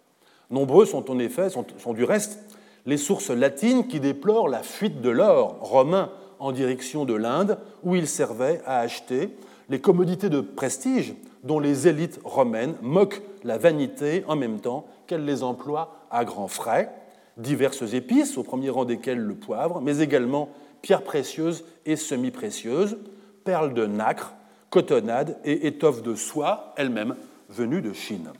Nombreux 0.50 0.86
sont 0.86 1.10
en 1.10 1.18
effet, 1.18 1.48
sont, 1.48 1.66
sont 1.78 1.92
du 1.92 2.04
reste, 2.04 2.38
les 2.86 2.96
sources 2.96 3.30
latines 3.30 3.86
qui 3.86 4.00
déplorent 4.00 4.48
la 4.48 4.62
fuite 4.62 5.00
de 5.00 5.10
l'or 5.10 5.58
romain 5.60 6.10
en 6.40 6.50
direction 6.50 7.04
de 7.04 7.14
l'Inde, 7.14 7.58
où 7.84 7.94
il 7.94 8.08
servait 8.08 8.60
à 8.66 8.80
acheter 8.80 9.30
les 9.68 9.80
commodités 9.80 10.28
de 10.28 10.40
prestige 10.40 11.14
dont 11.44 11.60
les 11.60 11.88
élites 11.88 12.20
romaines 12.24 12.74
moquent 12.82 13.22
la 13.44 13.58
vanité 13.58 14.24
en 14.26 14.36
même 14.36 14.60
temps 14.60 14.86
qu'elles 15.06 15.24
les 15.24 15.42
emploient 15.42 16.01
à 16.12 16.24
grands 16.24 16.48
frais, 16.48 16.92
diverses 17.36 17.94
épices, 17.94 18.36
au 18.38 18.42
premier 18.42 18.70
rang 18.70 18.84
desquelles 18.84 19.18
le 19.18 19.34
poivre, 19.34 19.80
mais 19.80 19.98
également 19.98 20.50
pierres 20.82 21.02
précieuses 21.02 21.64
et 21.86 21.96
semi-précieuses, 21.96 22.98
perles 23.44 23.74
de 23.74 23.86
nacre, 23.86 24.34
cotonnades 24.70 25.38
et 25.44 25.66
étoffes 25.66 26.02
de 26.02 26.14
soie, 26.14 26.74
elles-mêmes 26.76 27.16
venues 27.48 27.82
de 27.82 27.92
Chine. 27.92 28.30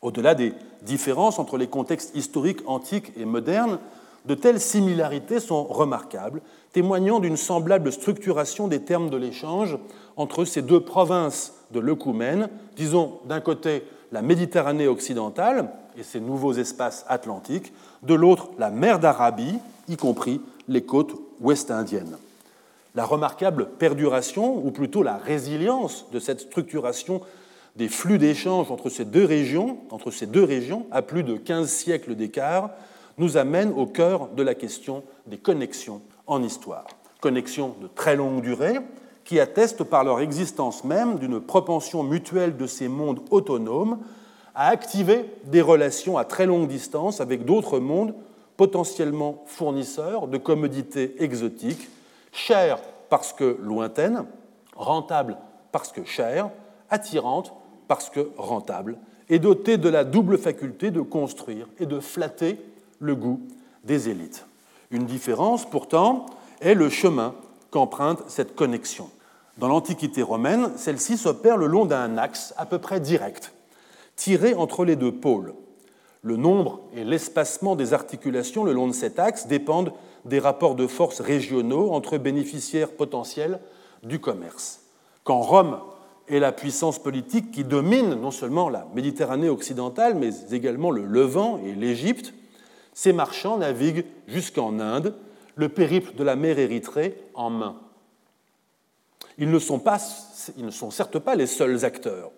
Au-delà 0.00 0.34
des 0.34 0.52
différences 0.82 1.38
entre 1.38 1.56
les 1.56 1.66
contextes 1.66 2.14
historiques 2.16 2.62
antiques 2.66 3.12
et 3.16 3.24
modernes, 3.24 3.78
de 4.24 4.34
telles 4.34 4.60
similarités 4.60 5.40
sont 5.40 5.64
remarquables, 5.64 6.42
témoignant 6.72 7.18
d'une 7.18 7.36
semblable 7.36 7.90
structuration 7.92 8.68
des 8.68 8.82
termes 8.82 9.10
de 9.10 9.16
l'échange 9.16 9.78
entre 10.16 10.44
ces 10.44 10.62
deux 10.62 10.80
provinces 10.80 11.54
de 11.72 11.80
l'œcumène, 11.80 12.48
disons 12.76 13.18
d'un 13.26 13.40
côté 13.40 13.82
la 14.12 14.22
Méditerranée 14.22 14.86
occidentale 14.86 15.70
et 15.98 16.02
ses 16.02 16.20
nouveaux 16.20 16.52
espaces 16.52 17.04
atlantiques, 17.08 17.72
de 18.02 18.14
l'autre 18.14 18.50
la 18.58 18.70
mer 18.70 18.98
d'Arabie, 18.98 19.58
y 19.88 19.96
compris 19.96 20.40
les 20.68 20.82
côtes 20.82 21.14
ouest-indiennes. 21.40 22.18
La 22.94 23.04
remarquable 23.06 23.70
perduration, 23.78 24.64
ou 24.64 24.70
plutôt 24.70 25.02
la 25.02 25.16
résilience 25.16 26.06
de 26.12 26.20
cette 26.20 26.40
structuration 26.40 27.22
des 27.76 27.88
flux 27.88 28.18
d'échanges 28.18 28.70
entre 28.70 28.90
ces 28.90 29.06
deux 29.06 29.24
régions, 29.24 29.78
entre 29.90 30.10
ces 30.10 30.26
deux 30.26 30.44
régions, 30.44 30.86
à 30.90 31.00
plus 31.00 31.22
de 31.22 31.36
15 31.38 31.70
siècles 31.70 32.14
d'écart, 32.14 32.70
nous 33.16 33.38
amène 33.38 33.72
au 33.74 33.86
cœur 33.86 34.28
de 34.28 34.42
la 34.42 34.54
question 34.54 35.02
des 35.26 35.38
connexions 35.38 36.02
en 36.26 36.42
histoire. 36.42 36.86
Connexions 37.20 37.74
de 37.80 37.88
très 37.88 38.14
longue 38.14 38.42
durée 38.42 38.78
qui 39.24 39.40
attestent 39.40 39.84
par 39.84 40.04
leur 40.04 40.20
existence 40.20 40.84
même 40.84 41.18
d'une 41.18 41.40
propension 41.40 42.02
mutuelle 42.02 42.56
de 42.56 42.66
ces 42.66 42.88
mondes 42.88 43.20
autonomes 43.30 43.98
à 44.54 44.68
activer 44.68 45.24
des 45.44 45.62
relations 45.62 46.18
à 46.18 46.24
très 46.24 46.46
longue 46.46 46.68
distance 46.68 47.20
avec 47.20 47.44
d'autres 47.44 47.78
mondes 47.78 48.14
potentiellement 48.56 49.42
fournisseurs 49.46 50.28
de 50.28 50.38
commodités 50.38 51.22
exotiques, 51.22 51.88
chères 52.32 52.78
parce 53.08 53.32
que 53.32 53.58
lointaines, 53.62 54.24
rentables 54.76 55.36
parce 55.70 55.92
que 55.92 56.04
chères, 56.04 56.50
attirantes 56.90 57.52
parce 57.88 58.10
que 58.10 58.30
rentables, 58.36 58.98
et 59.28 59.38
dotées 59.38 59.78
de 59.78 59.88
la 59.88 60.04
double 60.04 60.38
faculté 60.38 60.90
de 60.90 61.00
construire 61.00 61.66
et 61.78 61.86
de 61.86 62.00
flatter 62.00 62.58
le 62.98 63.14
goût 63.14 63.40
des 63.84 64.08
élites. 64.08 64.46
Une 64.90 65.06
différence, 65.06 65.68
pourtant, 65.68 66.26
est 66.60 66.74
le 66.74 66.90
chemin 66.90 67.34
qu'emprunte 67.72 68.22
cette 68.28 68.54
connexion. 68.54 69.10
Dans 69.58 69.66
l'Antiquité 69.66 70.22
romaine, 70.22 70.70
celle-ci 70.76 71.18
s'opère 71.18 71.56
le 71.56 71.66
long 71.66 71.84
d'un 71.84 72.16
axe 72.16 72.54
à 72.56 72.66
peu 72.66 72.78
près 72.78 73.00
direct, 73.00 73.52
tiré 74.14 74.54
entre 74.54 74.84
les 74.84 74.94
deux 74.94 75.12
pôles. 75.12 75.54
Le 76.22 76.36
nombre 76.36 76.80
et 76.94 77.02
l'espacement 77.02 77.74
des 77.74 77.94
articulations 77.94 78.62
le 78.62 78.72
long 78.72 78.86
de 78.86 78.92
cet 78.92 79.18
axe 79.18 79.48
dépendent 79.48 79.92
des 80.24 80.38
rapports 80.38 80.76
de 80.76 80.86
force 80.86 81.20
régionaux 81.20 81.90
entre 81.90 82.16
bénéficiaires 82.16 82.92
potentiels 82.92 83.58
du 84.04 84.20
commerce. 84.20 84.82
Quand 85.24 85.40
Rome 85.40 85.80
est 86.28 86.38
la 86.38 86.52
puissance 86.52 87.00
politique 87.00 87.50
qui 87.50 87.64
domine 87.64 88.14
non 88.14 88.30
seulement 88.30 88.68
la 88.68 88.86
Méditerranée 88.94 89.48
occidentale, 89.48 90.14
mais 90.14 90.30
également 90.52 90.90
le 90.90 91.04
Levant 91.04 91.58
et 91.64 91.74
l'Égypte, 91.74 92.32
ces 92.94 93.12
marchands 93.12 93.58
naviguent 93.58 94.04
jusqu'en 94.28 94.78
Inde, 94.78 95.14
le 95.62 95.68
périple 95.68 96.16
de 96.16 96.24
la 96.24 96.34
mer 96.34 96.58
Érythrée 96.58 97.16
en 97.34 97.48
main. 97.48 97.76
Ils 99.38 99.48
ne, 99.48 99.60
sont 99.60 99.78
pas, 99.78 99.98
ils 100.56 100.66
ne 100.66 100.72
sont 100.72 100.90
certes 100.90 101.20
pas 101.20 101.36
les 101.36 101.46
seuls 101.46 101.84
acteurs. 101.84 102.32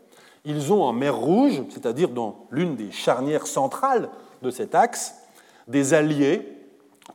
Ils 0.44 0.74
ont 0.74 0.82
en 0.82 0.92
mer 0.92 1.16
Rouge, 1.16 1.62
c'est-à-dire 1.70 2.10
dans 2.10 2.46
l'une 2.50 2.76
des 2.76 2.92
charnières 2.92 3.46
centrales 3.46 4.10
de 4.42 4.50
cet 4.50 4.74
axe, 4.74 5.14
des 5.68 5.94
alliés 5.94 6.46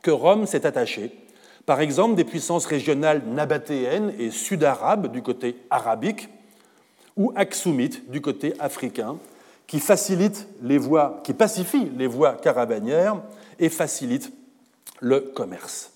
que 0.02 0.10
Rome 0.10 0.46
s'est 0.46 0.66
attachés. 0.66 1.16
Par 1.64 1.80
exemple, 1.80 2.16
des 2.16 2.24
puissances 2.24 2.66
régionales 2.66 3.22
nabatéennes 3.28 4.12
et 4.18 4.32
sud-arabes 4.32 5.12
du 5.12 5.22
côté 5.22 5.58
arabique, 5.70 6.28
ou 7.16 7.32
axoumites 7.36 8.10
du 8.10 8.20
côté 8.20 8.54
africain, 8.58 9.16
qui 9.68 9.78
facilitent 9.78 10.48
les 10.60 10.78
voies, 10.78 11.20
qui 11.22 11.34
pacifient 11.34 11.92
les 11.96 12.08
voies 12.08 12.32
caravanières 12.32 13.22
et 13.60 13.68
facilitent 13.68 14.32
le 14.98 15.20
commerce. 15.20 15.92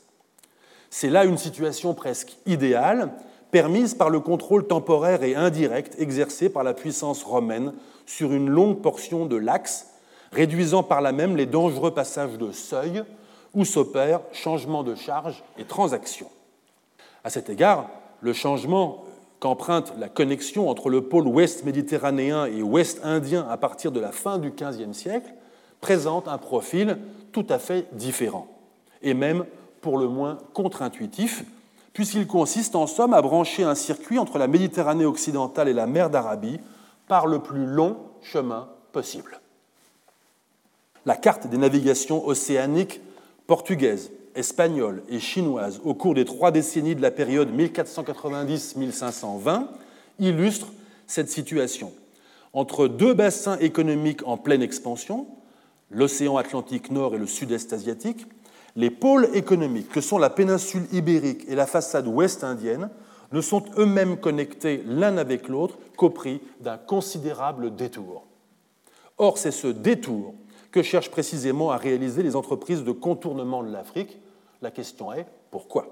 C'est 0.97 1.11
là 1.11 1.25
une 1.25 1.39
situation 1.39 1.93
presque 1.93 2.37
idéale, 2.47 3.11
permise 3.51 3.95
par 3.95 4.11
le 4.11 4.21
contrôle 4.21 4.69
temporaire 4.69 5.25
et 5.25 5.35
indirect 5.35 5.97
exercé 5.99 6.49
par 6.49 6.63
la 6.63 6.73
puissance 6.73 7.25
romaine 7.25 7.73
sur 8.07 8.33
une 8.33 8.49
longue 8.49 8.81
portion 8.81 9.27
de 9.27 9.35
l'axe, 9.35 9.89
réduisant 10.31 10.85
par 10.85 11.01
là 11.01 11.11
même 11.11 11.37
les 11.37 11.47
dangereux 11.47 11.91
passages 11.91 12.39
de 12.39 12.53
seuil 12.53 13.03
où 13.55 13.65
s'opèrent 13.65 14.21
changement 14.31 14.85
de 14.85 14.95
charge 14.95 15.43
et 15.59 15.65
transaction. 15.65 16.29
À 17.25 17.31
cet 17.31 17.51
égard, 17.51 17.91
le 18.21 18.33
changement 18.33 19.03
qu'emprunte 19.41 19.95
la 19.99 20.09
connexion 20.09 20.71
entre 20.71 20.91
le 20.91 21.01
pôle 21.01 21.27
ouest 21.27 21.65
méditerranéen 21.65 22.47
et 22.47 22.63
ouest 22.63 23.01
indien 23.03 23.49
à 23.51 23.57
partir 23.57 23.91
de 23.91 23.99
la 23.99 24.13
fin 24.13 24.39
du 24.39 24.53
XVe 24.53 24.93
siècle 24.93 25.35
présente 25.81 26.29
un 26.29 26.39
profil 26.39 26.99
tout 27.33 27.47
à 27.49 27.59
fait 27.59 27.89
différent, 27.95 28.47
et 29.03 29.13
même 29.13 29.45
pour 29.85 29.99
le 29.99 30.09
moins 30.09 30.39
contre-intuitif, 30.55 31.45
puisqu'il 31.93 32.27
consiste 32.27 32.75
en 32.75 32.87
somme 32.87 33.13
à 33.13 33.21
brancher 33.21 33.65
un 33.65 33.75
circuit 33.75 34.19
entre 34.19 34.39
la 34.39 34.49
Méditerranée 34.49 35.05
occidentale 35.05 35.69
et 35.69 35.75
la 35.75 35.87
mer 35.87 36.09
d'Arabie 36.09 36.59
par 37.07 37.27
le 37.27 37.41
plus 37.41 37.67
long 37.67 37.99
chemin 38.23 38.71
possible. 38.93 39.43
La 41.05 41.17
carte 41.17 41.49
des 41.49 41.59
navigations 41.59 42.27
océaniques 42.27 43.03
portugaises 43.47 44.11
espagnole 44.35 45.03
et 45.11 45.21
chinoise 45.21 45.83
au 45.85 45.93
cours 45.93 46.15
des 46.15 46.25
trois 46.25 46.51
décennies 46.51 46.95
de 46.95 47.03
la 47.03 47.11
période 47.11 47.55
1490-1520 47.55 49.67
illustre 50.19 50.69
cette 51.07 51.31
situation. 51.31 51.93
Entre 52.55 52.89
deux 52.89 53.13
bassins 53.13 53.59
économiques 53.59 54.27
en 54.27 54.39
pleine 54.39 54.63
expansion, 54.63 55.27
l'océan 55.91 56.39
Atlantique 56.39 56.91
Nord 56.91 57.15
et 57.15 57.19
le 57.19 57.27
sud-est 57.27 57.75
asiatique, 57.75 58.27
les 58.77 58.91
pôles 58.91 59.29
économiques 59.35 59.89
que 59.89 60.01
sont 60.01 60.19
la 60.19 60.31
péninsule 60.31 60.87
ibérique 60.93 61.45
et 61.49 61.55
la 61.55 61.67
façade 61.67 62.07
ouest 62.07 62.45
indienne 62.45 62.91
ne 63.33 63.41
sont 63.41 63.65
eux-mêmes 63.79 64.17
connectés 64.17 64.83
l'un 64.87 65.17
avec 65.17 65.49
l'autre 65.49 65.79
qu'au 65.97 66.11
prix 66.11 66.41
d'un 66.61 66.77
considérable 66.77 67.75
détour. 67.75 68.27
Or, 69.19 69.39
c'est 69.39 69.51
ce 69.51 69.69
détour 69.69 70.35
que 70.71 70.83
cherchent 70.83 71.11
précisément 71.11 71.71
à 71.71 71.77
réaliser 71.77 72.23
les 72.23 72.37
entreprises 72.37 72.83
de 72.83 72.93
contournement 72.93 73.63
de 73.63 73.71
l'Afrique. 73.71 74.19
La 74.61 74.71
question 74.71 75.13
est 75.13 75.27
pourquoi? 75.51 75.87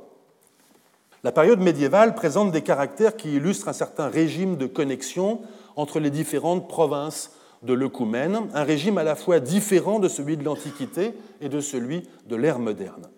La 1.22 1.30
période 1.30 1.60
médiévale 1.60 2.16
présente 2.16 2.50
des 2.50 2.62
caractères 2.62 3.16
qui 3.16 3.34
illustrent 3.34 3.68
un 3.68 3.72
certain 3.72 4.08
régime 4.08 4.56
de 4.56 4.66
connexion 4.66 5.40
entre 5.76 6.00
les 6.00 6.10
différentes 6.10 6.68
provinces 6.68 7.30
de 7.62 7.72
l'Œcumène, 7.72 8.48
un 8.54 8.64
régime 8.64 8.98
à 8.98 9.04
la 9.04 9.14
fois 9.14 9.40
différent 9.40 9.98
de 9.98 10.08
celui 10.08 10.36
de 10.36 10.44
l'Antiquité 10.44 11.14
et 11.40 11.48
de 11.48 11.60
celui 11.60 12.02
de 12.26 12.36
l'ère 12.36 12.58
moderne. 12.58 13.08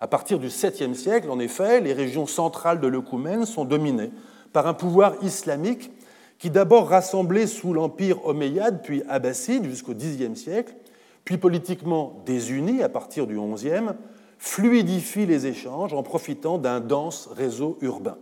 À 0.00 0.08
partir 0.08 0.38
du 0.38 0.48
7e 0.48 0.94
siècle, 0.94 1.30
en 1.30 1.38
effet, 1.38 1.80
les 1.80 1.92
régions 1.92 2.26
centrales 2.26 2.80
de 2.80 2.88
l'Œcumène 2.88 3.46
sont 3.46 3.64
dominées 3.64 4.10
par 4.52 4.66
un 4.66 4.74
pouvoir 4.74 5.14
islamique 5.22 5.90
qui 6.38 6.50
d'abord 6.50 6.88
rassemblé 6.88 7.46
sous 7.46 7.72
l'empire 7.72 8.26
omeyyade 8.26 8.82
puis 8.82 9.02
abbasside 9.08 9.64
jusqu'au 9.64 9.94
Xe 9.94 10.34
siècle, 10.34 10.74
puis 11.24 11.38
politiquement 11.38 12.20
désuni 12.26 12.82
à 12.82 12.88
partir 12.88 13.28
du 13.28 13.38
XIe, 13.38 13.94
fluidifie 14.38 15.24
les 15.24 15.46
échanges 15.46 15.94
en 15.94 16.02
profitant 16.02 16.58
d'un 16.58 16.80
dense 16.80 17.28
réseau 17.28 17.78
urbain, 17.80 18.18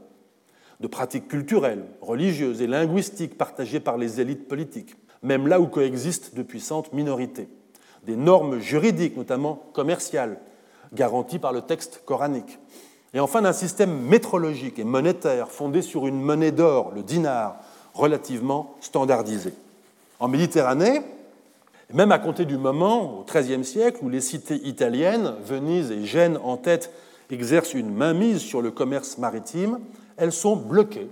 de 0.81 0.87
pratiques 0.87 1.28
culturelles, 1.28 1.87
religieuses 2.03 2.61
et 2.61 2.66
linguistiques 2.66 3.39
partagées 3.39 3.81
par 3.81 3.97
les 3.97 4.20
élites 4.20 4.49
politiques, 4.49 4.97
même 5.22 5.47
là 5.47 5.60
où 5.60 5.66
coexistent 5.66 6.34
de 6.34 6.42
puissantes 6.42 6.92
minorités, 6.92 7.48
des 8.05 8.16
normes 8.16 8.59
juridiques, 8.59 9.16
notamment 9.16 9.62
commerciales, 9.72 10.38
garanties 10.92 11.38
par 11.38 11.52
le 11.52 11.62
texte 11.62 12.02
coranique, 12.05 12.59
et 13.12 13.20
enfin 13.20 13.42
d'un 13.42 13.52
système 13.52 13.92
métrologique 14.02 14.78
et 14.78 14.84
monétaire 14.84 15.48
fondé 15.48 15.82
sur 15.82 16.06
une 16.06 16.20
monnaie 16.20 16.52
d'or, 16.52 16.92
le 16.94 17.02
dinar, 17.02 17.56
relativement 17.92 18.74
standardisée. 18.80 19.55
En 20.20 20.28
Méditerranée, 20.28 21.02
même 21.92 22.12
à 22.12 22.18
compter 22.18 22.44
du 22.44 22.56
moment, 22.56 23.18
au 23.18 23.24
XIIIe 23.24 23.64
siècle, 23.64 23.98
où 24.02 24.09
les 24.09 24.20
cités 24.20 24.60
italiennes, 24.66 25.34
Venise 25.44 25.90
et 25.90 26.05
Gênes 26.05 26.38
en 26.44 26.56
tête, 26.56 26.92
exercent 27.30 27.74
une 27.74 27.92
mainmise 27.92 28.38
sur 28.38 28.62
le 28.62 28.70
commerce 28.70 29.18
maritime, 29.18 29.80
elles 30.16 30.32
sont 30.32 30.56
bloquées 30.56 31.09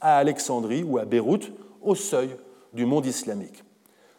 à 0.00 0.18
Alexandrie 0.18 0.84
ou 0.84 0.98
à 0.98 1.04
Beyrouth, 1.04 1.50
au 1.82 1.94
seuil 1.94 2.30
du 2.72 2.86
monde 2.86 3.06
islamique. 3.06 3.64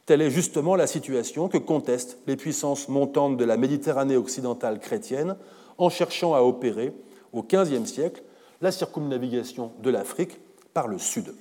Telle 0.05 0.21
est 0.21 0.31
justement 0.31 0.75
la 0.75 0.87
situation 0.87 1.47
que 1.47 1.57
contestent 1.57 2.17
les 2.27 2.35
puissances 2.35 2.89
montantes 2.89 3.37
de 3.37 3.45
la 3.45 3.57
Méditerranée 3.57 4.17
occidentale 4.17 4.79
chrétienne 4.79 5.37
en 5.77 5.89
cherchant 5.89 6.33
à 6.33 6.41
opérer, 6.41 6.93
au 7.33 7.43
XVe 7.43 7.85
siècle, 7.85 8.23
la 8.61 8.71
circumnavigation 8.71 9.71
de 9.81 9.89
l'Afrique 9.89 10.39
par 10.73 10.87
le 10.87 10.97
sud. 10.97 11.33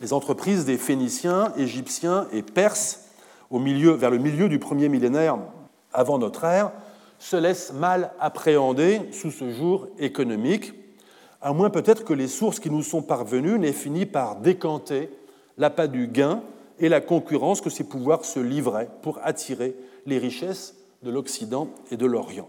Les 0.00 0.12
entreprises 0.12 0.64
des 0.64 0.78
Phéniciens, 0.78 1.52
Égyptiens 1.56 2.28
et 2.32 2.42
Perses 2.42 3.06
vers 3.50 4.10
le 4.10 4.18
milieu 4.18 4.48
du 4.48 4.58
premier 4.58 4.88
millénaire 4.88 5.38
avant 5.92 6.18
notre 6.18 6.44
ère, 6.44 6.70
se 7.18 7.36
laisse 7.36 7.72
mal 7.72 8.12
appréhender 8.20 9.00
sous 9.10 9.30
ce 9.30 9.50
jour 9.50 9.88
économique, 9.98 10.74
à 11.40 11.52
moins 11.52 11.70
peut-être 11.70 12.04
que 12.04 12.12
les 12.12 12.28
sources 12.28 12.60
qui 12.60 12.70
nous 12.70 12.82
sont 12.82 13.02
parvenues 13.02 13.58
n'aient 13.58 13.72
fini 13.72 14.06
par 14.06 14.36
décanter 14.36 15.10
l'appât 15.58 15.88
du 15.88 16.06
gain 16.06 16.42
et 16.78 16.88
la 16.88 17.00
concurrence 17.00 17.60
que 17.60 17.70
ces 17.70 17.84
pouvoirs 17.84 18.24
se 18.24 18.40
livraient 18.40 18.88
pour 19.02 19.18
attirer 19.22 19.74
les 20.06 20.18
richesses 20.18 20.76
de 21.02 21.10
l'Occident 21.10 21.68
et 21.90 21.96
de 21.96 22.06
l'Orient. 22.06 22.48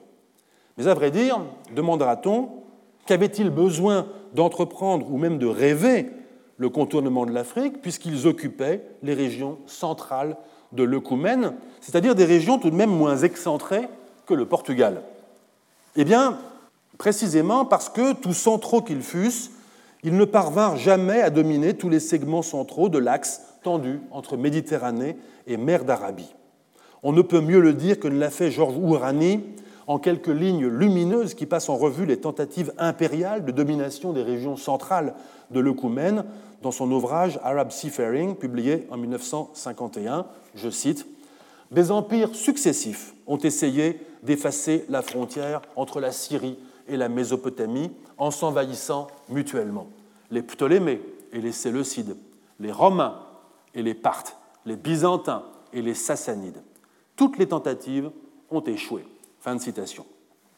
Mais 0.77 0.87
à 0.87 0.93
vrai 0.93 1.11
dire, 1.11 1.41
demandera-t-on, 1.75 2.49
qu'avaient-ils 3.05 3.49
besoin 3.49 4.07
d'entreprendre 4.33 5.11
ou 5.11 5.17
même 5.17 5.37
de 5.39 5.47
rêver 5.47 6.11
le 6.57 6.69
contournement 6.69 7.25
de 7.25 7.31
l'Afrique 7.31 7.81
puisqu'ils 7.81 8.27
occupaient 8.27 8.83
les 9.01 9.13
régions 9.13 9.57
centrales 9.65 10.37
de 10.71 10.83
l'Œcumène, 10.83 11.53
c'est-à-dire 11.81 12.15
des 12.15 12.25
régions 12.25 12.59
tout 12.59 12.69
de 12.69 12.75
même 12.75 12.91
moins 12.91 13.17
excentrées 13.17 13.87
que 14.25 14.33
le 14.35 14.45
Portugal? 14.45 15.01
Eh 15.95 16.05
bien, 16.05 16.37
précisément 16.99 17.65
parce 17.65 17.89
que, 17.89 18.13
tout 18.13 18.33
centraux 18.33 18.81
qu'ils 18.81 19.01
fussent, 19.01 19.51
ils 20.03 20.15
ne 20.15 20.25
parvinrent 20.25 20.77
jamais 20.77 21.21
à 21.21 21.29
dominer 21.29 21.73
tous 21.73 21.89
les 21.89 21.99
segments 21.99 22.41
centraux 22.41 22.89
de 22.89 22.97
l'axe 22.97 23.41
tendu 23.63 23.99
entre 24.11 24.37
Méditerranée 24.37 25.17
et 25.47 25.57
mer 25.57 25.83
d'Arabie. 25.83 26.33
On 27.03 27.11
ne 27.11 27.21
peut 27.21 27.41
mieux 27.41 27.59
le 27.59 27.73
dire 27.73 27.99
que 27.99 28.07
ne 28.07 28.19
l'a 28.19 28.29
fait 28.29 28.51
Georges 28.51 28.77
Ourani 28.77 29.41
en 29.87 29.99
quelques 29.99 30.27
lignes 30.27 30.67
lumineuses 30.67 31.33
qui 31.33 31.45
passent 31.45 31.69
en 31.69 31.77
revue 31.77 32.05
les 32.05 32.17
tentatives 32.17 32.73
impériales 32.77 33.43
de 33.43 33.51
domination 33.51 34.13
des 34.13 34.21
régions 34.21 34.55
centrales 34.55 35.15
de 35.51 35.59
l'Œcumène 35.59 36.25
dans 36.61 36.71
son 36.71 36.91
ouvrage 36.91 37.39
Arab 37.43 37.71
Seafaring, 37.71 38.35
publié 38.35 38.85
en 38.91 38.97
1951. 38.97 40.27
Je 40.55 40.69
cite 40.69 41.07
Des 41.71 41.91
empires 41.91 42.35
successifs 42.35 43.13
ont 43.27 43.37
essayé 43.37 43.99
d'effacer 44.23 44.85
la 44.89 45.01
frontière 45.01 45.61
entre 45.75 45.99
la 45.99 46.11
Syrie 46.11 46.57
et 46.89 46.97
la 46.97 47.09
Mésopotamie 47.09 47.91
en 48.17 48.31
s'envahissant 48.31 49.07
mutuellement. 49.29 49.87
Les 50.31 50.41
Ptolémées 50.41 51.01
et 51.31 51.41
les 51.41 51.51
Séleucides, 51.51 52.15
les 52.59 52.71
Romains 52.71 53.19
et 53.73 53.81
les 53.81 53.93
Parthes, 53.93 54.35
les 54.65 54.75
Byzantins 54.75 55.43
et 55.73 55.81
les 55.81 55.93
Sassanides. 55.93 56.61
Toutes 57.15 57.37
les 57.37 57.47
tentatives 57.47 58.11
ont 58.49 58.63
échoué. 58.63 59.05
Fin 59.39 59.55
de 59.55 59.61
citation. 59.61 60.05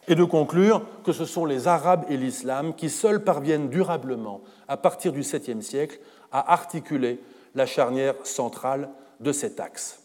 Et 0.07 0.15
de 0.15 0.23
conclure 0.23 0.81
que 1.03 1.11
ce 1.11 1.25
sont 1.25 1.45
les 1.45 1.67
Arabes 1.67 2.05
et 2.09 2.17
l'islam 2.17 2.73
qui 2.73 2.89
seuls 2.89 3.23
parviennent 3.23 3.69
durablement, 3.69 4.41
à 4.67 4.77
partir 4.77 5.13
du 5.13 5.21
7e 5.21 5.61
siècle, 5.61 5.99
à 6.31 6.51
articuler 6.53 7.19
la 7.53 7.65
charnière 7.65 8.15
centrale 8.23 8.89
de 9.19 9.31
cet 9.31 9.59
axe. 9.59 10.01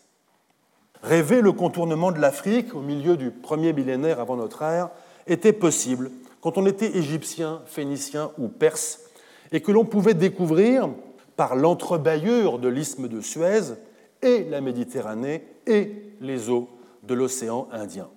Rêver 1.03 1.41
le 1.41 1.53
contournement 1.53 2.13
de 2.13 2.19
l'Afrique 2.19 2.75
au 2.75 2.81
milieu 2.81 3.17
du 3.17 3.31
premier 3.31 3.73
millénaire 3.73 4.21
avant 4.21 4.37
notre 4.37 4.63
ère 4.63 4.91
était 5.27 5.53
possible 5.53 6.11
quand 6.41 6.59
on 6.59 6.67
était 6.67 6.97
égyptien, 6.97 7.63
phénicien 7.67 8.31
ou 8.39 8.49
perse, 8.49 9.01
et 9.53 9.61
que 9.61 9.73
l'on 9.73 9.85
pouvait 9.85 10.15
découvrir, 10.15 10.89
par 11.37 11.57
l'entrebâillure 11.57 12.59
de 12.59 12.69
l'isthme 12.69 13.09
de 13.09 13.21
Suez, 13.21 13.75
et 14.23 14.45
la 14.45 14.61
Méditerranée 14.61 15.45
et 15.67 15.93
les 16.21 16.49
eaux 16.49 16.69
de 17.03 17.15
l'océan 17.15 17.69
Indien. 17.73 18.09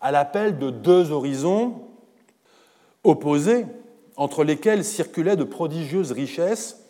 À 0.00 0.10
l'appel 0.10 0.58
de 0.58 0.70
deux 0.70 1.10
horizons 1.10 1.82
opposés, 3.04 3.66
entre 4.16 4.44
lesquels 4.44 4.84
circulaient 4.84 5.36
de 5.36 5.44
prodigieuses 5.44 6.12
richesses, 6.12 6.84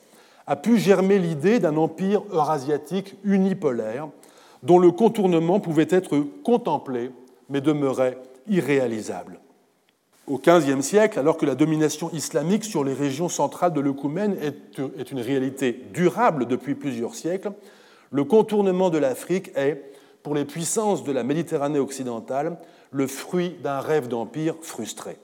a 0.46 0.56
pu 0.56 0.78
germer 0.78 1.18
l'idée 1.18 1.58
d'un 1.58 1.76
empire 1.76 2.22
eurasiatique 2.30 3.16
unipolaire 3.24 4.08
dont 4.62 4.78
le 4.78 4.92
contournement 4.92 5.60
pouvait 5.60 5.88
être 5.90 6.18
contemplé 6.44 7.10
mais 7.48 7.60
demeurait 7.60 8.18
irréalisable. 8.48 9.40
Au 10.26 10.38
XVe 10.38 10.80
siècle, 10.80 11.20
alors 11.20 11.36
que 11.36 11.46
la 11.46 11.54
domination 11.54 12.10
islamique 12.12 12.64
sur 12.64 12.82
les 12.82 12.94
régions 12.94 13.28
centrales 13.28 13.72
de 13.72 13.80
l'Ecoumène 13.80 14.36
est 14.40 15.12
une 15.12 15.20
réalité 15.20 15.84
durable 15.92 16.46
depuis 16.46 16.74
plusieurs 16.74 17.14
siècles, 17.14 17.52
le 18.10 18.24
contournement 18.24 18.90
de 18.90 18.98
l'Afrique 18.98 19.52
est, 19.56 19.92
pour 20.22 20.34
les 20.34 20.44
puissances 20.44 21.04
de 21.04 21.12
la 21.12 21.22
Méditerranée 21.22 21.78
occidentale, 21.78 22.58
le 22.90 23.06
fruit 23.06 23.56
d'un 23.62 23.78
rêve 23.78 24.08
d'empire 24.08 24.56
frustré. 24.62 25.16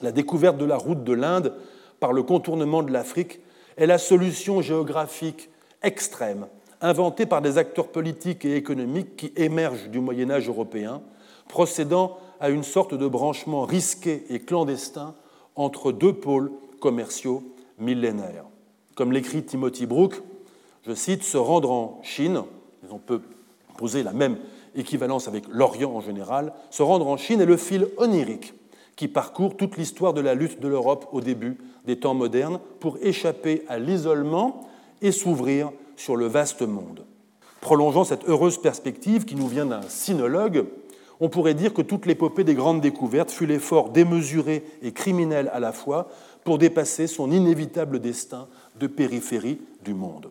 La 0.00 0.12
découverte 0.12 0.56
de 0.56 0.64
la 0.64 0.76
route 0.76 1.04
de 1.04 1.12
l'Inde 1.12 1.54
par 2.00 2.12
le 2.14 2.22
contournement 2.22 2.82
de 2.82 2.92
l'Afrique 2.92 3.40
est 3.76 3.86
la 3.86 3.98
solution 3.98 4.62
géographique 4.62 5.50
extrême 5.82 6.46
inventée 6.80 7.26
par 7.26 7.42
des 7.42 7.58
acteurs 7.58 7.88
politiques 7.88 8.44
et 8.44 8.56
économiques 8.56 9.16
qui 9.16 9.32
émergent 9.36 9.88
du 9.88 10.00
Moyen 10.00 10.30
Âge 10.30 10.48
européen, 10.48 11.02
procédant 11.48 12.18
à 12.40 12.50
une 12.50 12.62
sorte 12.62 12.94
de 12.94 13.06
branchement 13.06 13.64
risqué 13.64 14.24
et 14.30 14.40
clandestin 14.40 15.14
entre 15.56 15.92
deux 15.92 16.12
pôles 16.12 16.52
commerciaux 16.80 17.42
millénaires. 17.78 18.44
Comme 18.94 19.12
l'écrit 19.12 19.44
Timothy 19.44 19.86
Brook, 19.86 20.22
je 20.86 20.94
cite, 20.94 21.22
se 21.22 21.36
rendre 21.36 21.70
en 21.70 22.00
Chine, 22.02 22.42
on 22.90 22.98
peut 22.98 23.20
poser 23.76 24.02
la 24.02 24.12
même 24.12 24.38
équivalence 24.74 25.28
avec 25.28 25.44
l'Orient 25.48 25.92
en 25.92 26.00
général, 26.00 26.52
se 26.70 26.82
rendre 26.82 27.06
en 27.08 27.16
Chine 27.16 27.40
est 27.40 27.46
le 27.46 27.56
fil 27.56 27.88
onirique 27.96 28.54
qui 28.98 29.06
parcourt 29.06 29.56
toute 29.56 29.76
l'histoire 29.76 30.12
de 30.12 30.20
la 30.20 30.34
lutte 30.34 30.60
de 30.60 30.66
l'Europe 30.66 31.08
au 31.12 31.20
début 31.20 31.56
des 31.86 32.00
temps 32.00 32.14
modernes 32.14 32.58
pour 32.80 32.98
échapper 33.00 33.62
à 33.68 33.78
l'isolement 33.78 34.68
et 35.02 35.12
s'ouvrir 35.12 35.70
sur 35.96 36.16
le 36.16 36.26
vaste 36.26 36.62
monde. 36.62 37.04
Prolongeant 37.60 38.02
cette 38.02 38.28
heureuse 38.28 38.60
perspective 38.60 39.24
qui 39.24 39.36
nous 39.36 39.46
vient 39.46 39.66
d'un 39.66 39.82
sinologue, 39.82 40.64
on 41.20 41.28
pourrait 41.28 41.54
dire 41.54 41.74
que 41.74 41.82
toute 41.82 42.06
l'épopée 42.06 42.44
des 42.44 42.54
grandes 42.54 42.80
découvertes 42.80 43.30
fut 43.30 43.46
l'effort 43.46 43.90
démesuré 43.90 44.64
et 44.82 44.92
criminel 44.92 45.50
à 45.52 45.60
la 45.60 45.72
fois 45.72 46.08
pour 46.44 46.58
dépasser 46.58 47.06
son 47.06 47.30
inévitable 47.30 48.00
destin 48.00 48.48
de 48.78 48.86
périphérie 48.86 49.60
du 49.84 49.94
monde. 49.94 50.30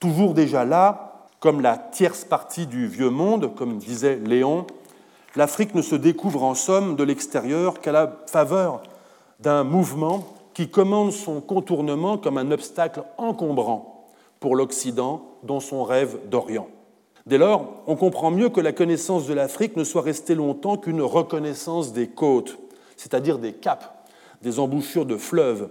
Toujours 0.00 0.34
déjà 0.34 0.64
là, 0.64 1.28
comme 1.40 1.60
la 1.60 1.76
tierce 1.76 2.24
partie 2.24 2.66
du 2.66 2.86
vieux 2.86 3.10
monde, 3.10 3.54
comme 3.54 3.78
disait 3.78 4.18
Léon, 4.24 4.66
l'Afrique 5.36 5.74
ne 5.74 5.82
se 5.82 5.94
découvre 5.94 6.42
en 6.42 6.54
somme 6.54 6.96
de 6.96 7.04
l'extérieur 7.04 7.80
qu'à 7.80 7.92
la 7.92 8.16
faveur 8.26 8.82
d'un 9.40 9.64
mouvement 9.64 10.26
qui 10.54 10.70
commande 10.70 11.12
son 11.12 11.40
contournement 11.40 12.18
comme 12.18 12.38
un 12.38 12.50
obstacle 12.50 13.02
encombrant 13.18 14.08
pour 14.40 14.56
l'Occident 14.56 15.22
dans 15.42 15.60
son 15.60 15.84
rêve 15.84 16.18
d'Orient. 16.28 16.68
Dès 17.26 17.38
lors, 17.38 17.82
on 17.86 17.96
comprend 17.96 18.30
mieux 18.30 18.48
que 18.48 18.60
la 18.60 18.72
connaissance 18.72 19.26
de 19.26 19.34
l'Afrique 19.34 19.76
ne 19.76 19.84
soit 19.84 20.02
restée 20.02 20.34
longtemps 20.34 20.76
qu'une 20.76 21.02
reconnaissance 21.02 21.92
des 21.92 22.08
côtes, 22.08 22.58
c'est-à-dire 22.96 23.38
des 23.38 23.52
caps, 23.52 23.88
des 24.42 24.58
embouchures 24.58 25.06
de 25.06 25.16
fleuves, 25.16 25.68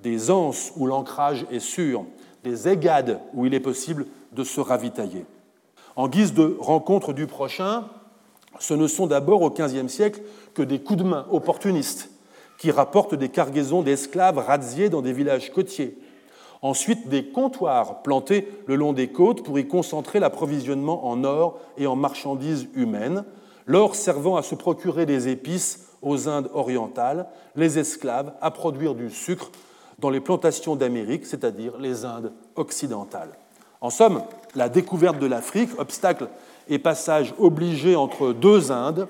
des 0.00 0.30
anses 0.30 0.72
où 0.76 0.86
l'ancrage 0.86 1.46
est 1.50 1.60
sûr, 1.60 2.04
des 2.44 2.68
égades 2.68 3.20
où 3.34 3.46
il 3.46 3.54
est 3.54 3.60
possible 3.60 4.06
de 4.32 4.44
se 4.44 4.60
ravitailler. 4.60 5.24
En 5.96 6.08
guise 6.08 6.34
de 6.34 6.56
rencontre 6.60 7.12
du 7.12 7.26
prochain, 7.26 7.86
ce 8.58 8.74
ne 8.74 8.86
sont 8.86 9.06
d'abord 9.06 9.42
au 9.42 9.50
XVe 9.50 9.88
siècle 9.88 10.20
que 10.54 10.62
des 10.62 10.80
coups 10.80 10.98
de 10.98 11.04
main 11.04 11.26
opportunistes 11.30 12.10
qui 12.58 12.70
rapportent 12.70 13.14
des 13.14 13.30
cargaisons 13.30 13.82
d'esclaves 13.82 14.38
razziés 14.38 14.90
dans 14.90 15.00
des 15.00 15.14
villages 15.14 15.50
côtiers. 15.50 15.96
Ensuite, 16.62 17.08
des 17.08 17.24
comptoirs 17.24 18.02
plantés 18.02 18.46
le 18.66 18.76
long 18.76 18.92
des 18.92 19.08
côtes 19.08 19.42
pour 19.42 19.58
y 19.58 19.66
concentrer 19.66 20.20
l'approvisionnement 20.20 21.06
en 21.06 21.24
or 21.24 21.58
et 21.78 21.86
en 21.86 21.96
marchandises 21.96 22.68
humaines, 22.74 23.24
l'or 23.66 23.94
servant 23.94 24.36
à 24.36 24.42
se 24.42 24.54
procurer 24.54 25.06
des 25.06 25.28
épices 25.28 25.86
aux 26.02 26.28
Indes 26.28 26.50
orientales, 26.52 27.26
les 27.56 27.78
esclaves 27.78 28.32
à 28.42 28.50
produire 28.50 28.94
du 28.94 29.10
sucre 29.10 29.50
dans 29.98 30.10
les 30.10 30.20
plantations 30.20 30.76
d'Amérique, 30.76 31.26
c'est-à-dire 31.26 31.78
les 31.78 32.04
Indes 32.04 32.32
occidentales. 32.56 33.32
En 33.80 33.90
somme, 33.90 34.22
la 34.54 34.68
découverte 34.68 35.18
de 35.18 35.26
l'Afrique, 35.26 35.70
obstacle 35.78 36.28
et 36.68 36.78
passage 36.78 37.34
obligé 37.38 37.96
entre 37.96 38.32
deux 38.32 38.70
Indes, 38.70 39.08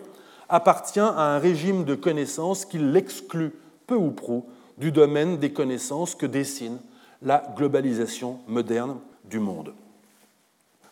appartient 0.49 1.01
à 1.01 1.35
un 1.35 1.39
régime 1.39 1.85
de 1.85 1.95
connaissances 1.95 2.65
qui 2.65 2.79
l'exclut 2.79 3.53
peu 3.87 3.97
ou 3.97 4.11
prou 4.11 4.47
du 4.79 4.93
domaine 4.93 5.39
des 5.39 5.53
connaissances 5.53 6.15
que 6.15 6.27
dessine 6.27 6.79
la 7.23 7.43
globalisation 7.57 8.39
moderne 8.47 8.99
du 9.25 9.39
monde. 9.39 9.73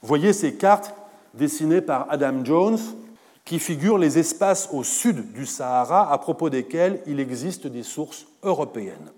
Voyez 0.02 0.32
ces 0.32 0.54
cartes 0.54 0.94
dessinées 1.34 1.80
par 1.80 2.06
Adam 2.10 2.44
Jones 2.44 2.78
qui 3.44 3.58
figurent 3.58 3.98
les 3.98 4.18
espaces 4.18 4.68
au 4.72 4.84
sud 4.84 5.32
du 5.32 5.46
Sahara 5.46 6.12
à 6.12 6.18
propos 6.18 6.50
desquels 6.50 7.00
il 7.06 7.18
existe 7.18 7.66
des 7.66 7.82
sources 7.82 8.26
européennes. 8.42 9.10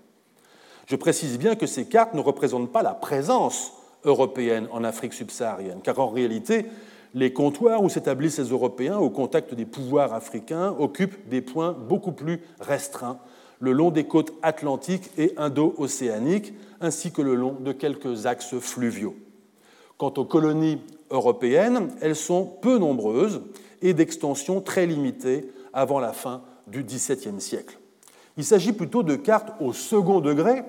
Je 0.87 0.95
précise 0.95 1.37
bien 1.37 1.55
que 1.55 1.67
ces 1.67 1.85
cartes 1.85 2.13
ne 2.13 2.21
représentent 2.21 2.71
pas 2.71 2.81
la 2.81 2.93
présence 2.93 3.73
européenne 4.03 4.67
en 4.71 4.83
Afrique 4.83 5.13
subsaharienne, 5.13 5.81
car 5.83 5.99
en 5.99 6.09
réalité, 6.09 6.65
les 7.13 7.33
comptoirs 7.33 7.83
où 7.83 7.89
s'établissent 7.89 8.39
les 8.39 8.49
Européens 8.49 8.97
au 8.97 9.09
contact 9.09 9.53
des 9.53 9.65
pouvoirs 9.65 10.13
africains 10.13 10.73
occupent 10.79 11.29
des 11.29 11.41
points 11.41 11.73
beaucoup 11.73 12.13
plus 12.13 12.41
restreints 12.59 13.19
le 13.61 13.71
long 13.71 13.91
des 13.91 14.05
côtes 14.05 14.33
atlantiques 14.41 15.11
et 15.17 15.33
indo-océaniques, 15.37 16.53
ainsi 16.81 17.11
que 17.11 17.21
le 17.21 17.35
long 17.35 17.55
de 17.59 17.71
quelques 17.71 18.25
axes 18.25 18.57
fluviaux. 18.59 19.15
Quant 19.97 20.13
aux 20.17 20.25
colonies 20.25 20.81
européennes, 21.11 21.89
elles 22.01 22.15
sont 22.15 22.45
peu 22.45 22.77
nombreuses 22.77 23.41
et 23.81 23.93
d'extension 23.93 24.61
très 24.61 24.85
limitée 24.85 25.51
avant 25.73 25.99
la 25.99 26.13
fin 26.13 26.41
du 26.67 26.83
XVIIe 26.83 27.39
siècle. 27.39 27.77
Il 28.37 28.45
s'agit 28.45 28.73
plutôt 28.73 29.03
de 29.03 29.15
cartes 29.15 29.53
au 29.59 29.73
second 29.73 30.19
degré 30.19 30.63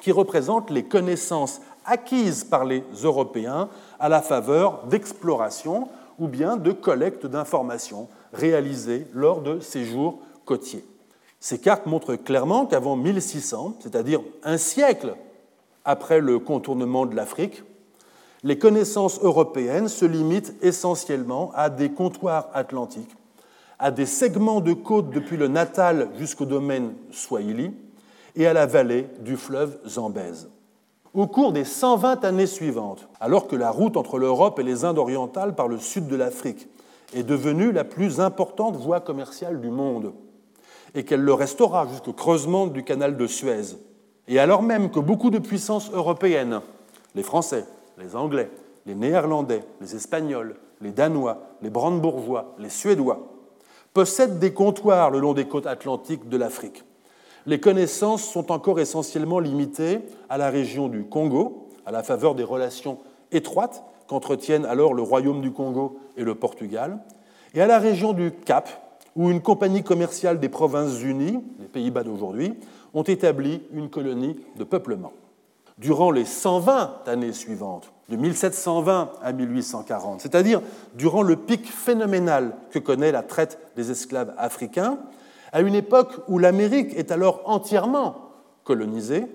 qui 0.00 0.12
représentent 0.12 0.70
les 0.70 0.84
connaissances 0.84 1.60
acquises 1.84 2.44
par 2.44 2.64
les 2.64 2.84
Européens 3.02 3.68
à 3.98 4.08
la 4.08 4.22
faveur 4.22 4.86
d'explorations 4.86 5.88
ou 6.18 6.28
bien 6.28 6.56
de 6.56 6.72
collecte 6.72 7.26
d'informations 7.26 8.08
réalisées 8.32 9.06
lors 9.14 9.40
de 9.40 9.60
séjours 9.60 10.20
côtiers. 10.44 10.84
Ces 11.40 11.58
cartes 11.58 11.86
montrent 11.86 12.16
clairement 12.16 12.66
qu'avant 12.66 12.96
1600, 12.96 13.78
c'est-à-dire 13.80 14.20
un 14.44 14.58
siècle 14.58 15.16
après 15.84 16.20
le 16.20 16.38
contournement 16.38 17.06
de 17.06 17.14
l'Afrique, 17.16 17.62
les 18.42 18.58
connaissances 18.58 19.20
européennes 19.22 19.88
se 19.88 20.04
limitent 20.04 20.54
essentiellement 20.62 21.52
à 21.54 21.68
des 21.68 21.90
comptoirs 21.90 22.48
atlantiques, 22.54 23.16
à 23.78 23.90
des 23.90 24.06
segments 24.06 24.60
de 24.60 24.72
côte 24.72 25.10
depuis 25.10 25.36
le 25.36 25.48
Natal 25.48 26.08
jusqu'au 26.18 26.46
domaine 26.46 26.94
Swahili 27.10 27.72
et 28.36 28.46
à 28.46 28.52
la 28.52 28.66
vallée 28.66 29.08
du 29.20 29.36
fleuve 29.36 29.78
Zambèze. 29.86 30.48
Au 31.12 31.26
cours 31.26 31.52
des 31.52 31.64
120 31.64 32.24
années 32.24 32.46
suivantes, 32.46 33.08
alors 33.18 33.48
que 33.48 33.56
la 33.56 33.70
route 33.70 33.96
entre 33.96 34.18
l'Europe 34.18 34.58
et 34.58 34.62
les 34.62 34.84
Indes 34.84 34.98
orientales 34.98 35.54
par 35.54 35.66
le 35.66 35.78
sud 35.78 36.06
de 36.06 36.16
l'Afrique 36.16 36.68
est 37.12 37.24
devenue 37.24 37.72
la 37.72 37.84
plus 37.84 38.20
importante 38.20 38.76
voie 38.76 39.00
commerciale 39.00 39.60
du 39.60 39.70
monde, 39.70 40.12
et 40.94 41.04
qu'elle 41.04 41.22
le 41.22 41.34
restera 41.34 41.86
jusqu'au 41.88 42.12
creusement 42.12 42.68
du 42.68 42.84
canal 42.84 43.16
de 43.16 43.26
Suez, 43.26 43.76
et 44.30 44.38
alors 44.38 44.62
même 44.62 44.90
que 44.90 45.00
beaucoup 45.00 45.30
de 45.30 45.40
puissances 45.40 45.90
européennes, 45.92 46.60
les 47.16 47.24
Français, 47.24 47.64
les 47.98 48.14
Anglais, 48.14 48.48
les 48.86 48.94
Néerlandais, 48.94 49.64
les 49.80 49.96
Espagnols, 49.96 50.54
les 50.80 50.92
Danois, 50.92 51.42
les 51.62 51.68
Brandebourgeois, 51.68 52.54
les 52.60 52.70
Suédois, 52.70 53.28
possèdent 53.92 54.38
des 54.38 54.54
comptoirs 54.54 55.10
le 55.10 55.18
long 55.18 55.34
des 55.34 55.48
côtes 55.48 55.66
atlantiques 55.66 56.28
de 56.28 56.36
l'Afrique. 56.36 56.84
Les 57.44 57.58
connaissances 57.58 58.22
sont 58.22 58.52
encore 58.52 58.78
essentiellement 58.78 59.40
limitées 59.40 59.98
à 60.28 60.38
la 60.38 60.48
région 60.48 60.86
du 60.86 61.02
Congo, 61.02 61.68
à 61.84 61.90
la 61.90 62.04
faveur 62.04 62.36
des 62.36 62.44
relations 62.44 62.98
étroites 63.32 63.82
qu'entretiennent 64.06 64.64
alors 64.64 64.94
le 64.94 65.02
Royaume 65.02 65.40
du 65.40 65.50
Congo 65.50 65.98
et 66.16 66.22
le 66.22 66.36
Portugal, 66.36 67.00
et 67.54 67.60
à 67.60 67.66
la 67.66 67.80
région 67.80 68.12
du 68.12 68.30
Cap, 68.30 68.68
où 69.16 69.30
une 69.30 69.40
compagnie 69.40 69.82
commerciale 69.82 70.38
des 70.38 70.48
Provinces-Unies, 70.48 71.42
les 71.58 71.66
Pays-Bas 71.66 72.04
d'aujourd'hui, 72.04 72.54
ont 72.94 73.02
établi 73.02 73.62
une 73.72 73.90
colonie 73.90 74.36
de 74.56 74.64
peuplement. 74.64 75.12
Durant 75.78 76.10
les 76.10 76.24
120 76.24 77.02
années 77.06 77.32
suivantes, 77.32 77.92
de 78.10 78.16
1720 78.16 79.12
à 79.22 79.32
1840, 79.32 80.20
c'est-à-dire 80.20 80.60
durant 80.94 81.22
le 81.22 81.36
pic 81.36 81.66
phénoménal 81.70 82.56
que 82.70 82.78
connaît 82.78 83.12
la 83.12 83.22
traite 83.22 83.58
des 83.76 83.90
esclaves 83.90 84.34
africains, 84.36 84.98
à 85.52 85.60
une 85.60 85.74
époque 85.74 86.12
où 86.28 86.38
l'Amérique 86.38 86.92
est 86.96 87.12
alors 87.12 87.42
entièrement 87.44 88.30
colonisée, 88.64 89.26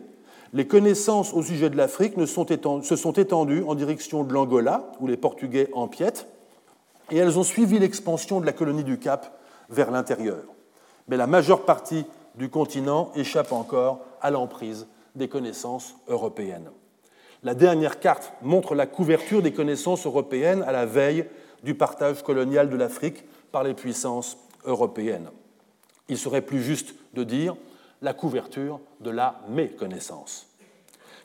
les 0.53 0.68
connaissances 0.68 1.34
au 1.34 1.41
sujet 1.41 1.69
de 1.69 1.77
l'Afrique 1.77 2.14
se 2.18 2.95
sont 2.95 3.14
étendues 3.14 3.64
en 3.68 3.76
direction 3.76 4.23
de 4.23 4.34
l'Angola, 4.34 4.91
où 4.99 5.07
les 5.07 5.18
Portugais 5.18 5.69
empiètent, 5.73 6.27
et 7.11 7.18
elles 7.18 7.38
ont 7.38 7.44
suivi 7.44 7.80
l'expansion 7.80 8.40
de 8.40 8.45
la 8.45 8.53
colonie 8.53 8.84
du 8.84 8.98
Cap 8.98 9.40
vers 9.69 9.91
l'intérieur. 9.91 10.44
Mais 11.07 11.18
la 11.18 11.27
majeure 11.27 11.65
partie 11.65 12.06
du 12.38 12.49
continent 12.49 13.12
échappe 13.16 13.52
encore 13.52 14.02
à 14.22 14.32
l'emprise 14.32 14.88
des 15.16 15.28
connaissances 15.28 15.95
européennes. 16.07 16.70
La 17.44 17.53
dernière 17.53 17.99
carte 17.99 18.34
montre 18.41 18.76
la 18.76 18.88
couverture 18.88 19.41
des 19.41 19.53
connaissances 19.53 20.06
européennes 20.06 20.64
à 20.64 20.72
la 20.72 20.86
veille 20.86 21.26
du 21.64 21.76
partage 21.76 22.24
colonial 22.24 22.70
de 22.70 22.76
l'Afrique 22.76 23.24
par 23.52 23.64
les 23.64 23.74
puissances 23.74 24.38
européennes. 24.66 25.30
Il 26.10 26.18
serait 26.18 26.41
plus 26.41 26.62
juste 26.62 26.95
de 27.14 27.24
dire 27.24 27.56
la 28.02 28.14
couverture 28.14 28.80
de 28.99 29.10
la 29.10 29.40
méconnaissance. 29.49 30.48